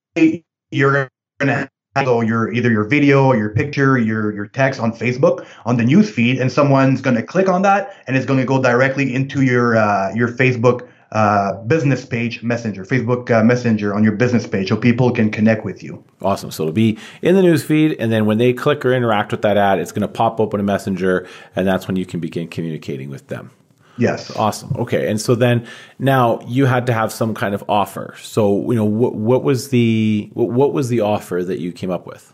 you're 0.71 1.07
gonna 1.39 1.69
so 2.01 2.21
your 2.21 2.51
either 2.51 2.71
your 2.71 2.85
video 2.85 3.25
or 3.25 3.37
your 3.37 3.49
picture, 3.49 3.97
your 3.97 4.33
your 4.33 4.47
text 4.47 4.79
on 4.79 4.91
Facebook 4.91 5.45
on 5.65 5.77
the 5.77 5.83
news 5.83 6.09
feed, 6.09 6.39
and 6.39 6.51
someone's 6.51 7.01
going 7.01 7.15
to 7.15 7.23
click 7.23 7.47
on 7.47 7.61
that, 7.61 7.95
and 8.07 8.17
it's 8.17 8.25
going 8.25 8.39
to 8.39 8.45
go 8.45 8.61
directly 8.61 9.13
into 9.13 9.43
your 9.43 9.77
uh, 9.77 10.11
your 10.15 10.27
Facebook 10.27 10.89
uh, 11.11 11.61
business 11.63 12.03
page 12.03 12.41
messenger, 12.41 12.83
Facebook 12.83 13.29
uh, 13.29 13.43
Messenger 13.43 13.93
on 13.93 14.03
your 14.03 14.13
business 14.13 14.47
page, 14.47 14.69
so 14.69 14.75
people 14.75 15.11
can 15.11 15.29
connect 15.29 15.63
with 15.63 15.83
you. 15.83 16.03
Awesome. 16.23 16.49
So 16.49 16.63
it'll 16.63 16.73
be 16.73 16.97
in 17.21 17.35
the 17.35 17.43
news 17.43 17.63
feed, 17.63 17.95
and 17.99 18.11
then 18.11 18.25
when 18.25 18.39
they 18.39 18.53
click 18.53 18.83
or 18.83 18.91
interact 18.93 19.31
with 19.31 19.43
that 19.43 19.55
ad, 19.55 19.77
it's 19.77 19.91
going 19.91 20.01
to 20.01 20.07
pop 20.07 20.39
open 20.39 20.59
a 20.59 20.63
messenger, 20.63 21.27
and 21.55 21.67
that's 21.67 21.87
when 21.87 21.95
you 21.95 22.07
can 22.07 22.19
begin 22.19 22.47
communicating 22.47 23.11
with 23.11 23.27
them. 23.27 23.51
Yes. 23.97 24.35
Awesome. 24.35 24.73
Okay. 24.77 25.09
And 25.09 25.21
so 25.21 25.35
then 25.35 25.67
now 25.99 26.39
you 26.47 26.65
had 26.65 26.87
to 26.87 26.93
have 26.93 27.11
some 27.11 27.33
kind 27.33 27.53
of 27.53 27.63
offer. 27.69 28.15
So 28.21 28.71
you 28.71 28.77
know 28.77 28.85
what 28.85 29.15
what 29.15 29.43
was 29.43 29.69
the 29.69 30.29
what 30.33 30.73
was 30.73 30.89
the 30.89 31.01
offer 31.01 31.43
that 31.43 31.59
you 31.59 31.71
came 31.71 31.91
up 31.91 32.07
with? 32.07 32.33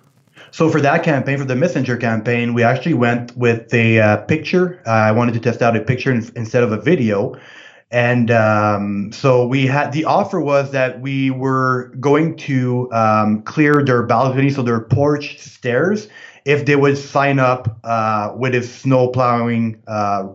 So 0.51 0.69
for 0.69 0.81
that 0.81 1.03
campaign, 1.03 1.37
for 1.37 1.45
the 1.45 1.55
messenger 1.55 1.95
campaign, 1.97 2.53
we 2.53 2.63
actually 2.63 2.95
went 2.95 3.35
with 3.37 3.71
a 3.73 3.99
uh, 3.99 4.17
picture. 4.17 4.81
Uh, 4.85 4.91
I 4.91 5.11
wanted 5.11 5.33
to 5.35 5.39
test 5.39 5.61
out 5.61 5.75
a 5.75 5.81
picture 5.81 6.11
in, 6.11 6.27
instead 6.35 6.63
of 6.63 6.71
a 6.71 6.81
video. 6.81 7.35
And 7.91 8.29
um, 8.31 9.11
so 9.11 9.47
we 9.47 9.65
had 9.65 9.91
the 9.91 10.05
offer 10.05 10.39
was 10.39 10.71
that 10.71 11.01
we 11.01 11.31
were 11.31 11.91
going 11.99 12.37
to 12.37 12.91
um, 12.91 13.41
clear 13.43 13.83
their 13.83 14.03
balcony, 14.03 14.51
so 14.51 14.61
their 14.61 14.79
porch 14.79 15.39
stairs, 15.39 16.07
if 16.45 16.65
they 16.65 16.75
would 16.75 16.97
sign 16.97 17.39
up 17.39 17.79
uh, 17.83 18.33
with 18.35 18.53
his 18.53 18.71
snow 18.71 19.07
plowing 19.07 19.81
uh, 19.87 20.27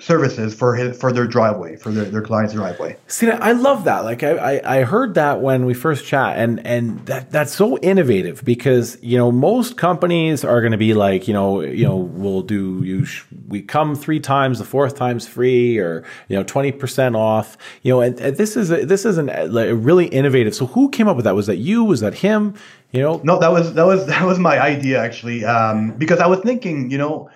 services 0.00 0.54
for 0.54 0.74
his, 0.74 0.98
for 0.98 1.12
their 1.12 1.26
driveway 1.26 1.76
for 1.76 1.90
their, 1.90 2.06
their 2.06 2.22
client's 2.22 2.54
driveway. 2.54 2.96
See, 3.06 3.30
I 3.30 3.52
love 3.52 3.84
that. 3.84 4.04
Like 4.04 4.22
I, 4.22 4.56
I, 4.56 4.78
I 4.78 4.84
heard 4.84 5.14
that 5.14 5.40
when 5.40 5.66
we 5.66 5.74
first 5.74 6.04
chat, 6.04 6.38
and 6.38 6.66
and 6.66 7.04
that 7.06 7.30
that's 7.30 7.54
so 7.54 7.78
innovative 7.78 8.44
because 8.44 8.98
you 9.02 9.18
know 9.18 9.30
most 9.30 9.76
companies 9.76 10.44
are 10.44 10.60
going 10.60 10.72
to 10.72 10.78
be 10.78 10.94
like 10.94 11.28
you 11.28 11.34
know 11.34 11.60
you 11.60 11.84
know 11.84 11.96
we'll 11.96 12.42
do 12.42 12.82
you 12.82 13.04
sh- 13.04 13.24
we 13.48 13.62
come 13.62 13.94
three 13.94 14.20
times 14.20 14.58
the 14.58 14.64
fourth 14.64 14.96
time's 14.96 15.26
free 15.26 15.78
or 15.78 16.04
you 16.28 16.36
know 16.36 16.42
twenty 16.42 16.72
percent 16.72 17.14
off 17.14 17.56
you 17.82 17.92
know 17.92 18.00
and, 18.00 18.18
and 18.20 18.36
this 18.36 18.56
is 18.56 18.70
a, 18.70 18.84
this 18.84 19.04
is 19.04 19.18
an, 19.18 19.28
a 19.28 19.74
really 19.74 20.06
innovative. 20.06 20.54
So 20.54 20.66
who 20.66 20.88
came 20.88 21.08
up 21.08 21.16
with 21.16 21.24
that? 21.26 21.34
Was 21.34 21.46
that 21.46 21.56
you? 21.56 21.84
Was 21.84 22.00
that 22.00 22.14
him? 22.14 22.54
You 22.92 23.02
know? 23.02 23.20
No, 23.22 23.38
that 23.38 23.52
was 23.52 23.74
that 23.74 23.86
was 23.86 24.06
that 24.12 24.24
was 24.24 24.38
my 24.38 24.60
idea 24.60 24.98
actually 24.98 25.44
um, 25.44 25.92
because 25.92 26.20
I 26.20 26.26
was 26.26 26.40
thinking 26.40 26.90
you 26.90 26.98
know 26.98 27.30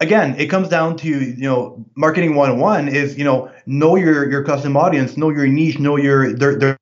again, 0.00 0.34
it 0.38 0.46
comes 0.46 0.68
down 0.68 0.96
to 0.98 1.08
you 1.08 1.36
know 1.36 1.84
marketing 1.96 2.34
one 2.34 2.50
on 2.50 2.58
one 2.58 2.88
is 2.88 3.16
you 3.16 3.24
know 3.24 3.50
know 3.66 3.96
your 3.96 4.30
your 4.30 4.44
custom 4.44 4.76
audience, 4.76 5.16
know 5.16 5.30
your 5.30 5.46
niche, 5.46 5.78
know 5.78 5.96
your 5.96 6.32
their 6.32 6.58
their, 6.58 6.76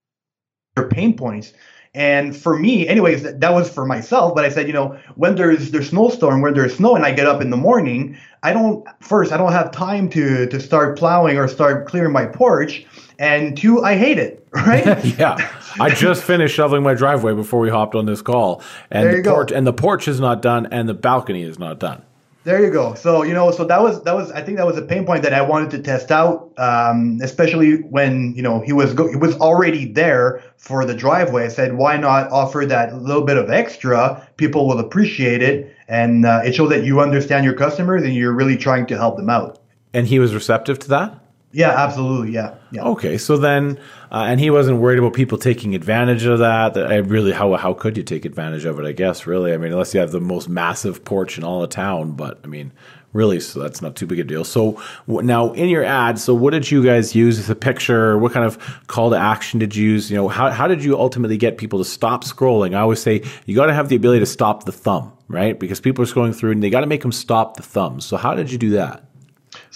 their 0.74 0.88
pain 0.88 1.16
points. 1.16 1.52
And 1.94 2.37
for 2.37 2.59
me, 2.59 2.87
anyways, 2.87 3.22
that, 3.22 3.40
that 3.40 3.55
was 3.55 3.70
for 3.70 3.87
myself. 3.87 4.35
But 4.35 4.44
I 4.44 4.50
said, 4.50 4.66
you 4.66 4.74
know, 4.74 4.98
when 5.14 5.35
there's 5.35 5.70
there's 5.70 5.88
snowstorm, 5.88 6.42
when 6.42 6.52
there's 6.52 6.76
snow, 6.76 6.94
and 6.94 7.05
I 7.07 7.12
get 7.12 7.26
up 7.26 7.40
in 7.40 7.48
the 7.48 7.57
morning, 7.57 8.18
I 8.42 8.52
don't 8.52 8.87
first 9.00 9.33
I 9.33 9.38
don't 9.38 9.52
have 9.52 9.70
time 9.70 10.11
to 10.11 10.46
to 10.46 10.61
start 10.61 10.98
plowing 10.98 11.38
or 11.38 11.48
start 11.48 11.87
clearing 11.87 12.12
my 12.12 12.26
porch. 12.26 12.87
And 13.18 13.57
two, 13.57 13.83
I 13.83 13.96
hate 13.96 14.18
it. 14.18 14.42
Right? 14.57 15.05
yeah. 15.18 15.37
I 15.79 15.90
just 15.90 16.22
finished 16.22 16.55
shoveling 16.55 16.83
my 16.83 16.94
driveway 16.94 17.35
before 17.35 17.61
we 17.61 17.68
hopped 17.68 17.94
on 17.94 18.07
this 18.07 18.22
call, 18.22 18.62
and 18.90 19.07
the 19.07 19.29
porch 19.29 19.50
go. 19.50 19.55
and 19.55 19.66
the 19.66 19.72
porch 19.74 20.09
is 20.09 20.18
not 20.18 20.40
done, 20.40 20.66
and 20.72 20.88
the 20.88 20.94
balcony 20.94 21.42
is 21.42 21.59
not 21.59 21.79
done. 21.79 22.06
There 22.46 22.64
you 22.64 22.70
go. 22.70 22.94
So 22.94 23.24
you 23.24 23.35
know, 23.35 23.50
so 23.50 23.64
that 23.64 23.82
was 23.82 24.04
that 24.04 24.14
was 24.14 24.30
I 24.30 24.40
think 24.40 24.59
that 24.59 24.66
was 24.66 24.76
a 24.76 24.82
pain 24.82 25.04
point 25.04 25.24
that 25.24 25.35
I 25.35 25.42
wanted 25.42 25.68
to 25.72 25.78
test 25.80 26.12
out, 26.12 26.52
um, 26.59 27.18
especially 27.20 27.78
when 27.82 28.37
you 28.37 28.42
know 28.42 28.61
he 28.61 28.72
was 28.72 28.94
go- 28.94 29.11
he 29.11 29.16
was 29.16 29.35
already 29.38 29.85
there 29.85 30.44
for 30.56 30.85
the 30.85 30.94
driveway. 30.94 31.46
I 31.46 31.48
said, 31.48 31.74
why 31.76 31.96
not 31.96 32.30
offer 32.30 32.64
that 32.64 32.94
little 33.02 33.24
bit 33.24 33.37
of 33.37 33.50
extra? 33.50 34.24
People 34.37 34.68
will 34.68 34.78
appreciate 34.78 35.42
it, 35.42 35.74
and 35.88 36.24
uh, 36.24 36.42
it 36.44 36.54
shows 36.54 36.70
that 36.70 36.85
you 36.85 37.00
understand 37.00 37.44
your 37.44 37.54
customers 37.54 38.04
and 38.04 38.14
you're 38.14 38.32
really 38.32 38.56
trying 38.56 38.87
to 38.87 38.96
help 38.96 39.16
them 39.16 39.28
out. 39.28 39.59
And 39.92 40.06
he 40.06 40.20
was 40.20 40.32
receptive 40.32 40.78
to 40.78 40.88
that. 40.90 41.18
Yeah, 41.52 41.70
absolutely. 41.70 42.32
Yeah. 42.32 42.56
yeah. 42.70 42.82
Okay, 42.82 43.16
so 43.16 43.38
then, 43.38 43.78
uh, 44.11 44.26
and 44.28 44.38
he 44.38 44.50
wasn't 44.50 44.78
worried 44.78 44.98
about 44.98 45.14
people 45.14 45.38
taking 45.38 45.74
advantage 45.74 46.24
of 46.24 46.40
that. 46.40 46.74
That 46.74 46.92
I 46.92 46.96
really, 46.96 47.32
how 47.32 47.54
how 47.54 47.72
could 47.72 47.96
you 47.96 48.02
take 48.02 48.24
advantage 48.24 48.64
of 48.64 48.78
it? 48.78 48.85
I 48.85 48.92
guess 48.92 49.26
really, 49.26 49.54
I 49.54 49.56
mean, 49.56 49.72
unless 49.72 49.94
you 49.94 50.00
have 50.00 50.11
the 50.11 50.20
most 50.20 50.48
massive 50.48 51.04
porch 51.04 51.38
in 51.38 51.44
all 51.44 51.61
the 51.62 51.66
town. 51.66 52.12
But 52.12 52.40
I 52.44 52.46
mean, 52.46 52.72
really, 53.14 53.40
so 53.40 53.61
that's 53.61 53.80
not 53.80 53.96
too 53.96 54.06
big 54.06 54.18
a 54.18 54.24
deal. 54.24 54.44
So 54.44 54.82
now 55.06 55.52
in 55.52 55.68
your 55.68 55.85
ad, 55.85 56.18
so 56.18 56.35
what 56.35 56.50
did 56.50 56.70
you 56.70 56.85
guys 56.85 57.14
use 57.14 57.38
as 57.38 57.48
a 57.48 57.54
picture? 57.54 58.18
What 58.18 58.32
kind 58.32 58.44
of 58.44 58.59
call 58.88 59.11
to 59.11 59.16
action 59.16 59.59
did 59.59 59.74
you 59.74 59.92
use? 59.92 60.11
You 60.11 60.16
know, 60.16 60.28
how 60.28 60.50
how 60.50 60.68
did 60.68 60.85
you 60.85 60.98
ultimately 60.98 61.38
get 61.38 61.56
people 61.59 61.78
to 61.78 61.85
stop 61.85 62.24
scrolling? 62.24 62.74
I 62.74 62.80
always 62.80 63.00
say 63.00 63.22
you 63.46 63.56
got 63.56 63.66
to 63.66 63.74
have 63.74 63.88
the 63.88 63.96
ability 63.96 64.20
to 64.20 64.26
stop 64.26 64.64
the 64.64 64.72
thumb, 64.72 65.12
right? 65.28 65.59
Because 65.59 65.80
people 65.80 66.04
are 66.04 66.09
scrolling 66.09 66.35
through 66.35 66.52
and 66.52 66.62
they 66.62 66.70
got 66.70 66.80
to 66.82 66.87
make 66.87 67.00
them 67.02 67.12
stop 67.12 67.56
the 67.56 67.62
thumb. 67.62 68.00
So 68.00 68.16
how 68.18 68.35
did 68.35 68.52
you 68.52 68.59
do 68.59 68.70
that? 68.70 69.04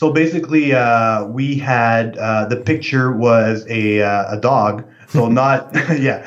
So 0.01 0.11
basically, 0.11 0.73
uh, 0.73 1.27
we 1.27 1.57
had 1.57 2.17
uh, 2.17 2.47
the 2.47 2.57
picture 2.57 3.13
was 3.13 3.67
a 3.69 4.01
uh, 4.01 4.35
a 4.35 4.41
dog. 4.41 4.83
So 5.09 5.29
not 5.43 5.75
yeah, 6.01 6.25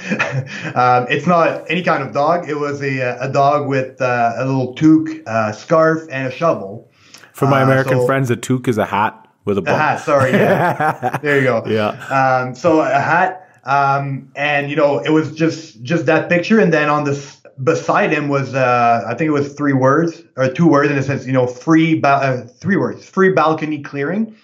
um, 0.75 1.07
it's 1.09 1.25
not 1.25 1.63
any 1.71 1.81
kind 1.81 2.03
of 2.03 2.13
dog. 2.13 2.47
It 2.47 2.59
was 2.59 2.83
a 2.83 2.99
a 3.19 3.31
dog 3.31 3.67
with 3.67 3.99
uh, 3.99 4.33
a 4.37 4.45
little 4.45 4.75
toque, 4.75 5.23
uh, 5.25 5.53
scarf, 5.53 6.03
and 6.11 6.27
a 6.27 6.31
shovel. 6.31 6.91
For 7.33 7.47
my 7.47 7.61
uh, 7.61 7.65
American 7.65 8.01
so, 8.01 8.05
friends, 8.05 8.29
a 8.29 8.35
toque 8.35 8.67
is 8.67 8.77
a 8.77 8.85
hat 8.85 9.27
with 9.43 9.57
a, 9.57 9.63
a 9.63 9.75
hat. 9.75 10.01
Sorry, 10.01 10.33
yeah. 10.33 11.17
there 11.23 11.39
you 11.39 11.43
go. 11.45 11.63
Yeah. 11.65 11.97
Um, 12.13 12.53
so 12.53 12.81
a 12.81 12.99
hat, 12.99 13.49
um, 13.63 14.31
and 14.35 14.69
you 14.69 14.75
know, 14.75 14.99
it 14.99 15.09
was 15.09 15.33
just 15.33 15.81
just 15.81 16.05
that 16.05 16.29
picture, 16.29 16.59
and 16.59 16.71
then 16.71 16.89
on 16.89 17.05
the 17.05 17.15
beside 17.61 18.11
him 18.11 18.29
was 18.29 18.55
uh, 18.55 19.03
I 19.07 19.13
think 19.15 19.27
it 19.27 19.31
was 19.31 19.53
three 19.53 19.73
words 19.73 20.23
or 20.35 20.47
two 20.47 20.67
words, 20.67 20.89
and 20.89 20.99
it 20.99 21.03
says 21.03 21.27
you 21.27 21.33
know 21.33 21.47
free 21.47 21.99
ba- 21.99 22.07
uh, 22.07 22.47
three 22.47 22.77
words 22.77 23.07
free 23.07 23.29
balcony 23.29 23.81
clearing, 23.81 24.35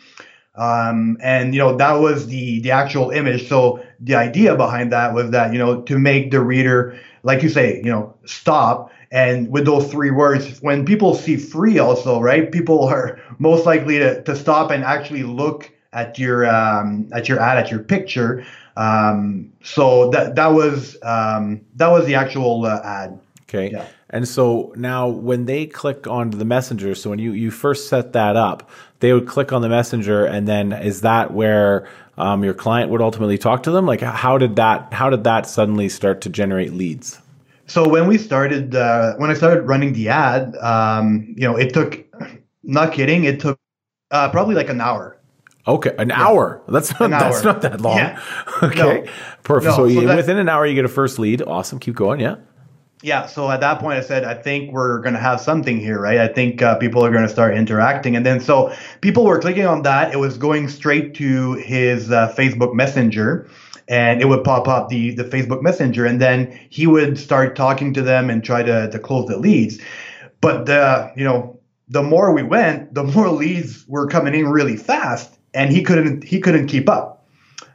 um, 0.55 1.17
and 1.21 1.53
you 1.53 1.59
know 1.59 1.75
that 1.77 1.93
was 1.93 2.27
the 2.27 2.59
the 2.61 2.71
actual 2.71 3.11
image. 3.11 3.47
So 3.47 3.83
the 3.99 4.15
idea 4.15 4.55
behind 4.55 4.91
that 4.91 5.13
was 5.13 5.31
that 5.31 5.53
you 5.53 5.59
know 5.59 5.81
to 5.81 5.97
make 5.97 6.31
the 6.31 6.41
reader 6.41 6.99
like 7.23 7.43
you 7.43 7.49
say 7.49 7.77
you 7.77 7.91
know 7.91 8.15
stop. 8.25 8.91
And 9.11 9.49
with 9.49 9.65
those 9.65 9.89
three 9.89 10.11
words 10.11 10.61
when 10.61 10.85
people 10.85 11.15
see 11.15 11.35
free 11.35 11.79
also 11.79 12.21
right 12.21 12.51
people 12.51 12.83
are 12.83 13.19
most 13.39 13.65
likely 13.65 13.97
to, 13.97 14.21
to 14.21 14.35
stop 14.35 14.69
and 14.69 14.83
actually 14.83 15.23
look 15.23 15.71
at 15.93 16.19
your 16.19 16.47
um, 16.47 17.09
at 17.11 17.27
your 17.27 17.39
ad 17.39 17.57
at 17.57 17.71
your 17.71 17.79
picture 17.79 18.45
um, 18.79 19.51
so 19.61 20.09
that 20.11 20.35
that 20.35 20.47
was 20.47 20.97
um, 21.03 21.61
that 21.75 21.89
was 21.89 22.05
the 22.05 22.15
actual 22.15 22.65
uh, 22.65 22.81
ad. 22.83 23.19
Okay. 23.43 23.71
Yeah. 23.71 23.85
And 24.11 24.27
so 24.27 24.73
now 24.75 25.07
when 25.07 25.45
they 25.45 25.65
click 25.65 26.07
on 26.07 26.29
the 26.29 26.45
messenger, 26.45 26.95
so 26.95 27.09
when 27.09 27.19
you, 27.19 27.33
you 27.33 27.51
first 27.51 27.89
set 27.89 28.13
that 28.13 28.35
up, 28.35 28.69
they 29.01 29.11
would 29.11 29.27
click 29.27 29.51
on 29.51 29.61
the 29.61 29.69
messenger 29.69 30.25
and 30.25 30.47
then 30.47 30.71
is 30.71 31.01
that 31.01 31.33
where 31.33 31.87
um, 32.17 32.43
your 32.43 32.53
client 32.53 32.89
would 32.89 33.01
ultimately 33.01 33.37
talk 33.37 33.63
to 33.63 33.71
them? 33.71 33.85
Like 33.85 34.01
how 34.01 34.37
did 34.37 34.55
that 34.55 34.93
how 34.93 35.09
did 35.09 35.25
that 35.25 35.45
suddenly 35.45 35.89
start 35.89 36.21
to 36.21 36.29
generate 36.29 36.73
leads? 36.73 37.19
So 37.67 37.87
when 37.87 38.07
we 38.07 38.17
started 38.17 38.75
uh, 38.75 39.15
when 39.17 39.29
I 39.29 39.33
started 39.33 39.63
running 39.63 39.93
the 39.93 40.09
ad, 40.09 40.55
um, 40.57 41.33
you 41.37 41.43
know, 41.47 41.57
it 41.57 41.73
took 41.73 42.05
not 42.63 42.93
kidding, 42.93 43.25
it 43.25 43.41
took 43.41 43.59
uh, 44.11 44.29
probably 44.29 44.55
like 44.55 44.69
an 44.69 44.79
hour 44.79 45.18
Okay, 45.67 45.93
an 45.97 46.09
yeah. 46.09 46.27
hour. 46.27 46.61
That's 46.67 46.97
not, 46.99 47.11
hour. 47.11 47.19
that's 47.19 47.43
not 47.43 47.61
that 47.61 47.81
long. 47.81 47.97
Yeah. 47.97 48.21
okay, 48.63 49.03
no. 49.03 49.11
perfect. 49.43 49.77
No, 49.77 49.87
so, 49.87 49.89
so 49.89 50.15
within 50.15 50.37
an 50.37 50.49
hour, 50.49 50.65
you 50.65 50.73
get 50.73 50.85
a 50.85 50.89
first 50.89 51.19
lead. 51.19 51.41
Awesome. 51.41 51.79
Keep 51.79 51.95
going. 51.95 52.19
Yeah. 52.19 52.37
Yeah. 53.01 53.27
So 53.27 53.49
at 53.49 53.61
that 53.61 53.79
point, 53.79 53.97
I 53.97 54.01
said, 54.01 54.25
I 54.25 54.33
think 54.33 54.73
we're 54.73 54.99
going 54.99 55.13
to 55.13 55.19
have 55.19 55.39
something 55.39 55.79
here, 55.79 56.01
right? 56.01 56.17
I 56.17 56.27
think 56.27 56.61
uh, 56.61 56.77
people 56.77 57.05
are 57.05 57.11
going 57.11 57.23
to 57.23 57.29
start 57.29 57.55
interacting. 57.55 58.15
And 58.15 58.25
then 58.25 58.41
so 58.41 58.73
people 59.01 59.23
were 59.25 59.39
clicking 59.39 59.65
on 59.65 59.83
that. 59.83 60.13
It 60.13 60.17
was 60.17 60.37
going 60.37 60.67
straight 60.67 61.13
to 61.15 61.53
his 61.53 62.11
uh, 62.11 62.33
Facebook 62.37 62.73
Messenger 62.73 63.47
and 63.87 64.21
it 64.21 64.25
would 64.25 64.43
pop 64.43 64.67
up 64.67 64.89
the, 64.89 65.15
the 65.15 65.23
Facebook 65.23 65.61
Messenger. 65.61 66.05
And 66.05 66.19
then 66.19 66.59
he 66.69 66.87
would 66.87 67.17
start 67.17 67.55
talking 67.55 67.93
to 67.93 68.01
them 68.01 68.29
and 68.29 68.43
try 68.43 68.63
to, 68.63 68.89
to 68.89 68.99
close 68.99 69.27
the 69.27 69.37
leads. 69.37 69.79
But 70.41 70.65
the, 70.65 71.11
you 71.15 71.23
know, 71.23 71.57
the 71.87 72.03
more 72.03 72.33
we 72.33 72.43
went, 72.43 72.93
the 72.93 73.03
more 73.03 73.29
leads 73.29 73.85
were 73.87 74.07
coming 74.07 74.35
in 74.35 74.49
really 74.49 74.75
fast 74.75 75.38
and 75.53 75.71
he 75.71 75.83
couldn't 75.83 76.23
he 76.23 76.39
couldn't 76.39 76.67
keep 76.67 76.89
up. 76.89 77.19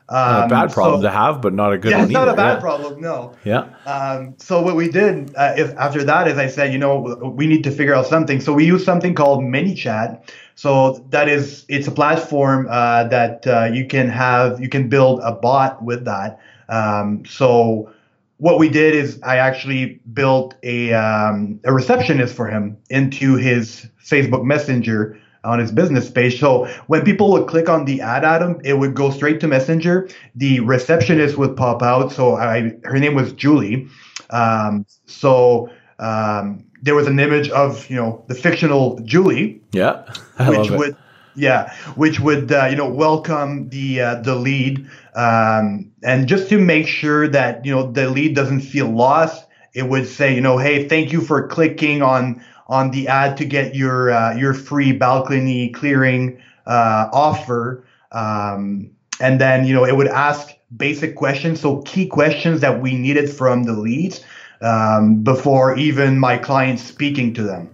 Um, 0.06 0.44
a 0.44 0.48
bad 0.48 0.70
problem 0.70 1.00
so, 1.00 1.08
to 1.08 1.10
have, 1.10 1.40
but 1.40 1.54
not 1.54 1.72
a 1.72 1.78
good 1.78 1.90
yeah, 1.90 1.98
one. 1.98 2.04
It's 2.04 2.12
not 2.12 2.28
either. 2.28 2.32
a 2.32 2.36
bad 2.36 2.54
yeah. 2.54 2.60
problem, 2.60 3.00
no. 3.00 3.34
Yeah. 3.44 3.74
Um, 3.86 4.34
so 4.36 4.60
what 4.60 4.76
we 4.76 4.90
did 4.90 5.34
uh, 5.34 5.54
is 5.56 5.70
after 5.74 6.04
that 6.04 6.28
is 6.28 6.36
I 6.36 6.46
said, 6.46 6.72
you 6.72 6.78
know, 6.78 7.32
we 7.34 7.46
need 7.46 7.64
to 7.64 7.70
figure 7.70 7.94
out 7.94 8.06
something. 8.06 8.40
So 8.40 8.52
we 8.52 8.66
use 8.66 8.84
something 8.84 9.14
called 9.14 9.40
ManyChat. 9.40 10.30
So 10.56 11.04
that 11.08 11.28
is 11.28 11.64
it's 11.68 11.88
a 11.88 11.90
platform 11.90 12.68
uh, 12.70 13.04
that 13.04 13.46
uh, 13.46 13.70
you 13.72 13.86
can 13.86 14.10
have 14.10 14.60
you 14.60 14.68
can 14.68 14.88
build 14.90 15.20
a 15.22 15.32
bot 15.32 15.82
with 15.82 16.04
that. 16.04 16.38
Um, 16.68 17.24
so 17.24 17.90
what 18.36 18.58
we 18.58 18.68
did 18.68 18.94
is 18.94 19.18
I 19.22 19.38
actually 19.38 20.00
built 20.12 20.54
a 20.62 20.92
um, 20.92 21.60
a 21.64 21.72
receptionist 21.72 22.34
for 22.34 22.46
him 22.46 22.76
into 22.90 23.36
his 23.36 23.88
Facebook 24.04 24.44
Messenger 24.44 25.18
on 25.44 25.58
his 25.58 25.70
business 25.70 26.10
page. 26.10 26.40
So 26.40 26.66
when 26.86 27.02
people 27.04 27.30
would 27.32 27.46
click 27.46 27.68
on 27.68 27.84
the 27.84 28.00
ad 28.00 28.24
item, 28.24 28.60
it 28.64 28.74
would 28.74 28.94
go 28.94 29.10
straight 29.10 29.40
to 29.40 29.48
Messenger. 29.48 30.08
The 30.34 30.60
receptionist 30.60 31.36
would 31.36 31.56
pop 31.56 31.82
out. 31.82 32.12
So 32.12 32.36
I, 32.36 32.74
her 32.84 32.98
name 32.98 33.14
was 33.14 33.32
Julie. 33.32 33.88
Um, 34.30 34.86
so 35.06 35.70
um, 35.98 36.64
there 36.82 36.94
was 36.94 37.06
an 37.06 37.18
image 37.18 37.48
of 37.50 37.88
you 37.88 37.96
know 37.96 38.24
the 38.28 38.34
fictional 38.34 38.98
Julie. 39.00 39.60
Yeah, 39.72 40.04
I 40.38 40.50
which 40.50 40.70
would 40.70 40.96
yeah, 41.34 41.74
which 41.94 42.20
would 42.20 42.52
uh, 42.52 42.66
you 42.66 42.76
know 42.76 42.88
welcome 42.88 43.68
the 43.70 44.00
uh, 44.00 44.14
the 44.16 44.34
lead, 44.34 44.88
um, 45.14 45.90
and 46.02 46.28
just 46.28 46.48
to 46.50 46.58
make 46.58 46.86
sure 46.86 47.28
that 47.28 47.64
you 47.64 47.74
know 47.74 47.90
the 47.90 48.10
lead 48.10 48.34
doesn't 48.34 48.60
feel 48.60 48.88
lost, 48.88 49.46
it 49.72 49.88
would 49.88 50.06
say 50.06 50.34
you 50.34 50.40
know, 50.40 50.58
hey, 50.58 50.88
thank 50.88 51.12
you 51.12 51.20
for 51.20 51.46
clicking 51.48 52.02
on 52.02 52.44
on 52.68 52.90
the 52.90 53.08
ad 53.08 53.36
to 53.38 53.44
get 53.44 53.74
your 53.74 54.10
uh, 54.10 54.34
your 54.36 54.54
free 54.54 54.92
balcony 54.92 55.70
clearing 55.70 56.40
uh, 56.66 57.08
offer, 57.12 57.84
um, 58.12 58.90
and 59.20 59.40
then 59.40 59.64
you 59.66 59.74
know 59.74 59.84
it 59.84 59.96
would 59.96 60.08
ask 60.08 60.50
basic 60.76 61.14
questions, 61.16 61.60
so 61.60 61.82
key 61.82 62.06
questions 62.06 62.60
that 62.60 62.80
we 62.80 62.96
needed 62.96 63.30
from 63.30 63.64
the 63.64 63.72
leads 63.72 64.24
um, 64.60 65.22
before 65.22 65.76
even 65.76 66.18
my 66.18 66.36
clients 66.36 66.82
speaking 66.82 67.34
to 67.34 67.42
them. 67.42 67.73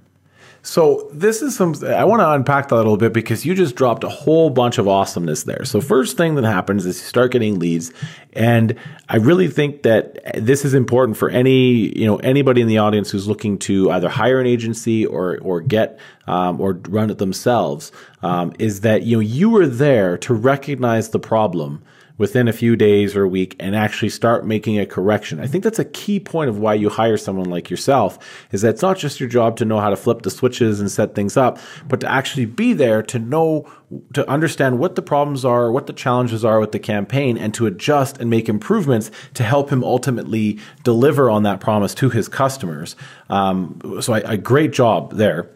So 0.63 1.09
this 1.13 1.41
is 1.41 1.57
some. 1.57 1.75
I 1.87 2.05
want 2.05 2.21
to 2.21 2.31
unpack 2.31 2.69
that 2.69 2.75
a 2.75 2.77
little 2.77 2.99
bit 2.99 3.15
because 3.15 3.47
you 3.47 3.55
just 3.55 3.77
dropped 3.77 4.05
a 4.05 4.11
whole 4.11 4.51
bunch 4.51 4.77
of 4.77 4.87
awesomeness 4.87 5.45
there. 5.45 5.65
So 5.65 5.81
first 5.81 6.19
thing 6.19 6.35
that 6.35 6.45
happens 6.45 6.85
is 6.85 7.01
you 7.01 7.07
start 7.07 7.33
getting 7.33 7.59
leads, 7.59 7.93
and 8.35 8.77
I 9.09 9.17
really 9.17 9.49
think 9.49 9.85
that 9.85 10.19
this 10.35 10.67
is 10.67 10.75
important 10.75 11.17
for 11.17 11.31
any 11.31 11.99
you 11.99 12.05
know 12.05 12.17
anybody 12.19 12.61
in 12.61 12.69
the 12.69 12.77
audience 12.77 13.11
who's 13.11 13.27
looking 13.27 13.59
to 13.61 13.91
either 13.91 14.11
hire 14.11 14.39
an 14.39 14.47
agency 14.47 15.07
or 15.07 15.39
or 15.39 15.63
get 15.63 15.99
um, 16.27 16.61
or 16.61 16.75
run 16.89 17.11
it 17.11 17.17
themselves. 17.17 17.91
Um, 18.23 18.53
is 18.59 18.83
that 18.83 19.05
you 19.05 19.17
know 19.17 19.21
you 19.21 19.49
were 19.49 19.67
there 19.67 20.19
to 20.19 20.35
recognize 20.35 21.09
the 21.09 21.21
problem 21.21 21.83
within 22.21 22.49
a 22.49 22.53
few 22.53 22.77
days 22.77 23.17
or 23.17 23.23
a 23.23 23.29
week 23.29 23.57
and 23.59 23.75
actually 23.75 24.11
start 24.11 24.45
making 24.45 24.79
a 24.79 24.85
correction. 24.85 25.41
I 25.41 25.47
think 25.47 25.65
that's 25.65 25.79
a 25.79 25.87
key 25.87 26.21
point 26.21 26.51
of 26.51 26.59
why 26.59 26.75
you 26.75 26.91
hire 26.91 27.17
someone 27.17 27.49
like 27.49 27.71
yourself 27.71 28.19
is 28.53 28.61
that 28.61 28.69
it's 28.69 28.83
not 28.83 28.99
just 28.99 29.21
your 29.21 29.29
job 29.31 29.57
to 29.57 29.65
know 29.65 29.81
how 29.81 29.89
to 29.89 29.97
flip 29.97 30.21
the 30.21 30.31
switches 30.31 30.81
and 30.81 30.91
set 30.91 31.15
things 31.15 31.39
up, 31.39 31.59
but 31.89 32.01
to 32.01 32.13
actually 32.13 32.45
be 32.45 32.75
there 32.75 33.03
to 33.05 33.19
know 33.19 33.67
to 34.13 34.29
understand 34.31 34.79
what 34.79 34.97
the 34.97 35.03
problems 35.03 35.47
are, 35.47 35.73
what 35.73 35.87
the 35.87 35.95
challenges 35.95 36.45
are 36.45 36.61
with 36.61 36.73
the 36.73 36.79
campaign 36.79 37.39
and 37.39 37.55
to 37.55 37.65
adjust 37.65 38.19
and 38.19 38.29
make 38.29 38.51
improvements 38.51 39.11
to 39.33 39.43
help 39.43 39.71
him 39.71 39.83
ultimately 39.83 40.59
deliver 40.85 41.31
on 41.31 41.43
that 41.45 41.59
promise 41.59 41.95
to 41.95 42.11
his 42.11 42.29
customers. 42.29 42.97
Um, 43.31 43.81
so 44.03 44.13
a 44.13 44.37
great 44.37 44.73
job 44.73 45.15
there 45.15 45.49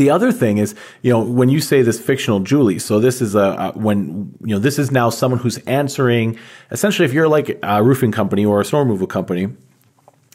the 0.00 0.08
other 0.08 0.32
thing 0.32 0.56
is, 0.56 0.74
you 1.02 1.12
know, 1.12 1.20
when 1.20 1.50
you 1.50 1.60
say 1.60 1.82
this 1.82 2.00
fictional 2.00 2.40
Julie, 2.40 2.78
so 2.78 3.00
this 3.00 3.20
is 3.20 3.34
a, 3.34 3.72
a, 3.74 3.78
when 3.78 4.34
you 4.40 4.54
know 4.54 4.58
this 4.58 4.78
is 4.78 4.90
now 4.90 5.10
someone 5.10 5.38
who's 5.38 5.58
answering. 5.58 6.38
Essentially, 6.70 7.04
if 7.04 7.12
you're 7.12 7.28
like 7.28 7.58
a 7.62 7.82
roofing 7.82 8.10
company 8.10 8.46
or 8.46 8.62
a 8.62 8.64
snow 8.64 8.78
removal 8.78 9.06
company, 9.06 9.48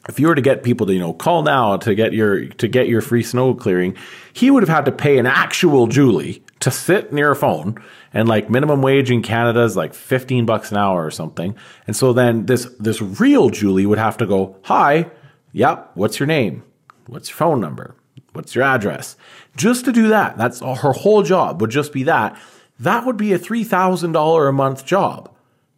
if 0.08 0.20
you 0.20 0.28
were 0.28 0.36
to 0.36 0.42
get 0.42 0.62
people 0.62 0.86
to 0.86 0.94
you 0.94 1.00
know 1.00 1.14
call 1.14 1.42
now 1.42 1.78
to 1.78 1.96
get 1.96 2.14
your 2.14 2.46
to 2.46 2.68
get 2.68 2.88
your 2.88 3.02
free 3.02 3.24
snow 3.24 3.56
clearing, 3.56 3.98
he 4.34 4.52
would 4.52 4.62
have 4.62 4.70
had 4.70 4.86
to 4.86 4.92
pay 4.92 5.18
an 5.18 5.26
actual 5.26 5.88
Julie 5.88 6.44
to 6.60 6.70
sit 6.70 7.12
near 7.12 7.32
a 7.32 7.36
phone 7.36 7.76
and 8.14 8.30
like 8.30 8.52
minimum 8.52 8.84
wage 8.84 9.10
in 9.10 9.24
Canada 9.24 9.64
is 9.64 9.76
like 9.76 9.96
15 9.96 10.46
bucks 10.46 10.70
an 10.70 10.78
hour 10.78 11.04
or 11.04 11.10
something. 11.10 11.56
And 11.88 11.96
so 11.96 12.14
then 12.14 12.46
this 12.46 12.66
this 12.80 13.02
real 13.02 13.50
Julie 13.50 13.88
would 13.88 13.98
have 13.98 14.18
to 14.18 14.28
go, 14.28 14.58
"Hi, 14.66 15.10
yep, 15.54 15.90
what's 15.96 16.20
your 16.20 16.28
name? 16.28 16.62
What's 17.08 17.30
your 17.30 17.38
phone 17.38 17.60
number? 17.60 17.96
What's 18.36 18.56
your 18.56 18.64
address?" 18.64 19.16
Just 19.56 19.86
to 19.86 19.92
do 19.92 20.10
that, 20.10 20.38
that's 20.38 20.60
her 20.60 20.92
whole 20.92 21.24
job 21.24 21.62
would 21.62 21.70
just 21.70 21.94
be 21.94 22.04
that. 22.04 22.38
That 22.80 23.06
would 23.06 23.18
be 23.18 23.32
a 23.32 23.40
$3,000 23.40 24.50
a 24.50 24.52
month 24.52 24.86
job. 24.86 25.32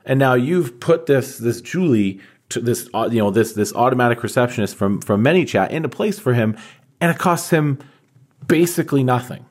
And 0.05 0.19
now 0.19 0.33
you've 0.33 0.79
put 0.79 1.05
this, 1.05 1.37
this 1.37 1.61
Julie 1.61 2.19
to 2.49 2.59
this, 2.59 2.89
uh, 2.93 3.09
you 3.11 3.19
know, 3.19 3.29
this, 3.29 3.53
this 3.53 3.73
automatic 3.73 4.23
receptionist 4.23 4.75
from, 4.75 5.01
from 5.01 5.23
ManyChat 5.23 5.69
into 5.69 5.89
place 5.89 6.17
for 6.17 6.33
him. 6.33 6.57
And 6.99 7.11
it 7.11 7.19
costs 7.19 7.49
him 7.49 7.77
basically 8.47 9.03
nothing. 9.03 9.45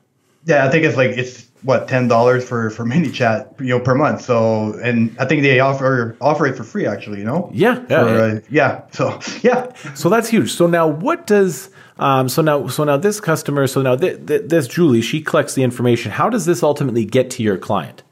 Yeah, 0.45 0.65
I 0.65 0.69
think 0.69 0.85
it's 0.85 0.97
like 0.97 1.11
it's 1.11 1.45
what 1.63 1.89
ten 1.89 2.07
dollars 2.07 2.47
for 2.47 2.69
for 2.69 2.85
ManyChat, 2.85 3.59
you 3.59 3.67
know, 3.67 3.79
per 3.81 3.95
month. 3.95 4.21
So, 4.21 4.73
and 4.81 5.15
I 5.19 5.25
think 5.25 5.41
they 5.41 5.59
offer 5.59 6.15
offer 6.21 6.47
it 6.47 6.55
for 6.55 6.63
free, 6.63 6.87
actually. 6.87 7.19
You 7.19 7.25
know. 7.25 7.49
Yeah. 7.53 7.83
Yeah. 7.89 8.03
For, 8.03 8.07
uh, 8.07 8.39
yeah. 8.49 8.81
So 8.91 9.19
yeah. 9.41 9.73
So 9.93 10.07
that's 10.07 10.29
huge. 10.29 10.53
So 10.53 10.65
now, 10.65 10.87
what 10.87 11.27
does 11.27 11.69
um, 11.99 12.29
so 12.29 12.41
now, 12.41 12.67
so 12.67 12.83
now 12.83 12.97
this 12.97 13.19
customer, 13.19 13.67
so 13.67 13.81
now 13.81 13.95
th- 13.95 14.25
th- 14.25 14.43
this 14.45 14.67
Julie, 14.67 15.01
she 15.01 15.21
collects 15.21 15.55
the 15.55 15.63
information. 15.63 16.11
How 16.11 16.29
does 16.29 16.45
this 16.45 16.63
ultimately 16.63 17.05
get 17.05 17.29
to 17.31 17.43
your 17.43 17.57
client? 17.57 18.03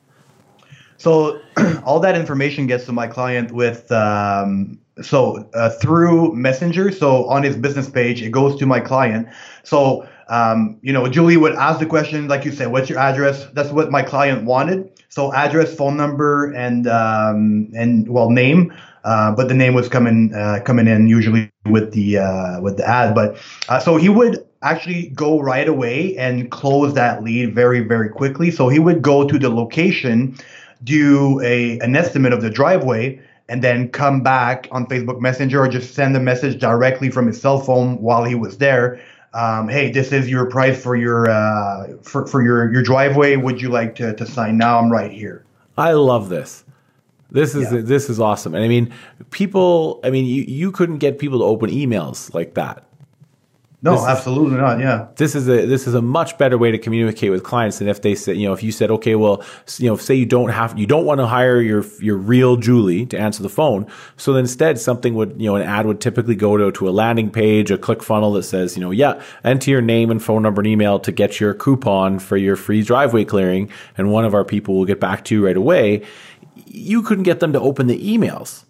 So 0.97 1.41
all 1.85 1.99
that 1.99 2.15
information 2.15 2.67
gets 2.67 2.85
to 2.85 2.91
my 2.91 3.07
client 3.07 3.51
with 3.51 3.91
um, 3.91 4.79
so 5.01 5.47
uh, 5.53 5.69
through 5.69 6.33
Messenger. 6.35 6.91
So 6.91 7.27
on 7.27 7.43
his 7.43 7.55
business 7.55 7.89
page, 7.89 8.21
it 8.21 8.31
goes 8.31 8.57
to 8.59 8.65
my 8.65 8.79
client. 8.79 9.27
So 9.63 10.07
um, 10.27 10.77
you 10.81 10.91
know, 10.91 11.07
Julie 11.07 11.37
would 11.37 11.53
ask 11.53 11.79
the 11.79 11.85
question, 11.85 12.27
like 12.27 12.45
you 12.45 12.51
said, 12.51 12.71
what's 12.71 12.89
your 12.89 12.97
address? 12.97 13.45
That's 13.53 13.69
what 13.69 13.91
my 13.91 14.01
client 14.01 14.45
wanted. 14.45 14.89
So 15.09 15.33
address, 15.33 15.75
phone 15.75 15.95
number, 15.97 16.51
and 16.51 16.87
um, 16.87 17.69
and 17.75 18.09
well, 18.09 18.29
name. 18.29 18.73
Uh, 19.03 19.35
but 19.35 19.47
the 19.47 19.53
name 19.53 19.75
was 19.75 19.87
coming 19.87 20.33
uh, 20.33 20.61
coming 20.65 20.87
in 20.87 21.07
usually 21.07 21.51
with 21.65 21.91
the 21.93 22.17
uh, 22.19 22.61
with 22.61 22.77
the 22.77 22.87
ad. 22.87 23.15
But 23.15 23.37
uh, 23.69 23.79
so 23.79 23.97
he 23.97 24.09
would 24.09 24.45
actually 24.61 25.07
go 25.09 25.39
right 25.39 25.67
away 25.67 26.17
and 26.17 26.49
close 26.49 26.93
that 26.95 27.23
lead 27.23 27.53
very 27.53 27.81
very 27.81 28.09
quickly. 28.09 28.51
So 28.51 28.69
he 28.69 28.79
would 28.79 29.01
go 29.01 29.27
to 29.27 29.37
the 29.39 29.49
location, 29.49 30.37
do 30.83 31.41
a 31.41 31.79
an 31.79 31.95
estimate 31.95 32.33
of 32.33 32.41
the 32.41 32.49
driveway, 32.49 33.19
and 33.49 33.63
then 33.63 33.89
come 33.89 34.21
back 34.21 34.67
on 34.71 34.85
Facebook 34.87 35.19
Messenger 35.19 35.61
or 35.61 35.67
just 35.67 35.93
send 35.93 36.15
a 36.15 36.19
message 36.19 36.59
directly 36.59 37.09
from 37.09 37.27
his 37.27 37.39
cell 37.39 37.59
phone 37.59 38.01
while 38.01 38.23
he 38.23 38.35
was 38.35 38.57
there. 38.57 39.01
Um, 39.33 39.67
hey, 39.67 39.91
this 39.91 40.13
is 40.13 40.29
your 40.29 40.49
price 40.49 40.81
for 40.81 40.95
your 40.95 41.29
uh, 41.29 41.87
for, 42.01 42.25
for 42.25 42.41
your 42.41 42.71
your 42.71 42.83
driveway. 42.83 43.35
Would 43.35 43.61
you 43.61 43.69
like 43.69 43.95
to, 43.95 44.15
to 44.15 44.25
sign 44.25 44.57
now? 44.57 44.79
I'm 44.79 44.91
right 44.91 45.11
here. 45.11 45.43
I 45.77 45.91
love 45.91 46.29
this. 46.29 46.64
This 47.35 47.53
is 47.53 47.71
yeah. 47.71 47.81
this 47.81 48.09
is 48.09 48.19
awesome. 48.19 48.55
And 48.55 48.63
I 48.63 48.69
mean, 48.69 48.93
people. 49.29 49.99
I 50.05 50.09
mean, 50.09 50.25
you 50.25 50.43
you 50.43 50.71
couldn't 50.71 50.99
get 50.99 51.19
people 51.19 51.39
to 51.39 51.45
open 51.45 51.69
emails 51.69 52.33
like 52.33 52.53
that. 52.53 52.85
No, 53.81 53.97
this 53.97 54.05
absolutely 54.05 54.55
is, 54.55 54.61
not. 54.61 54.79
Yeah, 54.79 55.07
this 55.17 55.35
is 55.35 55.47
a 55.49 55.65
this 55.65 55.85
is 55.85 55.93
a 55.93 56.01
much 56.01 56.37
better 56.37 56.57
way 56.57 56.71
to 56.71 56.77
communicate 56.77 57.29
with 57.29 57.43
clients 57.43 57.79
than 57.79 57.89
if 57.89 58.01
they 58.01 58.15
said, 58.15 58.37
you 58.37 58.47
know, 58.47 58.53
if 58.53 58.63
you 58.63 58.71
said, 58.71 58.89
okay, 58.89 59.15
well, 59.15 59.43
you 59.77 59.87
know, 59.87 59.97
say 59.97 60.15
you 60.15 60.25
don't 60.25 60.49
have 60.49 60.79
you 60.79 60.87
don't 60.87 61.05
want 61.05 61.19
to 61.19 61.27
hire 61.27 61.61
your 61.61 61.83
your 61.99 62.15
real 62.15 62.55
Julie 62.55 63.05
to 63.07 63.19
answer 63.19 63.43
the 63.43 63.49
phone, 63.49 63.85
so 64.15 64.33
instead 64.37 64.79
something 64.79 65.13
would 65.13 65.35
you 65.37 65.47
know 65.47 65.57
an 65.57 65.63
ad 65.63 65.85
would 65.85 65.99
typically 65.99 66.35
go 66.35 66.55
to 66.55 66.71
to 66.71 66.89
a 66.89 66.91
landing 66.91 67.29
page, 67.29 67.69
a 67.69 67.77
click 67.77 68.01
funnel 68.01 68.31
that 68.33 68.43
says, 68.43 68.77
you 68.77 68.81
know, 68.81 68.91
yeah, 68.91 69.21
enter 69.43 69.69
your 69.69 69.81
name 69.81 70.09
and 70.09 70.23
phone 70.23 70.41
number 70.41 70.61
and 70.61 70.67
email 70.67 70.97
to 70.99 71.11
get 71.11 71.39
your 71.39 71.53
coupon 71.53 72.17
for 72.17 72.37
your 72.37 72.55
free 72.55 72.81
driveway 72.81 73.25
clearing, 73.25 73.69
and 73.97 74.09
one 74.09 74.23
of 74.23 74.33
our 74.33 74.45
people 74.45 74.73
will 74.75 74.85
get 74.85 75.01
back 75.01 75.25
to 75.25 75.35
you 75.35 75.45
right 75.45 75.57
away 75.57 76.01
you 76.65 77.01
couldn't 77.01 77.23
get 77.23 77.39
them 77.39 77.53
to 77.53 77.59
open 77.59 77.87
the 77.87 77.99
emails. 77.99 78.63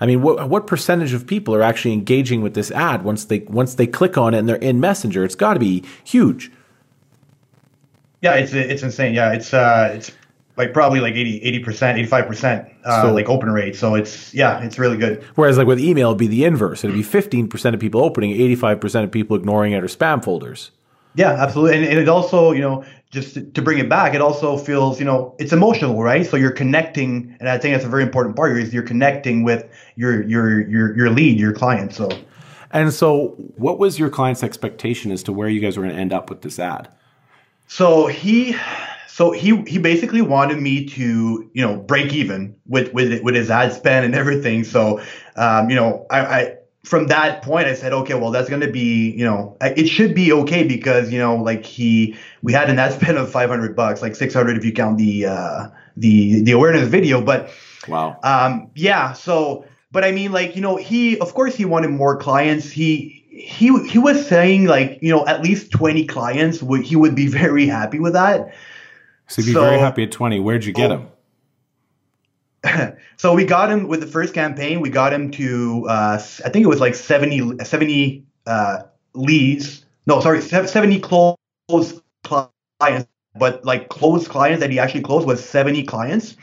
I 0.00 0.06
mean, 0.06 0.22
what 0.22 0.48
what 0.48 0.66
percentage 0.66 1.12
of 1.12 1.26
people 1.26 1.54
are 1.54 1.62
actually 1.62 1.92
engaging 1.92 2.42
with 2.42 2.54
this 2.54 2.70
ad 2.70 3.02
once 3.02 3.24
they 3.24 3.40
once 3.48 3.74
they 3.74 3.86
click 3.86 4.18
on 4.18 4.34
it 4.34 4.38
and 4.38 4.48
they're 4.48 4.56
in 4.56 4.80
Messenger? 4.80 5.24
It's 5.24 5.34
got 5.34 5.54
to 5.54 5.60
be 5.60 5.84
huge. 6.04 6.50
Yeah, 8.20 8.34
it's 8.34 8.52
it's 8.52 8.82
insane. 8.82 9.14
Yeah, 9.14 9.32
it's 9.32 9.54
uh, 9.54 9.92
it's 9.94 10.12
like 10.56 10.72
probably 10.72 11.00
like 11.00 11.14
80 11.14 11.60
percent, 11.60 11.98
eighty 11.98 12.08
five 12.08 12.26
percent, 12.26 12.68
uh, 12.84 13.12
like 13.12 13.28
open 13.28 13.50
rate. 13.50 13.76
So 13.76 13.94
it's 13.94 14.32
yeah, 14.34 14.62
it's 14.62 14.78
really 14.78 14.96
good. 14.96 15.22
Whereas 15.34 15.58
like 15.58 15.66
with 15.66 15.80
email, 15.80 16.08
it'd 16.08 16.18
be 16.18 16.26
the 16.26 16.44
inverse. 16.44 16.84
It'd 16.84 16.96
be 16.96 17.02
fifteen 17.02 17.48
percent 17.48 17.74
of 17.74 17.80
people 17.80 18.02
opening, 18.02 18.32
eighty 18.32 18.54
five 18.54 18.80
percent 18.80 19.04
of 19.04 19.10
people 19.10 19.36
ignoring 19.36 19.72
it 19.72 19.82
or 19.82 19.86
spam 19.86 20.22
folders. 20.22 20.70
Yeah, 21.16 21.32
absolutely. 21.32 21.78
And, 21.78 21.86
and 21.86 21.98
it 21.98 22.08
also, 22.08 22.52
you 22.52 22.60
know, 22.60 22.84
just 23.10 23.34
to, 23.34 23.42
to, 23.42 23.62
bring 23.62 23.78
it 23.78 23.88
back, 23.88 24.14
it 24.14 24.20
also 24.20 24.58
feels, 24.58 24.98
you 24.98 25.06
know, 25.06 25.34
it's 25.38 25.52
emotional, 25.52 26.02
right? 26.02 26.26
So 26.26 26.36
you're 26.36 26.50
connecting, 26.50 27.34
and 27.40 27.48
I 27.48 27.56
think 27.56 27.74
that's 27.74 27.86
a 27.86 27.88
very 27.88 28.02
important 28.02 28.36
part. 28.36 28.58
Is 28.58 28.74
you're 28.74 28.82
connecting 28.82 29.42
with 29.42 29.66
your 29.96 30.22
your 30.24 30.68
your 30.68 30.96
your 30.96 31.10
lead, 31.10 31.40
your 31.40 31.52
client. 31.52 31.94
So. 31.94 32.08
And 32.72 32.92
so, 32.92 33.28
what 33.56 33.78
was 33.78 33.98
your 33.98 34.10
client's 34.10 34.42
expectation 34.42 35.10
as 35.10 35.22
to 35.22 35.32
where 35.32 35.48
you 35.48 35.60
guys 35.60 35.76
were 35.76 35.84
going 35.84 35.94
to 35.94 36.00
end 36.00 36.12
up 36.12 36.28
with 36.28 36.42
this 36.42 36.58
ad? 36.58 36.88
So 37.68 38.06
he, 38.06 38.56
so 39.06 39.30
he 39.30 39.62
he 39.62 39.78
basically 39.78 40.20
wanted 40.20 40.60
me 40.60 40.84
to, 40.86 41.50
you 41.54 41.62
know, 41.62 41.76
break 41.76 42.12
even 42.12 42.54
with 42.66 42.92
with 42.92 43.22
with 43.22 43.34
his 43.34 43.50
ad 43.50 43.72
spend 43.72 44.04
and 44.04 44.14
everything. 44.14 44.64
So, 44.64 45.00
um, 45.36 45.70
you 45.70 45.76
know, 45.76 46.06
I, 46.10 46.20
I 46.20 46.55
from 46.86 47.08
that 47.08 47.42
point, 47.42 47.66
I 47.66 47.74
said, 47.74 47.92
okay, 47.92 48.14
well, 48.14 48.30
that's 48.30 48.48
going 48.48 48.60
to 48.60 48.70
be, 48.70 49.10
you 49.10 49.24
know, 49.24 49.56
it 49.60 49.88
should 49.88 50.14
be 50.14 50.32
okay 50.32 50.62
because, 50.62 51.10
you 51.10 51.18
know, 51.18 51.34
like 51.34 51.66
he, 51.66 52.14
we 52.42 52.52
had 52.52 52.70
an 52.70 52.78
ad 52.78 52.92
spend 53.00 53.18
of 53.18 53.28
500 53.28 53.74
bucks, 53.74 54.02
like 54.02 54.14
600 54.14 54.56
if 54.56 54.64
you 54.64 54.72
count 54.72 54.96
the, 54.96 55.26
uh, 55.26 55.66
the, 55.96 56.42
the 56.42 56.52
awareness 56.52 56.86
video. 56.86 57.20
But, 57.20 57.50
wow. 57.88 58.20
Um, 58.22 58.70
yeah. 58.76 59.14
So, 59.14 59.64
but 59.90 60.04
I 60.04 60.12
mean, 60.12 60.30
like, 60.30 60.54
you 60.54 60.62
know, 60.62 60.76
he, 60.76 61.18
of 61.18 61.34
course, 61.34 61.56
he 61.56 61.64
wanted 61.64 61.90
more 61.90 62.16
clients. 62.18 62.70
He, 62.70 63.24
he, 63.30 63.76
he 63.88 63.98
was 63.98 64.24
saying 64.24 64.66
like, 64.66 65.00
you 65.02 65.10
know, 65.10 65.26
at 65.26 65.42
least 65.42 65.72
20 65.72 66.06
clients 66.06 66.62
would, 66.62 66.82
he 66.82 66.94
would 66.94 67.16
be 67.16 67.26
very 67.42 67.66
happy 67.66 67.98
with 67.98 68.12
that. 68.12 68.54
So 69.26 69.42
he'd 69.42 69.48
be 69.48 69.54
so, 69.54 69.62
very 69.62 69.80
happy 69.80 70.04
at 70.04 70.12
20. 70.12 70.38
Where'd 70.38 70.64
you 70.64 70.72
get 70.72 70.92
oh, 70.92 70.98
him? 70.98 71.08
so 73.16 73.34
we 73.34 73.44
got 73.44 73.70
him 73.70 73.88
with 73.88 74.00
the 74.00 74.06
first 74.06 74.34
campaign. 74.34 74.80
We 74.80 74.90
got 74.90 75.12
him 75.12 75.30
to 75.32 75.86
uh, 75.88 76.20
I 76.44 76.48
think 76.48 76.64
it 76.64 76.68
was 76.68 76.80
like 76.80 76.94
70, 76.94 77.64
70 77.64 78.24
uh, 78.46 78.82
leads. 79.14 79.84
No, 80.06 80.20
sorry, 80.20 80.40
seventy 80.40 81.00
close 81.00 81.36
clients 82.24 83.08
but 83.38 83.64
like 83.64 83.88
closed 83.88 84.28
clients 84.28 84.60
that 84.60 84.70
he 84.70 84.78
actually 84.78 85.02
closed 85.02 85.26
was 85.26 85.44
70 85.44 85.82
clients 85.84 86.36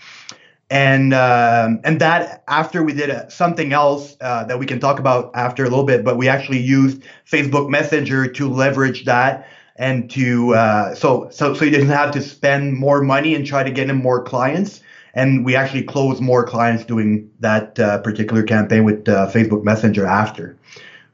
and 0.69 1.13
um, 1.13 1.81
and 1.83 1.99
that 2.01 2.43
after 2.47 2.83
we 2.83 2.93
did 2.93 3.09
uh, 3.09 3.29
something 3.29 3.73
else 3.73 4.17
uh, 4.21 4.43
that 4.45 4.57
we 4.57 4.65
can 4.65 4.79
talk 4.79 4.97
about 4.97 5.29
after 5.35 5.63
a 5.63 5.69
little 5.69 5.85
bit, 5.85 6.03
but 6.03 6.17
we 6.17 6.27
actually 6.27 6.59
used 6.59 7.03
Facebook 7.29 7.69
Messenger 7.69 8.27
to 8.27 8.49
leverage 8.49 9.05
that 9.05 9.47
and 9.75 10.09
to 10.11 10.55
uh, 10.55 10.95
so 10.95 11.27
so 11.31 11.53
so 11.53 11.65
he 11.65 11.69
doesn't 11.69 11.89
have 11.89 12.11
to 12.11 12.21
spend 12.21 12.73
more 12.73 13.03
money 13.03 13.35
and 13.35 13.45
try 13.45 13.61
to 13.61 13.71
get 13.71 13.89
him 13.89 13.97
more 13.97 14.23
clients. 14.23 14.81
And 15.13 15.45
we 15.45 15.55
actually 15.55 15.83
closed 15.83 16.21
more 16.21 16.43
clients 16.45 16.85
doing 16.85 17.29
that 17.39 17.79
uh, 17.79 17.99
particular 17.99 18.43
campaign 18.43 18.83
with 18.83 19.07
uh, 19.07 19.29
Facebook 19.31 19.63
Messenger 19.63 20.05
after 20.05 20.57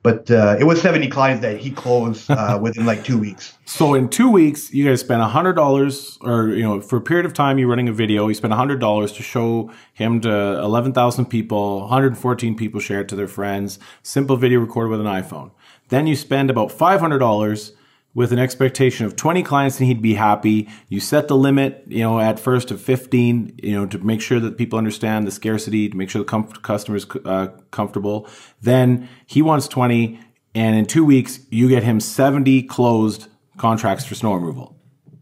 but 0.01 0.31
uh, 0.31 0.55
it 0.59 0.63
was 0.63 0.81
70 0.81 1.09
clients 1.09 1.41
that 1.41 1.57
he 1.57 1.71
closed 1.71 2.31
uh, 2.31 2.57
within 2.61 2.85
like 2.85 3.03
two 3.03 3.17
weeks. 3.17 3.57
So 3.65 3.93
in 3.93 4.07
two 4.07 4.31
weeks, 4.31 4.73
you 4.73 4.85
guys 4.85 5.01
spent 5.01 5.21
hundred 5.21 5.53
dollars, 5.53 6.17
or 6.21 6.49
you 6.49 6.63
know, 6.63 6.79
for 6.81 6.97
a 6.97 7.01
period 7.01 7.25
of 7.25 7.33
time, 7.33 7.59
you're 7.59 7.67
running 7.67 7.89
a 7.89 7.93
video. 7.93 8.27
You 8.27 8.33
spent 8.33 8.53
hundred 8.53 8.79
dollars 8.79 9.11
to 9.13 9.23
show 9.23 9.71
him 9.93 10.21
to 10.21 10.59
11,000 10.59 11.25
people. 11.25 11.81
114 11.81 12.55
people 12.55 12.79
share 12.79 13.01
it 13.01 13.09
to 13.09 13.15
their 13.15 13.27
friends. 13.27 13.77
Simple 14.01 14.37
video 14.37 14.59
recorded 14.59 14.89
with 14.89 15.01
an 15.01 15.07
iPhone. 15.07 15.51
Then 15.89 16.07
you 16.07 16.15
spend 16.15 16.49
about 16.49 16.71
five 16.71 16.99
hundred 16.99 17.19
dollars 17.19 17.73
with 18.19 18.33
an 18.33 18.37
expectation 18.37 19.05
of 19.05 19.15
20 19.15 19.43
clients 19.43 19.79
and 19.79 19.87
he'd 19.87 20.01
be 20.01 20.13
happy. 20.13 20.67
You 20.89 20.99
set 20.99 21.29
the 21.29 21.37
limit, 21.37 21.85
you 21.87 22.01
know, 22.01 22.19
at 22.19 22.37
first 22.37 22.69
of 22.69 22.81
15, 22.81 23.61
you 23.63 23.71
know, 23.71 23.85
to 23.85 23.97
make 23.99 24.19
sure 24.19 24.41
that 24.41 24.57
people 24.57 24.77
understand 24.77 25.25
the 25.25 25.31
scarcity, 25.31 25.87
to 25.87 25.95
make 25.95 26.09
sure 26.09 26.19
the 26.19 26.27
com- 26.27 26.51
customer 26.51 26.97
is 26.97 27.07
uh, 27.23 27.47
comfortable. 27.71 28.27
Then 28.61 29.07
he 29.25 29.41
wants 29.41 29.69
20, 29.69 30.19
and 30.53 30.75
in 30.75 30.85
two 30.85 31.05
weeks, 31.05 31.39
you 31.49 31.69
get 31.69 31.83
him 31.83 32.01
70 32.01 32.63
closed 32.63 33.29
contracts 33.55 34.03
for 34.03 34.15
snow 34.15 34.33
removal. 34.33 34.75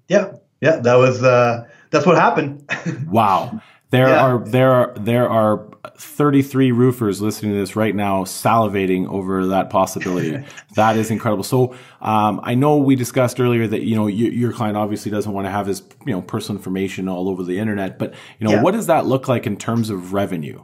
Yeah, 0.07 0.31
yeah, 0.59 0.77
that 0.77 0.95
was 0.95 1.21
uh, 1.21 1.67
that's 1.91 2.07
what 2.07 2.15
happened. 2.15 2.67
wow. 3.07 3.61
There 3.89 4.09
yeah. 4.09 4.25
are 4.25 4.39
there 4.39 4.71
are 4.71 4.93
there 4.99 5.29
are 5.29 5.65
33 5.97 6.71
roofers 6.73 7.21
listening 7.21 7.53
to 7.53 7.57
this 7.57 7.75
right 7.75 7.95
now 7.95 8.25
salivating 8.25 9.07
over 9.07 9.47
that 9.47 9.69
possibility. 9.69 10.43
that 10.75 10.97
is 10.97 11.09
incredible. 11.09 11.43
So 11.43 11.73
um, 12.01 12.41
I 12.43 12.53
know 12.53 12.77
we 12.77 12.95
discussed 12.95 13.39
earlier 13.39 13.65
that 13.67 13.83
you 13.83 13.95
know 13.95 14.07
your, 14.07 14.31
your, 14.31 14.51
client 14.51 14.75
obviously 14.75 15.09
doesn't 15.09 15.31
want 15.31 15.47
to 15.47 15.51
have 15.51 15.67
his 15.67 15.83
you 16.05 16.11
know 16.11 16.21
personal 16.21 16.57
information 16.57 17.07
all 17.07 17.29
over 17.29 17.43
the 17.43 17.59
internet, 17.59 17.97
but 17.97 18.13
you 18.39 18.47
know 18.47 18.55
yeah. 18.55 18.61
what 18.61 18.71
does 18.71 18.87
that 18.87 19.05
look 19.05 19.29
like 19.29 19.47
in 19.47 19.55
terms 19.55 19.89
of 19.89 20.11
revenue? 20.11 20.63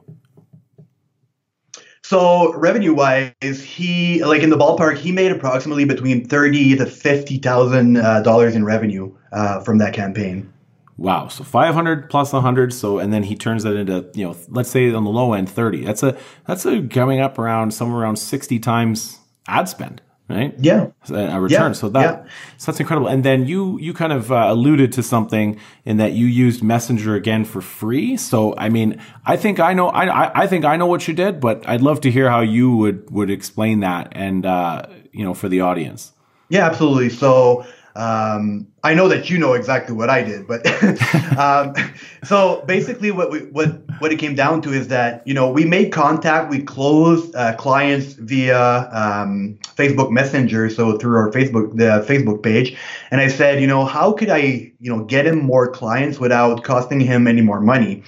So 2.03 2.53
revenue 2.55 2.93
wise, 2.93 3.33
he 3.41 4.23
like 4.23 4.43
in 4.43 4.49
the 4.49 4.57
ballpark, 4.57 4.97
he 4.97 5.13
made 5.13 5.31
approximately 5.31 5.85
between 5.85 6.27
thirty 6.27 6.75
to 6.75 6.85
fifty 6.85 7.37
thousand 7.37 7.97
uh, 7.97 8.21
dollars 8.21 8.55
in 8.55 8.65
revenue 8.65 9.15
uh, 9.31 9.61
from 9.61 9.77
that 9.77 9.93
campaign. 9.93 10.52
Wow. 10.97 11.27
So 11.27 11.43
500 11.43 12.09
plus 12.09 12.33
100. 12.33 12.73
So, 12.73 12.99
and 12.99 13.11
then 13.11 13.23
he 13.23 13.35
turns 13.35 13.63
that 13.63 13.75
into, 13.75 14.09
you 14.13 14.25
know, 14.25 14.35
let's 14.49 14.69
say 14.69 14.91
on 14.93 15.03
the 15.03 15.09
low 15.09 15.33
end, 15.33 15.49
30. 15.49 15.85
That's 15.85 16.03
a, 16.03 16.17
that's 16.45 16.65
a 16.65 16.87
coming 16.87 17.19
up 17.19 17.39
around 17.39 17.73
somewhere 17.73 18.01
around 18.01 18.17
60 18.17 18.59
times 18.59 19.19
ad 19.47 19.67
spend, 19.67 20.01
right? 20.29 20.53
Yeah. 20.59 20.91
A 21.09 21.41
return. 21.41 21.49
Yeah. 21.49 21.71
So 21.71 21.89
that, 21.89 22.01
yeah. 22.25 22.31
so 22.57 22.71
that's 22.71 22.79
incredible. 22.79 23.07
And 23.07 23.23
then 23.23 23.47
you, 23.47 23.79
you 23.79 23.93
kind 23.93 24.13
of 24.13 24.31
uh, 24.31 24.45
alluded 24.47 24.91
to 24.93 25.03
something 25.03 25.59
in 25.83 25.97
that 25.97 26.13
you 26.13 26.27
used 26.27 26.61
Messenger 26.61 27.15
again 27.15 27.43
for 27.43 27.61
free. 27.61 28.15
So, 28.15 28.55
I 28.57 28.69
mean, 28.69 29.01
I 29.25 29.35
think 29.35 29.59
I 29.59 29.73
know, 29.73 29.89
I, 29.89 30.43
I 30.43 30.47
think 30.47 30.63
I 30.63 30.77
know 30.77 30.87
what 30.87 31.07
you 31.07 31.15
did, 31.15 31.39
but 31.39 31.67
I'd 31.67 31.81
love 31.81 32.01
to 32.01 32.11
hear 32.11 32.29
how 32.29 32.41
you 32.41 32.75
would, 32.75 33.09
would 33.09 33.31
explain 33.31 33.79
that 33.79 34.09
and, 34.11 34.45
uh, 34.45 34.83
you 35.11 35.23
know, 35.23 35.33
for 35.33 35.49
the 35.49 35.61
audience. 35.61 36.11
Yeah, 36.49 36.67
absolutely. 36.67 37.09
So, 37.09 37.65
um, 37.95 38.67
I 38.83 38.95
know 38.95 39.07
that 39.07 39.29
you 39.29 39.37
know 39.37 39.53
exactly 39.53 39.95
what 39.95 40.09
I 40.09 40.23
did, 40.23 40.47
but 40.47 40.65
um, 41.37 41.75
so 42.23 42.63
basically, 42.65 43.11
what 43.11 43.29
we 43.29 43.39
what 43.39 43.81
what 43.99 44.11
it 44.11 44.17
came 44.17 44.33
down 44.33 44.61
to 44.63 44.73
is 44.73 44.87
that 44.87 45.25
you 45.27 45.33
know 45.33 45.49
we 45.49 45.63
made 45.63 45.91
contact, 45.91 46.49
we 46.49 46.63
closed 46.63 47.35
uh, 47.35 47.55
clients 47.55 48.13
via 48.13 48.89
um, 48.91 49.59
Facebook 49.75 50.09
Messenger, 50.09 50.71
so 50.71 50.97
through 50.97 51.17
our 51.17 51.29
Facebook 51.31 51.77
the 51.77 52.03
Facebook 52.07 52.41
page, 52.41 52.75
and 53.11 53.21
I 53.21 53.27
said, 53.27 53.61
you 53.61 53.67
know, 53.67 53.85
how 53.85 54.11
could 54.11 54.29
I 54.29 54.71
you 54.79 54.91
know 54.91 55.03
get 55.03 55.27
him 55.27 55.39
more 55.39 55.69
clients 55.69 56.19
without 56.19 56.63
costing 56.63 56.99
him 56.99 57.27
any 57.27 57.41
more 57.41 57.61
money? 57.61 58.03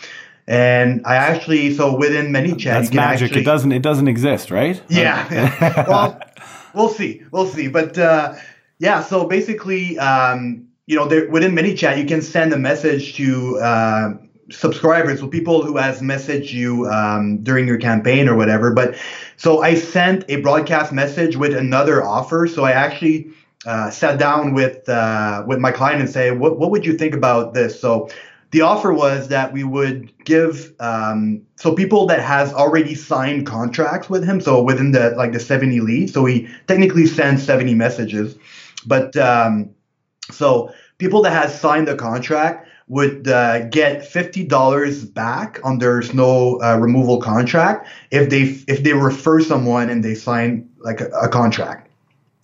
And 0.47 1.05
I 1.05 1.15
actually 1.15 1.75
so 1.75 1.95
within 1.95 2.27
ManyChat, 2.27 2.63
that's 2.63 2.93
magic. 2.93 3.25
Actually, 3.27 3.41
it 3.41 3.45
doesn't 3.45 3.71
it 3.71 3.83
doesn't 3.83 4.07
exist, 4.07 4.49
right? 4.49 4.81
Yeah. 4.89 5.85
well, 5.87 6.19
we'll 6.73 6.89
see, 6.89 7.21
we'll 7.31 7.47
see, 7.47 7.67
but. 7.67 7.99
Uh, 7.99 8.33
yeah, 8.79 9.01
so 9.01 9.27
basically, 9.27 9.97
um, 9.99 10.67
you 10.85 10.95
know, 10.95 11.07
there, 11.07 11.29
within 11.29 11.53
ManyChat, 11.53 11.97
you 11.97 12.05
can 12.05 12.21
send 12.21 12.53
a 12.53 12.57
message 12.57 13.15
to 13.15 13.57
uh, 13.59 14.13
subscribers, 14.51 15.19
so 15.19 15.27
people 15.27 15.63
who 15.63 15.77
has 15.77 16.01
messaged 16.01 16.51
you 16.51 16.87
um, 16.87 17.37
during 17.43 17.67
your 17.67 17.77
campaign 17.77 18.27
or 18.27 18.35
whatever. 18.35 18.73
But 18.73 18.95
so 19.37 19.61
I 19.61 19.75
sent 19.75 20.25
a 20.29 20.41
broadcast 20.41 20.91
message 20.91 21.37
with 21.37 21.55
another 21.55 22.03
offer. 22.03 22.47
So 22.47 22.63
I 22.63 22.71
actually 22.71 23.31
uh, 23.65 23.89
sat 23.89 24.19
down 24.19 24.53
with 24.53 24.87
uh, 24.89 25.43
with 25.47 25.59
my 25.59 25.71
client 25.71 26.01
and 26.01 26.09
say, 26.09 26.31
what 26.31 26.59
what 26.59 26.69
would 26.71 26.85
you 26.85 26.97
think 26.97 27.15
about 27.15 27.53
this? 27.53 27.79
So 27.79 28.09
the 28.51 28.61
offer 28.61 28.93
was 28.93 29.27
that 29.29 29.51
we 29.51 29.63
would 29.63 30.13
give 30.23 30.73
um, 30.79 31.41
so 31.55 31.75
people 31.75 32.05
that 32.07 32.21
has 32.21 32.53
already 32.53 32.95
signed 32.95 33.45
contracts 33.45 34.09
with 34.09 34.23
him 34.23 34.39
so 34.39 34.61
within 34.63 34.91
the 34.91 35.09
like 35.17 35.33
the 35.33 35.41
70 35.41 35.81
leads 35.81 36.13
so 36.13 36.23
he 36.23 36.47
technically 36.67 37.05
sends 37.05 37.43
70 37.43 37.75
messages 37.75 38.37
but 38.85 39.15
um, 39.17 39.69
so 40.31 40.71
people 40.97 41.21
that 41.23 41.31
have 41.31 41.51
signed 41.51 41.87
the 41.87 41.95
contract 41.95 42.67
would 42.87 43.27
uh, 43.27 43.65
get 43.69 44.05
fifty 44.05 44.45
dollars 44.45 45.05
back 45.05 45.59
on 45.63 45.79
their 45.79 46.01
snow 46.01 46.59
uh, 46.61 46.77
removal 46.77 47.19
contract 47.19 47.87
if 48.11 48.29
they 48.29 48.43
if 48.71 48.83
they 48.83 48.93
refer 48.93 49.39
someone 49.39 49.89
and 49.89 50.03
they 50.03 50.15
sign 50.15 50.69
like 50.79 51.01
a, 51.01 51.09
a 51.09 51.29
contract. 51.29 51.89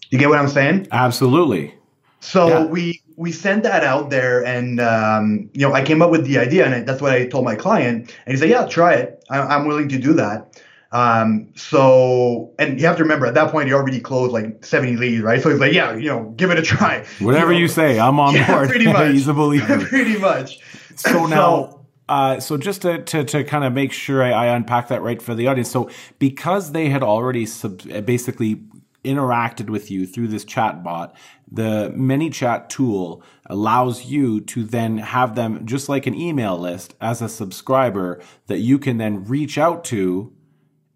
You 0.09 0.19
get 0.19 0.29
what 0.29 0.39
I'm 0.39 0.49
saying? 0.49 0.87
Absolutely. 0.91 1.73
So 2.19 2.47
yeah. 2.47 2.65
we 2.65 3.01
we 3.15 3.31
sent 3.31 3.63
that 3.63 3.83
out 3.83 4.09
there, 4.09 4.43
and 4.43 4.79
um, 4.79 5.49
you 5.53 5.67
know 5.67 5.73
I 5.73 5.83
came 5.83 6.01
up 6.01 6.11
with 6.11 6.25
the 6.25 6.37
idea, 6.37 6.65
and 6.65 6.87
that's 6.87 7.01
what 7.01 7.13
I 7.13 7.27
told 7.27 7.45
my 7.45 7.55
client, 7.55 8.15
and 8.25 8.33
he 8.33 8.37
said, 8.37 8.49
"Yeah, 8.49 8.65
try 8.65 8.93
it. 8.93 9.23
I, 9.29 9.39
I'm 9.39 9.67
willing 9.67 9.89
to 9.89 9.97
do 9.97 10.13
that." 10.13 10.50
Um, 10.91 11.53
so, 11.55 12.53
and 12.59 12.79
you 12.79 12.85
have 12.85 12.97
to 12.97 13.03
remember 13.03 13.25
at 13.25 13.33
that 13.35 13.51
point, 13.51 13.67
he 13.67 13.73
already 13.73 14.01
closed 14.01 14.33
like 14.33 14.63
70 14.65 14.97
leads, 14.97 15.23
right? 15.23 15.41
So 15.41 15.49
he's 15.49 15.59
like, 15.59 15.73
yeah, 15.73 15.95
you 15.95 16.09
know, 16.09 16.33
give 16.35 16.51
it 16.51 16.59
a 16.59 16.61
try. 16.61 17.05
Whatever 17.19 17.53
you, 17.53 17.59
know? 17.59 17.61
you 17.61 17.67
say, 17.69 17.99
I'm 17.99 18.19
on 18.19 18.35
yeah, 18.35 18.51
board. 18.51 18.69
Pretty 18.69 18.91
much. 18.91 19.11
he's 19.13 19.27
a 19.27 19.33
believer. 19.33 19.79
pretty 19.85 20.17
much. 20.17 20.59
So 20.95 21.25
now, 21.27 21.85
uh, 22.09 22.41
so 22.41 22.57
just 22.57 22.81
to, 22.81 23.01
to, 23.03 23.23
to 23.23 23.43
kind 23.45 23.63
of 23.63 23.71
make 23.71 23.93
sure 23.93 24.21
I, 24.21 24.31
I, 24.31 24.47
unpack 24.47 24.89
that 24.89 25.01
right 25.01 25.21
for 25.21 25.33
the 25.33 25.47
audience. 25.47 25.71
So 25.71 25.89
because 26.19 26.73
they 26.73 26.89
had 26.89 27.03
already 27.03 27.45
sub- 27.45 28.05
basically 28.05 28.61
interacted 29.05 29.69
with 29.69 29.89
you 29.89 30.05
through 30.05 30.27
this 30.27 30.43
chat 30.43 30.83
bot, 30.83 31.15
the 31.49 31.91
ManyChat 31.95 32.67
tool 32.67 33.23
allows 33.45 34.05
you 34.05 34.41
to 34.41 34.65
then 34.65 34.97
have 34.97 35.35
them 35.35 35.65
just 35.65 35.87
like 35.87 36.05
an 36.05 36.13
email 36.13 36.57
list 36.57 36.95
as 36.99 37.21
a 37.21 37.29
subscriber 37.29 38.21
that 38.47 38.59
you 38.59 38.77
can 38.77 38.97
then 38.97 39.23
reach 39.23 39.57
out 39.57 39.85
to 39.85 40.33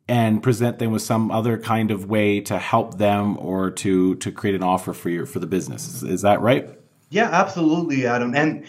and 0.08 0.43
present 0.43 0.80
them 0.80 0.91
with 0.91 1.01
some 1.01 1.32
other 1.32 1.58
kind 1.58 1.91
of 1.91 2.06
way 2.06 2.39
to 2.41 2.60
help 2.60 2.97
them 2.97 3.38
or 3.39 3.72
to 3.72 4.16
to 4.16 4.32
create 4.32 4.56
an 4.56 4.64
offer 4.64 4.93
for 4.93 5.10
your 5.10 5.26
for 5.26 5.39
the 5.39 5.47
business. 5.47 5.88
Is, 5.88 6.03
is 6.03 6.22
that 6.22 6.41
right? 6.41 6.70
Yeah, 7.10 7.30
absolutely, 7.32 8.06
Adam. 8.06 8.36
And 8.36 8.66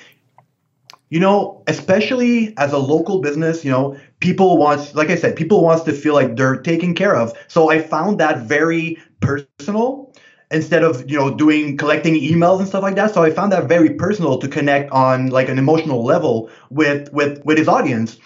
you 1.09 1.21
know, 1.21 1.63
especially 1.67 2.57
as 2.59 2.73
a 2.73 2.79
local 2.79 3.21
business, 3.21 3.65
you 3.65 3.71
know, 3.71 3.97
people 4.21 4.59
want, 4.59 4.95
like 4.95 5.09
I 5.09 5.15
said, 5.15 5.37
people 5.37 5.63
wants 5.63 5.85
to 5.85 5.93
feel 5.93 6.15
like 6.15 6.35
they're 6.37 6.61
taken 6.61 6.95
care 6.95 7.15
of. 7.15 7.33
So 7.47 7.71
I 7.71 7.81
found 7.81 8.19
that 8.19 8.41
very 8.41 8.99
personal 9.21 10.13
instead 10.51 10.83
of 10.83 11.09
you 11.11 11.19
know 11.19 11.35
doing 11.35 11.77
collecting 11.77 12.15
emails 12.15 12.61
and 12.61 12.69
stuff 12.69 12.83
like 12.83 12.95
that 12.95 13.13
so 13.13 13.23
i 13.23 13.31
found 13.31 13.51
that 13.51 13.67
very 13.67 13.91
personal 13.91 14.39
to 14.39 14.47
connect 14.47 14.91
on 14.93 15.29
like 15.31 15.49
an 15.49 15.59
emotional 15.59 16.05
level 16.05 16.49
with 16.71 17.13
with 17.13 17.45
with 17.45 17.59
his 17.59 17.67
audience 17.67 18.17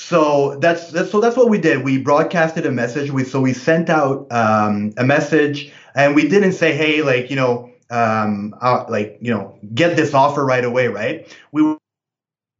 so 0.00 0.56
that's, 0.56 0.90
that's 0.92 1.10
so 1.10 1.20
that's 1.20 1.36
what 1.36 1.50
we 1.50 1.58
did. 1.58 1.84
We 1.84 1.98
broadcasted 1.98 2.64
a 2.64 2.72
message. 2.72 3.10
We 3.10 3.22
so 3.22 3.38
we 3.38 3.52
sent 3.52 3.90
out 3.90 4.26
um, 4.32 4.94
a 4.96 5.04
message, 5.04 5.70
and 5.94 6.14
we 6.14 6.26
didn't 6.26 6.52
say, 6.52 6.74
hey, 6.74 7.02
like 7.02 7.28
you 7.28 7.36
know, 7.36 7.70
um, 7.90 8.54
uh, 8.62 8.86
like 8.88 9.18
you 9.20 9.30
know, 9.30 9.58
get 9.74 9.96
this 9.96 10.14
offer 10.14 10.42
right 10.42 10.64
away, 10.64 10.88
right? 10.88 11.28
We 11.52 11.76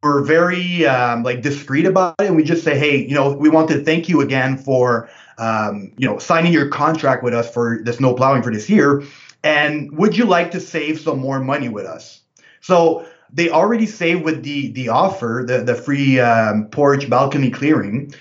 were 0.03 0.21
very 0.21 0.85
um, 0.85 1.23
like 1.23 1.41
discreet 1.41 1.87
about 1.87 2.13
it, 2.19 2.27
and 2.27 2.35
we 2.35 2.43
just 2.43 2.63
say, 2.63 2.77
hey, 2.77 2.97
you 2.97 3.15
know, 3.15 3.33
we 3.33 3.49
want 3.49 3.69
to 3.69 3.83
thank 3.83 4.07
you 4.07 4.21
again 4.21 4.55
for 4.55 5.09
um, 5.39 5.91
you 5.97 6.07
know 6.07 6.19
signing 6.19 6.53
your 6.53 6.69
contract 6.69 7.23
with 7.23 7.33
us 7.33 7.51
for 7.51 7.79
the 7.83 7.91
snow 7.91 8.13
plowing 8.13 8.43
for 8.43 8.53
this 8.53 8.69
year, 8.69 9.01
and 9.43 9.91
would 9.97 10.15
you 10.15 10.25
like 10.25 10.51
to 10.51 10.59
save 10.59 10.99
some 10.99 11.17
more 11.17 11.39
money 11.39 11.69
with 11.69 11.87
us? 11.87 12.21
So 12.61 13.07
they 13.33 13.49
already 13.49 13.85
say 13.85 14.15
with 14.15 14.43
the 14.43 14.71
the 14.71 14.89
offer, 14.89 15.43
the 15.45 15.63
the 15.63 15.75
free 15.75 16.19
um, 16.19 16.67
porch 16.67 17.09
balcony 17.09 17.49
clearing, 17.49 18.13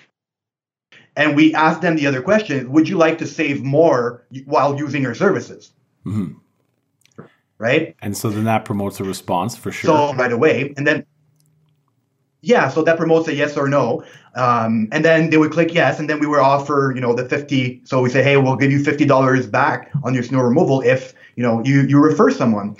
and 1.16 1.36
we 1.36 1.54
asked 1.54 1.82
them 1.82 1.96
the 1.96 2.06
other 2.06 2.22
question: 2.22 2.70
Would 2.72 2.88
you 2.88 2.96
like 2.96 3.18
to 3.18 3.26
save 3.26 3.62
more 3.62 4.24
while 4.44 4.78
using 4.78 5.06
our 5.06 5.14
services? 5.14 5.72
Mm-hmm. 6.06 6.32
right? 7.58 7.94
And 8.00 8.16
so 8.16 8.30
then 8.30 8.44
that 8.44 8.64
promotes 8.64 9.00
a 9.00 9.04
response 9.04 9.54
for 9.54 9.70
sure. 9.70 9.88
So 9.88 10.14
right 10.14 10.32
away, 10.32 10.72
and 10.76 10.86
then 10.86 11.04
yeah, 12.42 12.68
so 12.68 12.82
that 12.82 12.96
promotes 12.96 13.28
a 13.28 13.34
yes 13.34 13.56
or 13.56 13.68
no, 13.68 14.02
um, 14.34 14.88
and 14.92 15.04
then 15.04 15.28
they 15.30 15.36
would 15.36 15.52
click 15.52 15.74
yes, 15.74 15.98
and 15.98 16.08
then 16.08 16.20
we 16.20 16.26
would 16.26 16.38
offer 16.38 16.92
you 16.94 17.00
know 17.00 17.14
the 17.14 17.24
fifty. 17.24 17.82
So 17.84 18.00
we 18.00 18.10
say, 18.10 18.22
hey, 18.22 18.36
we'll 18.36 18.56
give 18.56 18.72
you 18.72 18.82
fifty 18.82 19.04
dollars 19.04 19.46
back 19.46 19.90
on 20.04 20.14
your 20.14 20.22
snow 20.22 20.40
removal 20.40 20.80
if 20.80 21.12
you 21.36 21.42
know 21.42 21.62
you 21.64 21.82
you 21.82 21.98
refer 21.98 22.30
someone. 22.30 22.76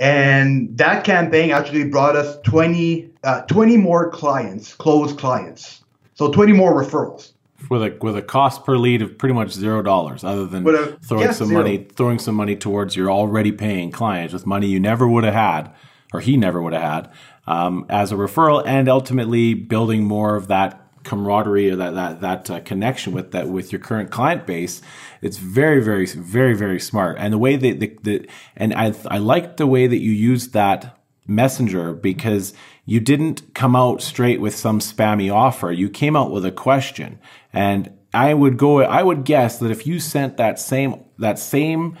And 0.00 0.76
that 0.78 1.04
campaign 1.04 1.50
actually 1.50 1.84
brought 1.84 2.16
us 2.16 2.38
20, 2.44 3.10
uh, 3.22 3.42
20 3.42 3.76
more 3.76 4.10
clients, 4.10 4.74
closed 4.74 5.18
clients. 5.18 5.84
So 6.14 6.32
20 6.32 6.54
more 6.54 6.82
referrals. 6.82 7.32
With 7.68 7.82
a 7.82 7.96
with 8.00 8.16
a 8.16 8.22
cost 8.22 8.64
per 8.64 8.78
lead 8.78 9.02
of 9.02 9.18
pretty 9.18 9.34
much 9.34 9.50
zero 9.50 9.82
dollars, 9.82 10.24
other 10.24 10.46
than 10.46 10.66
a, 10.66 10.96
throwing 11.02 11.26
yeah, 11.26 11.32
some 11.32 11.48
zero. 11.48 11.60
money 11.60 11.86
throwing 11.94 12.18
some 12.18 12.34
money 12.34 12.56
towards 12.56 12.96
your 12.96 13.10
already 13.10 13.52
paying 13.52 13.90
clients 13.90 14.32
with 14.32 14.46
money 14.46 14.66
you 14.66 14.80
never 14.80 15.06
would 15.06 15.24
have 15.24 15.34
had, 15.34 15.70
or 16.14 16.20
he 16.20 16.38
never 16.38 16.62
would 16.62 16.72
have 16.72 16.82
had, 16.82 17.12
um, 17.46 17.84
as 17.90 18.12
a 18.12 18.14
referral, 18.14 18.62
and 18.64 18.88
ultimately 18.88 19.52
building 19.52 20.04
more 20.04 20.36
of 20.36 20.48
that 20.48 20.90
camaraderie 21.04 21.70
or 21.70 21.76
that 21.76 21.94
that 21.94 22.20
that 22.22 22.50
uh, 22.50 22.60
connection 22.60 23.12
with 23.12 23.32
that 23.32 23.48
with 23.48 23.72
your 23.72 23.80
current 23.80 24.10
client 24.10 24.46
base. 24.46 24.80
It's 25.22 25.36
very 25.36 25.82
very 25.82 26.06
very 26.06 26.54
very 26.54 26.80
smart, 26.80 27.16
and 27.18 27.32
the 27.32 27.38
way 27.38 27.56
that 27.56 27.80
the, 27.80 27.98
the 28.02 28.28
and 28.56 28.74
I 28.74 28.94
I 29.06 29.18
like 29.18 29.56
the 29.56 29.66
way 29.66 29.86
that 29.86 30.00
you 30.00 30.12
used 30.12 30.52
that 30.52 31.00
messenger 31.30 31.94
because 31.94 32.52
you 32.84 33.00
didn't 33.00 33.54
come 33.54 33.76
out 33.76 34.02
straight 34.02 34.40
with 34.40 34.54
some 34.54 34.80
spammy 34.80 35.32
offer. 35.32 35.70
You 35.70 35.88
came 35.88 36.16
out 36.16 36.32
with 36.32 36.44
a 36.44 36.50
question. 36.50 37.20
And 37.52 37.92
I 38.12 38.34
would 38.34 38.58
go, 38.58 38.82
I 38.82 39.02
would 39.02 39.24
guess 39.24 39.58
that 39.60 39.70
if 39.70 39.86
you 39.86 40.00
sent 40.00 40.36
that 40.36 40.58
same, 40.58 41.04
that 41.18 41.38
same 41.38 41.96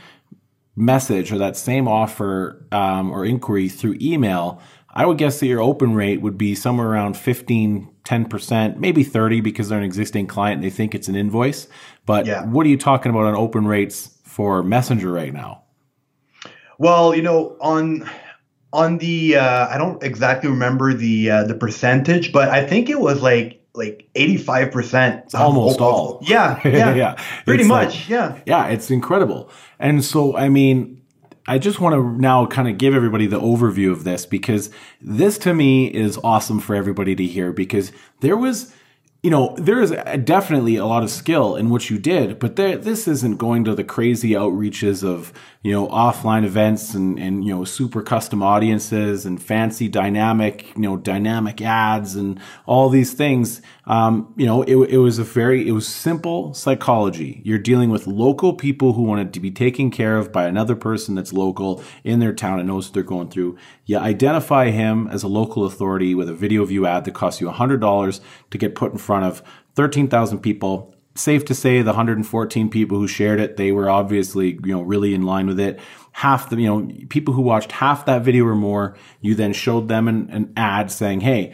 message 0.76 1.32
or 1.32 1.38
that 1.38 1.56
same 1.56 1.86
offer 1.86 2.66
um, 2.72 3.10
or 3.12 3.24
inquiry 3.24 3.68
through 3.68 3.98
email, 4.00 4.60
I 4.92 5.06
would 5.06 5.18
guess 5.18 5.38
that 5.38 5.46
your 5.46 5.62
open 5.62 5.94
rate 5.94 6.20
would 6.20 6.36
be 6.36 6.56
somewhere 6.56 6.88
around 6.88 7.16
15, 7.16 7.88
10%, 8.10 8.76
maybe 8.78 9.04
30 9.04 9.40
because 9.40 9.68
they're 9.68 9.78
an 9.78 9.84
existing 9.84 10.26
client 10.26 10.56
and 10.56 10.64
they 10.64 10.70
think 10.74 10.94
it's 10.94 11.06
an 11.08 11.14
invoice. 11.14 11.68
But 12.06 12.26
Yeah. 12.26 12.44
what 12.44 12.66
are 12.66 12.68
you 12.68 12.76
talking 12.76 13.10
about 13.10 13.24
on 13.26 13.34
open 13.36 13.66
rates 13.66 14.18
for 14.24 14.62
Messenger 14.64 15.12
right 15.12 15.32
now? 15.32 15.62
Well, 16.78 17.14
you 17.14 17.22
know, 17.22 17.56
on 17.60 18.08
on 18.72 18.98
the 18.98 19.36
uh, 19.36 19.68
I 19.68 19.78
don't 19.78 20.02
exactly 20.02 20.48
remember 20.50 20.94
the 20.94 21.30
uh, 21.30 21.44
the 21.44 21.54
percentage, 21.54 22.32
but 22.32 22.48
I 22.48 22.64
think 22.66 22.88
it 22.88 22.98
was 23.00 23.22
like 23.22 23.62
like 23.74 24.08
eighty 24.14 24.36
five 24.38 24.72
percent. 24.72 25.34
almost 25.34 25.80
all. 25.80 26.18
Yeah, 26.22 26.58
yeah, 26.64 26.94
Yeah. 27.02 27.16
pretty 27.44 27.62
It's 27.62 27.68
much. 27.68 27.94
like- 27.94 28.08
yeah. 28.08 28.38
Yeah, 28.46 28.66
it's 28.68 28.90
incredible. 28.90 29.50
And 29.78 30.02
so, 30.04 30.36
I 30.36 30.48
mean, 30.48 30.99
I 31.46 31.58
just 31.58 31.80
want 31.80 31.94
to 31.94 32.20
now 32.20 32.46
kind 32.46 32.68
of 32.68 32.78
give 32.78 32.94
everybody 32.94 33.26
the 33.26 33.40
overview 33.40 33.90
of 33.90 34.04
this 34.04 34.26
because 34.26 34.70
this 35.00 35.38
to 35.38 35.54
me 35.54 35.86
is 35.86 36.18
awesome 36.22 36.60
for 36.60 36.74
everybody 36.74 37.14
to 37.16 37.24
hear 37.24 37.52
because 37.52 37.92
there 38.20 38.36
was, 38.36 38.72
you 39.22 39.30
know, 39.30 39.54
there 39.56 39.80
is 39.80 39.90
definitely 40.24 40.76
a 40.76 40.86
lot 40.86 41.02
of 41.02 41.10
skill 41.10 41.56
in 41.56 41.70
what 41.70 41.90
you 41.90 41.98
did, 41.98 42.38
but 42.38 42.56
there, 42.56 42.76
this 42.76 43.08
isn't 43.08 43.38
going 43.38 43.64
to 43.64 43.74
the 43.74 43.84
crazy 43.84 44.30
outreaches 44.30 45.02
of, 45.02 45.32
you 45.62 45.72
know, 45.72 45.86
offline 45.88 46.44
events 46.44 46.94
and, 46.94 47.18
and, 47.18 47.44
you 47.44 47.54
know, 47.54 47.64
super 47.64 48.00
custom 48.00 48.42
audiences 48.42 49.26
and 49.26 49.42
fancy 49.42 49.88
dynamic, 49.88 50.74
you 50.74 50.80
know, 50.80 50.96
dynamic 50.96 51.60
ads 51.60 52.16
and 52.16 52.40
all 52.64 52.88
these 52.88 53.12
things. 53.12 53.60
Um, 53.84 54.32
you 54.38 54.46
know, 54.46 54.62
it, 54.62 54.74
it 54.76 54.96
was 54.96 55.18
a 55.18 55.24
very, 55.24 55.68
it 55.68 55.72
was 55.72 55.86
simple 55.86 56.54
psychology. 56.54 57.42
You're 57.44 57.58
dealing 57.58 57.90
with 57.90 58.06
local 58.06 58.54
people 58.54 58.94
who 58.94 59.02
wanted 59.02 59.34
to 59.34 59.40
be 59.40 59.50
taken 59.50 59.90
care 59.90 60.16
of 60.16 60.32
by 60.32 60.46
another 60.46 60.74
person 60.74 61.14
that's 61.14 61.32
local 61.32 61.84
in 62.04 62.20
their 62.20 62.32
town 62.32 62.58
and 62.58 62.66
knows 62.66 62.86
what 62.86 62.94
they're 62.94 63.02
going 63.02 63.28
through. 63.28 63.58
You 63.84 63.98
identify 63.98 64.70
him 64.70 65.08
as 65.08 65.22
a 65.22 65.28
local 65.28 65.66
authority 65.66 66.14
with 66.14 66.30
a 66.30 66.34
video 66.34 66.64
view 66.64 66.86
ad 66.86 67.04
that 67.04 67.12
costs 67.12 67.38
you 67.38 67.50
$100 67.50 68.20
to 68.50 68.58
get 68.58 68.74
put 68.74 68.92
in 68.92 68.98
front 68.98 69.26
of 69.26 69.42
13,000 69.74 70.40
people. 70.40 70.94
Safe 71.20 71.44
to 71.44 71.54
say 71.54 71.82
the 71.82 71.90
114 71.90 72.70
people 72.70 72.98
who 72.98 73.06
shared 73.06 73.40
it, 73.40 73.58
they 73.58 73.72
were 73.72 73.90
obviously, 73.90 74.58
you 74.64 74.72
know, 74.72 74.80
really 74.80 75.12
in 75.12 75.22
line 75.22 75.46
with 75.46 75.60
it. 75.60 75.78
Half 76.12 76.48
the, 76.48 76.56
you 76.56 76.66
know, 76.66 77.06
people 77.10 77.34
who 77.34 77.42
watched 77.42 77.72
half 77.72 78.06
that 78.06 78.22
video 78.22 78.46
or 78.46 78.54
more, 78.54 78.96
you 79.20 79.34
then 79.34 79.52
showed 79.52 79.88
them 79.88 80.08
an, 80.08 80.30
an 80.30 80.52
ad 80.56 80.90
saying, 80.90 81.20
Hey, 81.20 81.52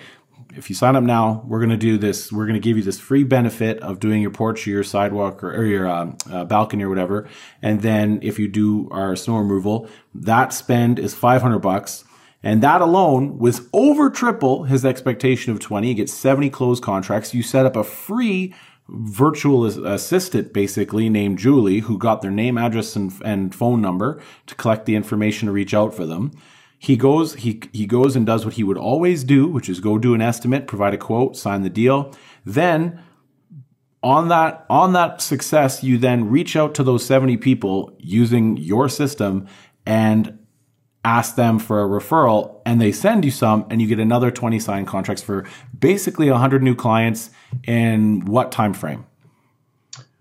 if 0.54 0.70
you 0.70 0.76
sign 0.76 0.94
up 0.94 1.02
now, 1.02 1.44
we're 1.48 1.58
going 1.58 1.70
to 1.70 1.76
do 1.76 1.98
this. 1.98 2.32
We're 2.32 2.46
going 2.46 2.54
to 2.54 2.60
give 2.60 2.76
you 2.76 2.82
this 2.84 3.00
free 3.00 3.24
benefit 3.24 3.80
of 3.80 3.98
doing 3.98 4.22
your 4.22 4.30
porch 4.30 4.66
or 4.66 4.70
your 4.70 4.84
sidewalk 4.84 5.42
or, 5.42 5.52
or 5.52 5.64
your 5.64 5.88
um, 5.88 6.16
uh, 6.30 6.44
balcony 6.44 6.84
or 6.84 6.88
whatever. 6.88 7.28
And 7.60 7.82
then 7.82 8.20
if 8.22 8.38
you 8.38 8.46
do 8.46 8.88
our 8.92 9.16
snow 9.16 9.38
removal, 9.38 9.88
that 10.14 10.52
spend 10.52 11.00
is 11.00 11.12
500 11.12 11.58
bucks. 11.58 12.04
And 12.42 12.62
that 12.62 12.80
alone 12.80 13.38
was 13.38 13.68
over 13.72 14.10
triple 14.10 14.64
his 14.64 14.84
expectation 14.84 15.52
of 15.52 15.58
20. 15.58 15.88
You 15.88 15.94
get 15.94 16.08
70 16.08 16.50
closed 16.50 16.82
contracts. 16.82 17.34
You 17.34 17.42
set 17.42 17.66
up 17.66 17.74
a 17.74 17.82
free 17.82 18.54
virtual 18.88 19.64
assistant 19.64 20.52
basically 20.52 21.08
named 21.08 21.38
Julie 21.38 21.80
who 21.80 21.98
got 21.98 22.22
their 22.22 22.30
name, 22.30 22.56
address, 22.56 22.94
and, 22.96 23.12
and 23.24 23.54
phone 23.54 23.80
number 23.80 24.20
to 24.46 24.54
collect 24.54 24.86
the 24.86 24.94
information 24.94 25.46
to 25.46 25.52
reach 25.52 25.74
out 25.74 25.94
for 25.94 26.06
them. 26.06 26.32
He 26.78 26.96
goes, 26.96 27.34
he, 27.34 27.62
he 27.72 27.86
goes 27.86 28.16
and 28.16 28.26
does 28.26 28.44
what 28.44 28.54
he 28.54 28.64
would 28.64 28.76
always 28.76 29.24
do, 29.24 29.48
which 29.48 29.68
is 29.68 29.80
go 29.80 29.98
do 29.98 30.14
an 30.14 30.20
estimate, 30.20 30.66
provide 30.66 30.94
a 30.94 30.98
quote, 30.98 31.36
sign 31.36 31.62
the 31.62 31.70
deal. 31.70 32.14
Then 32.44 33.02
on 34.02 34.28
that, 34.28 34.66
on 34.70 34.92
that 34.92 35.20
success, 35.20 35.82
you 35.82 35.98
then 35.98 36.28
reach 36.28 36.54
out 36.54 36.74
to 36.74 36.84
those 36.84 37.04
70 37.04 37.38
people 37.38 37.96
using 37.98 38.56
your 38.56 38.88
system 38.88 39.48
and 39.84 40.38
ask 41.06 41.36
them 41.36 41.60
for 41.60 41.84
a 41.84 41.86
referral 41.86 42.60
and 42.66 42.80
they 42.80 42.90
send 42.90 43.24
you 43.24 43.30
some 43.30 43.64
and 43.70 43.80
you 43.80 43.86
get 43.86 44.00
another 44.00 44.28
20 44.32 44.58
signed 44.58 44.88
contracts 44.88 45.22
for 45.22 45.46
basically 45.78 46.28
100 46.28 46.64
new 46.64 46.74
clients 46.74 47.30
in 47.64 48.24
what 48.24 48.50
time 48.50 48.74
frame? 48.74 49.06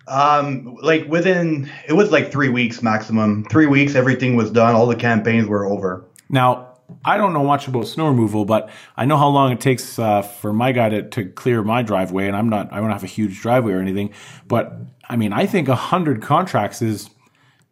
Um, 0.07 0.77
like 0.83 1.07
within 1.07 1.71
it 1.87 1.93
was 1.93 2.11
like 2.11 2.31
three 2.31 2.49
weeks 2.49 2.83
maximum. 2.83 3.45
Three 3.45 3.65
weeks, 3.65 3.95
everything 3.95 4.35
was 4.35 4.51
done. 4.51 4.75
All 4.75 4.85
the 4.85 4.95
campaigns 4.95 5.47
were 5.47 5.65
over. 5.65 6.05
Now, 6.29 6.75
I 7.03 7.17
don't 7.17 7.33
know 7.33 7.43
much 7.43 7.67
about 7.67 7.87
snow 7.87 8.07
removal, 8.07 8.45
but 8.45 8.69
I 8.95 9.05
know 9.05 9.17
how 9.17 9.29
long 9.29 9.51
it 9.51 9.59
takes 9.59 9.97
uh, 9.97 10.21
for 10.21 10.53
my 10.53 10.71
guy 10.71 10.89
to, 10.89 11.09
to 11.09 11.25
clear 11.25 11.63
my 11.63 11.81
driveway, 11.81 12.27
and 12.27 12.35
I'm 12.35 12.47
not, 12.47 12.71
I 12.71 12.79
don't 12.79 12.91
have 12.91 13.03
a 13.03 13.07
huge 13.07 13.41
driveway 13.41 13.73
or 13.73 13.79
anything. 13.79 14.13
But 14.47 14.71
I 15.09 15.15
mean, 15.15 15.33
I 15.33 15.47
think 15.47 15.67
100 15.67 16.21
contracts 16.21 16.83
is 16.83 17.09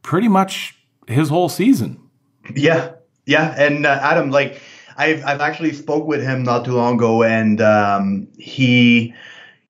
pretty 0.01 0.27
much 0.27 0.75
his 1.07 1.29
whole 1.29 1.49
season. 1.49 1.99
Yeah, 2.55 2.93
yeah. 3.25 3.53
And 3.57 3.85
uh, 3.85 3.99
Adam, 4.01 4.29
like, 4.31 4.61
I've 4.97 5.23
I've 5.25 5.41
actually 5.41 5.73
spoke 5.73 6.05
with 6.07 6.21
him 6.23 6.43
not 6.43 6.65
too 6.65 6.73
long 6.73 6.95
ago, 6.95 7.23
and 7.23 7.59
um, 7.61 8.27
he, 8.37 9.13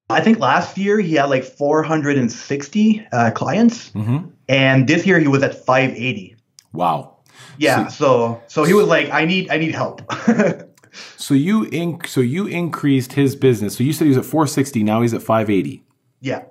I 0.09 0.21
think 0.21 0.39
last 0.39 0.77
year 0.77 0.99
he 0.99 1.13
had 1.15 1.25
like 1.29 1.43
460 1.43 3.07
uh, 3.11 3.31
clients, 3.31 3.89
Mm-hmm. 3.91 4.27
and 4.49 4.87
this 4.87 5.05
year 5.05 5.19
he 5.19 5.27
was 5.27 5.43
at 5.43 5.53
580. 5.65 6.35
Wow. 6.73 7.17
Yeah, 7.57 7.87
so 7.87 8.41
so 8.47 8.63
he 8.63 8.73
was 8.73 8.87
like, 8.87 9.09
I 9.11 9.25
need 9.25 9.49
I 9.51 9.57
need 9.57 9.73
help. 9.75 10.01
So 11.17 11.33
you 11.33 11.65
inc- 11.71 12.05
so 12.05 12.21
you 12.21 12.45
increased 12.45 13.13
his 13.13 13.35
business. 13.35 13.75
So 13.75 13.83
you 13.83 13.93
said 13.93 14.03
he 14.05 14.09
was 14.09 14.17
at 14.19 14.25
460, 14.25 14.83
now 14.83 15.01
he's 15.01 15.11
at 15.15 15.23
580. 15.23 15.83
yeah, 16.21 16.43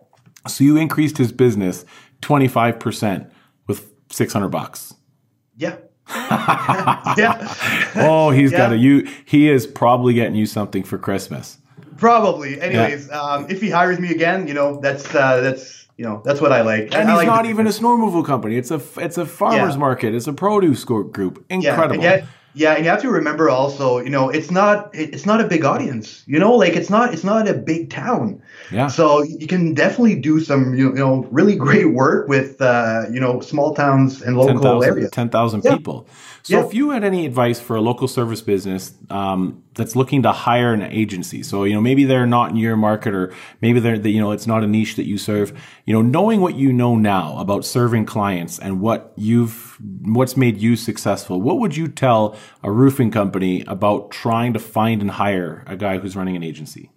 So 0.49 0.65
you 0.65 0.77
increased 0.77 1.17
his 1.17 1.31
business 1.31 1.85
25% 2.23 3.31
with 3.69 3.89
600 4.11 4.49
bucks. 4.49 4.95
yeah, 5.57 5.77
yeah. 7.17 7.55
Oh, 7.95 8.31
he's 8.31 8.51
got 8.51 8.73
a 8.73 8.77
you 8.77 9.09
he 9.25 9.49
is 9.51 9.67
probably 9.67 10.15
getting 10.15 10.35
you 10.35 10.47
something 10.47 10.83
for 10.83 10.99
Christmas. 10.99 11.59
Probably. 11.99 12.61
Anyways, 12.61 13.11
um, 13.13 13.47
if 13.51 13.61
he 13.61 13.71
hires 13.71 13.99
me 14.01 14.11
again, 14.11 14.49
you 14.49 14.55
know, 14.55 14.81
that's 14.81 15.15
uh, 15.15 15.41
that's 15.41 15.87
you 15.97 16.05
know 16.05 16.23
that's 16.25 16.41
what 16.41 16.53
I 16.53 16.63
like. 16.63 16.95
And 16.95 17.09
he's 17.09 17.17
like 17.19 17.27
not 17.27 17.45
the- 17.45 17.51
even 17.51 17.67
a 17.67 17.73
snow 17.73 17.93
removal 17.93 18.25
company. 18.25 18.57
It's 18.57 18.71
a 18.71 18.81
it's 18.97 19.19
a 19.19 19.27
farmers 19.27 19.75
Yeah. 19.75 19.79
market. 19.81 20.15
It's 20.15 20.27
a 20.27 20.33
produce 20.33 20.85
group. 20.85 21.45
yeah, 21.51 21.57
Incredible. 21.57 22.03
yet, 22.03 22.25
yeah, 22.55 22.75
and 22.75 22.85
you 22.85 22.91
have 22.91 23.01
to 23.03 23.11
remember 23.11 23.49
also, 23.49 23.99
you 23.99 24.11
know, 24.11 24.29
it's 24.29 24.51
not 24.51 24.91
it's 24.93 25.25
not 25.25 25.41
a 25.41 25.47
big 25.49 25.65
audience. 25.65 26.23
You 26.27 26.39
know, 26.39 26.53
like 26.55 26.75
it's 26.77 26.91
not 26.91 27.15
it's 27.15 27.25
not 27.25 27.49
a 27.49 27.55
big 27.55 27.91
town. 27.91 28.43
Yeah. 28.71 28.89
So 28.89 29.23
you 29.23 29.47
can 29.47 29.73
definitely 29.75 30.17
do 30.17 30.41
some 30.41 30.75
you 30.75 30.93
know 30.93 31.27
really 31.31 31.57
great 31.57 31.93
work 31.93 32.29
with 32.29 32.61
uh, 32.61 33.05
you 33.11 33.21
know 33.21 33.41
small 33.41 33.75
towns 33.75 34.21
and 34.23 34.37
local 34.37 34.61
10,000 34.61 34.89
areas. 34.91 35.11
10,000 35.11 35.65
Yeah. 35.65 35.77
people. 35.77 36.07
So 36.43 36.59
Yeah. 36.59 36.67
if 36.67 36.75
you 36.75 36.91
had 36.91 37.05
any 37.05 37.25
advice 37.25 37.61
for 37.61 37.77
a 37.77 37.81
local 37.81 38.09
service 38.09 38.43
business 38.43 38.93
um, 39.11 39.63
that's 39.75 39.95
looking 39.95 40.23
to 40.25 40.33
hire 40.33 40.73
an 40.75 40.83
agency, 40.83 41.43
so 41.43 41.65
you 41.65 41.73
know 41.73 41.81
maybe 41.81 42.05
they're 42.05 42.27
not 42.27 42.51
in 42.51 42.57
your 42.57 42.77
market 42.77 43.15
or 43.15 43.33
maybe 43.63 43.81
they're 43.81 43.97
you 43.97 44.21
know 44.21 44.33
it's 44.33 44.47
not 44.47 44.63
a 44.63 44.67
niche 44.67 44.97
that 44.97 45.07
you 45.07 45.17
serve, 45.17 45.53
you 45.87 45.95
know 45.95 46.03
knowing 46.03 46.41
what 46.41 46.55
you 46.57 46.73
know 46.73 46.97
now 46.97 47.39
about 47.39 47.65
serving 47.65 48.05
clients 48.05 48.59
and 48.59 48.81
what 48.81 49.13
you've 49.17 49.72
what's 50.03 50.37
made 50.37 50.59
you 50.59 50.76
successful, 50.76 51.41
what 51.41 51.59
would 51.59 51.76
you 51.76 51.89
tell 51.89 52.37
a 52.62 52.70
roofing 52.70 53.11
company 53.11 53.64
about 53.66 54.11
trying 54.11 54.53
to 54.53 54.59
find 54.59 55.01
and 55.01 55.11
hire 55.11 55.64
a 55.66 55.76
guy 55.76 55.99
who's 55.99 56.14
running 56.14 56.37
an 56.37 56.43
agency? 56.43 56.91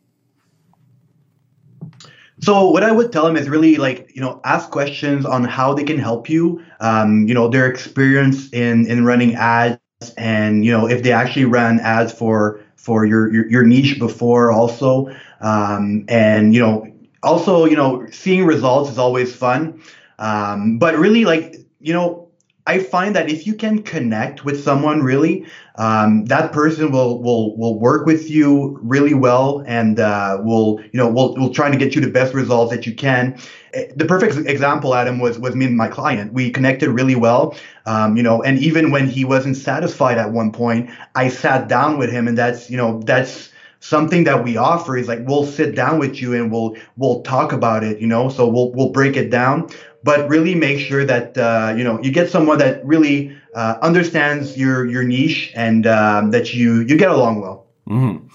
So 2.41 2.69
what 2.69 2.83
I 2.83 2.91
would 2.91 3.11
tell 3.11 3.25
them 3.25 3.38
is 3.38 3.49
really 3.49 3.77
like 3.77 4.11
you 4.13 4.21
know 4.21 4.41
ask 4.43 4.69
questions 4.69 5.25
on 5.25 5.45
how 5.45 5.73
they 5.73 5.83
can 5.83 5.97
help 5.97 6.29
you. 6.29 6.61
Um, 6.79 7.27
you 7.27 7.33
know 7.33 7.47
their 7.47 7.67
experience 7.67 8.51
in 8.51 8.88
in 8.88 9.05
running 9.05 9.36
ads 9.36 9.79
and 10.17 10.65
you 10.65 10.71
know 10.71 10.88
if 10.88 11.01
they 11.01 11.13
actually 11.13 11.45
ran 11.45 11.79
ads 11.79 12.11
for 12.11 12.59
for 12.75 13.05
your 13.05 13.33
your, 13.33 13.49
your 13.49 13.63
niche 13.63 13.99
before 13.99 14.51
also. 14.51 15.15
Um, 15.39 16.05
and 16.09 16.53
you 16.53 16.59
know 16.59 16.88
also 17.23 17.65
you 17.65 17.77
know 17.77 18.05
seeing 18.11 18.45
results 18.45 18.91
is 18.91 18.97
always 18.97 19.33
fun. 19.33 19.81
Um, 20.19 20.77
but 20.77 20.97
really 20.97 21.23
like 21.23 21.55
you 21.79 21.93
know 21.93 22.24
I 22.68 22.80
find 22.80 23.16
that 23.16 23.30
if 23.30 23.45
you 23.45 23.53
can 23.53 23.84
connect 23.84 24.43
with 24.43 24.63
someone 24.63 25.03
really, 25.03 25.45
um, 25.76 26.26
that 26.26 26.51
person 26.51 26.91
will 26.91 27.22
will 27.22 27.55
will 27.57 27.80
work 27.80 28.07
with 28.07 28.30
you 28.30 28.80
really 28.82 29.13
well 29.13 29.63
and 29.68 29.99
uh, 29.99 30.39
will 30.41 30.82
you 30.91 30.97
know 30.97 31.07
will 31.07 31.36
will 31.36 31.53
try 31.53 31.70
to 31.70 31.78
get 31.78 31.93
you 31.93 32.01
the 32.01 32.09
best 32.09 32.34
results 32.34 32.72
that 32.72 32.88
you 32.88 32.95
can. 32.95 33.38
Eh, 33.74 33.91
the 33.95 34.05
perfect 34.05 34.36
example, 34.47 34.95
Adam, 34.95 35.20
was 35.20 35.38
was 35.38 35.55
me 35.55 35.66
and 35.66 35.78
my 35.78 35.88
client. 35.88 36.34
We 36.34 36.49
connected 36.49 36.89
really 36.89 37.16
well, 37.16 37.55
um, 37.86 38.18
you 38.18 38.24
know, 38.24 38.41
and 38.41 38.57
even 38.57 38.89
when 38.89 39.07
he 39.07 39.26
wasn't 39.26 39.57
satisfied 39.57 40.18
at 40.18 40.32
one 40.32 40.51
point, 40.51 40.89
I 41.13 41.28
sat 41.28 41.68
down 41.68 41.99
with 41.99 42.11
him, 42.11 42.28
and 42.28 42.36
that's 42.36 42.72
you 42.72 42.78
know 42.78 42.99
that's 43.03 43.51
something 43.80 44.24
that 44.24 44.43
we 44.43 44.57
offer 44.57 44.97
is 44.97 45.07
like 45.07 45.20
we'll 45.28 45.45
sit 45.45 45.76
down 45.76 45.99
with 45.99 46.20
you 46.20 46.34
and 46.34 46.51
we'll 46.51 46.76
we'll 46.97 47.22
talk 47.22 47.51
about 47.51 47.84
it 47.84 47.99
you 47.99 48.07
know 48.07 48.30
so 48.30 48.47
we'll 48.47 48.72
we'll 48.72 48.89
break 48.89 49.16
it 49.16 49.30
down 49.30 49.70
but 50.06 50.30
really 50.30 50.53
make 50.53 50.78
sure 50.80 51.03
that 51.03 51.36
uh, 51.38 51.74
you 51.76 51.84
know 51.84 51.99
you 52.01 52.12
get 52.12 52.30
someone 52.30 52.60
that 52.60 52.86
really 52.86 53.36
uh, 53.56 53.78
understands 53.82 54.56
your 54.56 54.86
your 54.86 55.03
niche 55.03 55.51
and 55.56 55.88
um, 55.88 56.30
that 56.32 56.53
you 56.53 56.82
you 56.82 56.95
get 56.95 57.10
along 57.10 57.41
well. 57.41 57.66
Mm-hmm. 57.89 58.28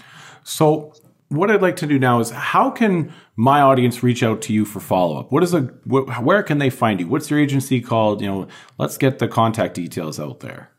So 0.42 0.92
what 1.28 1.48
I'd 1.50 1.62
like 1.62 1.76
to 1.76 1.86
do 1.86 1.98
now 1.98 2.18
is 2.18 2.30
how 2.30 2.70
can 2.70 3.12
my 3.36 3.60
audience 3.60 4.02
reach 4.02 4.24
out 4.24 4.42
to 4.42 4.52
you 4.52 4.64
for 4.64 4.80
follow 4.80 5.20
up? 5.20 5.30
What 5.30 5.44
is 5.44 5.54
a 5.54 5.60
wh- 5.88 6.20
where 6.20 6.42
can 6.42 6.58
they 6.58 6.70
find 6.70 6.98
you? 6.98 7.06
What's 7.06 7.30
your 7.30 7.38
agency 7.38 7.80
called? 7.80 8.20
You 8.20 8.26
know, 8.26 8.48
let's 8.78 8.98
get 8.98 9.20
the 9.20 9.28
contact 9.28 9.74
details 9.74 10.18
out 10.18 10.40
there. 10.40 10.70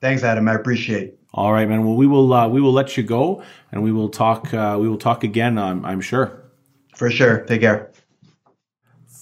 Thanks, 0.00 0.22
Adam. 0.22 0.48
I 0.48 0.54
appreciate. 0.54 1.18
All 1.34 1.52
right, 1.52 1.68
man. 1.68 1.84
Well, 1.84 1.96
we 1.96 2.06
will 2.06 2.32
uh, 2.32 2.48
we 2.48 2.60
will 2.60 2.72
let 2.72 2.96
you 2.96 3.02
go, 3.02 3.42
and 3.72 3.82
we 3.82 3.92
will 3.92 4.08
talk. 4.08 4.52
Uh, 4.54 4.76
we 4.80 4.88
will 4.88 4.98
talk 4.98 5.24
again. 5.24 5.58
I'm, 5.58 5.84
I'm 5.84 6.00
sure. 6.00 6.44
For 6.94 7.10
sure. 7.10 7.40
Take 7.44 7.60
care. 7.60 7.87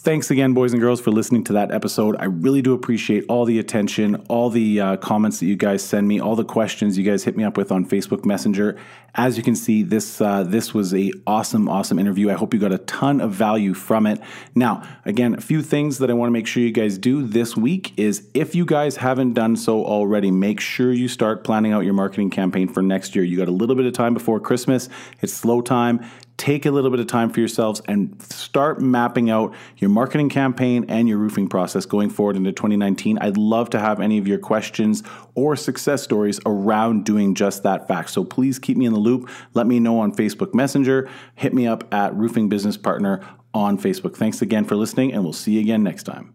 Thanks 0.06 0.30
again, 0.30 0.54
boys 0.54 0.72
and 0.72 0.80
girls, 0.80 1.00
for 1.00 1.10
listening 1.10 1.42
to 1.42 1.54
that 1.54 1.72
episode. 1.72 2.14
I 2.20 2.26
really 2.26 2.62
do 2.62 2.74
appreciate 2.74 3.24
all 3.28 3.44
the 3.44 3.58
attention, 3.58 4.14
all 4.28 4.50
the 4.50 4.80
uh, 4.80 4.96
comments 4.98 5.40
that 5.40 5.46
you 5.46 5.56
guys 5.56 5.82
send 5.82 6.06
me, 6.06 6.20
all 6.20 6.36
the 6.36 6.44
questions 6.44 6.96
you 6.96 7.02
guys 7.02 7.24
hit 7.24 7.36
me 7.36 7.42
up 7.42 7.56
with 7.56 7.72
on 7.72 7.84
Facebook 7.84 8.24
Messenger. 8.24 8.78
As 9.16 9.36
you 9.36 9.42
can 9.42 9.56
see, 9.56 9.82
this 9.82 10.20
uh, 10.20 10.44
this 10.44 10.72
was 10.72 10.94
a 10.94 11.10
awesome, 11.26 11.68
awesome 11.68 11.98
interview. 11.98 12.30
I 12.30 12.34
hope 12.34 12.54
you 12.54 12.60
got 12.60 12.70
a 12.70 12.78
ton 12.78 13.20
of 13.20 13.32
value 13.32 13.74
from 13.74 14.06
it. 14.06 14.20
Now, 14.54 14.86
again, 15.04 15.34
a 15.34 15.40
few 15.40 15.60
things 15.60 15.98
that 15.98 16.08
I 16.08 16.12
want 16.12 16.28
to 16.28 16.32
make 16.32 16.46
sure 16.46 16.62
you 16.62 16.70
guys 16.70 16.98
do 16.98 17.26
this 17.26 17.56
week 17.56 17.92
is 17.98 18.28
if 18.32 18.54
you 18.54 18.64
guys 18.64 18.98
haven't 18.98 19.32
done 19.32 19.56
so 19.56 19.84
already, 19.84 20.30
make 20.30 20.60
sure 20.60 20.92
you 20.92 21.08
start 21.08 21.42
planning 21.42 21.72
out 21.72 21.80
your 21.80 21.94
marketing 21.94 22.30
campaign 22.30 22.68
for 22.68 22.80
next 22.80 23.16
year. 23.16 23.24
You 23.24 23.36
got 23.36 23.48
a 23.48 23.50
little 23.50 23.74
bit 23.74 23.86
of 23.86 23.92
time 23.92 24.14
before 24.14 24.38
Christmas. 24.38 24.88
It's 25.20 25.32
slow 25.32 25.62
time 25.62 26.08
take 26.36 26.66
a 26.66 26.70
little 26.70 26.90
bit 26.90 27.00
of 27.00 27.06
time 27.06 27.30
for 27.30 27.40
yourselves 27.40 27.80
and 27.88 28.20
start 28.22 28.80
mapping 28.80 29.30
out 29.30 29.54
your 29.78 29.90
marketing 29.90 30.28
campaign 30.28 30.84
and 30.88 31.08
your 31.08 31.18
roofing 31.18 31.48
process 31.48 31.86
going 31.86 32.10
forward 32.10 32.36
into 32.36 32.52
2019. 32.52 33.18
I'd 33.18 33.36
love 33.36 33.70
to 33.70 33.80
have 33.80 34.00
any 34.00 34.18
of 34.18 34.28
your 34.28 34.38
questions 34.38 35.02
or 35.34 35.56
success 35.56 36.02
stories 36.02 36.38
around 36.44 37.04
doing 37.04 37.34
just 37.34 37.62
that 37.62 37.88
fact. 37.88 38.10
So 38.10 38.24
please 38.24 38.58
keep 38.58 38.76
me 38.76 38.86
in 38.86 38.92
the 38.92 38.98
loop. 38.98 39.30
Let 39.54 39.66
me 39.66 39.80
know 39.80 39.98
on 40.00 40.14
Facebook 40.14 40.54
Messenger. 40.54 41.08
Hit 41.36 41.54
me 41.54 41.66
up 41.66 41.92
at 41.92 42.14
Roofing 42.14 42.48
Business 42.48 42.76
Partner 42.76 43.24
on 43.54 43.78
Facebook. 43.78 44.16
Thanks 44.16 44.42
again 44.42 44.64
for 44.64 44.76
listening, 44.76 45.12
and 45.12 45.24
we'll 45.24 45.32
see 45.32 45.52
you 45.52 45.60
again 45.60 45.82
next 45.82 46.02
time. 46.02 46.34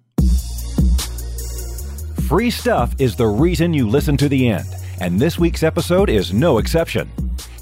Free 2.27 2.49
stuff 2.49 2.95
is 2.97 3.15
the 3.15 3.27
reason 3.27 3.73
you 3.73 3.87
listen 3.87 4.17
to 4.17 4.29
the 4.29 4.49
end, 4.49 4.65
and 4.99 5.19
this 5.19 5.37
week's 5.37 5.63
episode 5.63 6.09
is 6.09 6.33
no 6.33 6.57
exception 6.57 7.11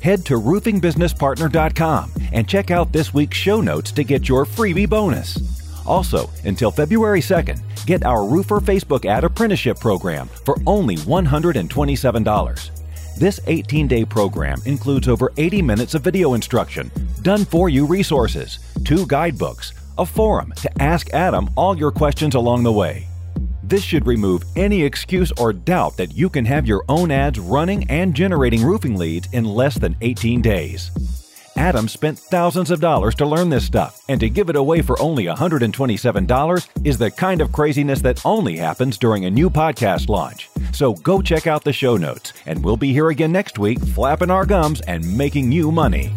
head 0.02 0.26
to 0.26 0.36
roofingbusinesspartner.com 0.36 2.12
and 2.32 2.48
check 2.48 2.72
out 2.72 2.92
this 2.92 3.14
week's 3.14 3.38
show 3.38 3.62
notes 3.62 3.92
to 3.92 4.04
get 4.04 4.30
your 4.30 4.46
freebie 4.46 4.90
bonus. 4.90 5.60
Also, 5.86 6.30
until 6.46 6.72
February 6.72 7.22
2nd, 7.22 7.60
get 7.86 8.06
our 8.06 8.26
Roofer 8.26 8.60
Facebook 8.60 9.06
ad 9.06 9.24
apprenticeship 9.24 9.80
program 9.80 10.28
for 10.46 10.56
only 10.68 10.98
$127. 10.98 12.72
This 13.18 13.40
18 13.48 13.88
day 13.88 14.06
program 14.06 14.62
includes 14.66 15.08
over 15.08 15.34
80 15.36 15.62
minutes 15.62 15.94
of 15.96 16.04
video 16.04 16.36
instruction, 16.36 16.92
done 17.22 17.44
for 17.44 17.68
you 17.68 17.86
resources, 17.86 18.60
two 18.86 19.06
guidebooks, 19.08 19.74
a 19.98 20.06
forum 20.06 20.54
to 20.58 20.82
ask 20.82 21.14
Adam 21.14 21.50
all 21.58 21.78
your 21.78 21.92
questions 21.92 22.36
along 22.36 22.64
the 22.64 22.72
way 22.72 23.09
this 23.70 23.84
should 23.84 24.08
remove 24.08 24.44
any 24.56 24.84
excuse 24.84 25.32
or 25.34 25.54
doubt 25.54 25.96
that 25.98 26.16
you 26.16 26.30
can 26.30 26.44
have 26.46 26.66
your 26.66 26.84
own 26.90 27.12
ads 27.12 27.40
running 27.40 27.90
and 27.90 28.16
generating 28.16 28.64
roofing 28.64 28.98
leads 28.98 29.32
in 29.32 29.46
less 29.46 29.78
than 29.78 29.96
18 30.02 30.42
days. 30.42 30.92
Adam 31.56 31.88
spent 31.88 32.18
thousands 32.18 32.72
of 32.72 32.80
dollars 32.80 33.14
to 33.16 33.26
learn 33.26 33.50
this 33.50 33.66
stuff, 33.66 34.02
and 34.08 34.20
to 34.20 34.30
give 34.30 34.50
it 34.50 34.56
away 34.56 34.82
for 34.82 35.00
only 35.02 35.26
$127 35.26 36.68
is 36.86 36.98
the 36.98 37.12
kind 37.12 37.42
of 37.42 37.52
craziness 37.52 38.02
that 38.02 38.26
only 38.26 38.58
happens 38.58 38.98
during 38.98 39.26
a 39.26 39.30
new 39.30 39.50
podcast 39.50 40.10
launch. 40.10 40.50
So 40.72 40.94
go 40.94 41.22
check 41.22 41.48
out 41.48 41.64
the 41.64 41.74
show 41.74 41.98
notes, 41.98 42.34
and 42.46 42.64
we'll 42.64 42.78
be 42.78 42.94
here 42.94 43.10
again 43.10 43.32
next 43.32 43.60
week, 43.60 43.80
flapping 43.80 44.32
our 44.32 44.46
gums 44.46 44.82
and 44.82 45.18
making 45.18 45.52
you 45.52 45.72
money. 45.72 46.14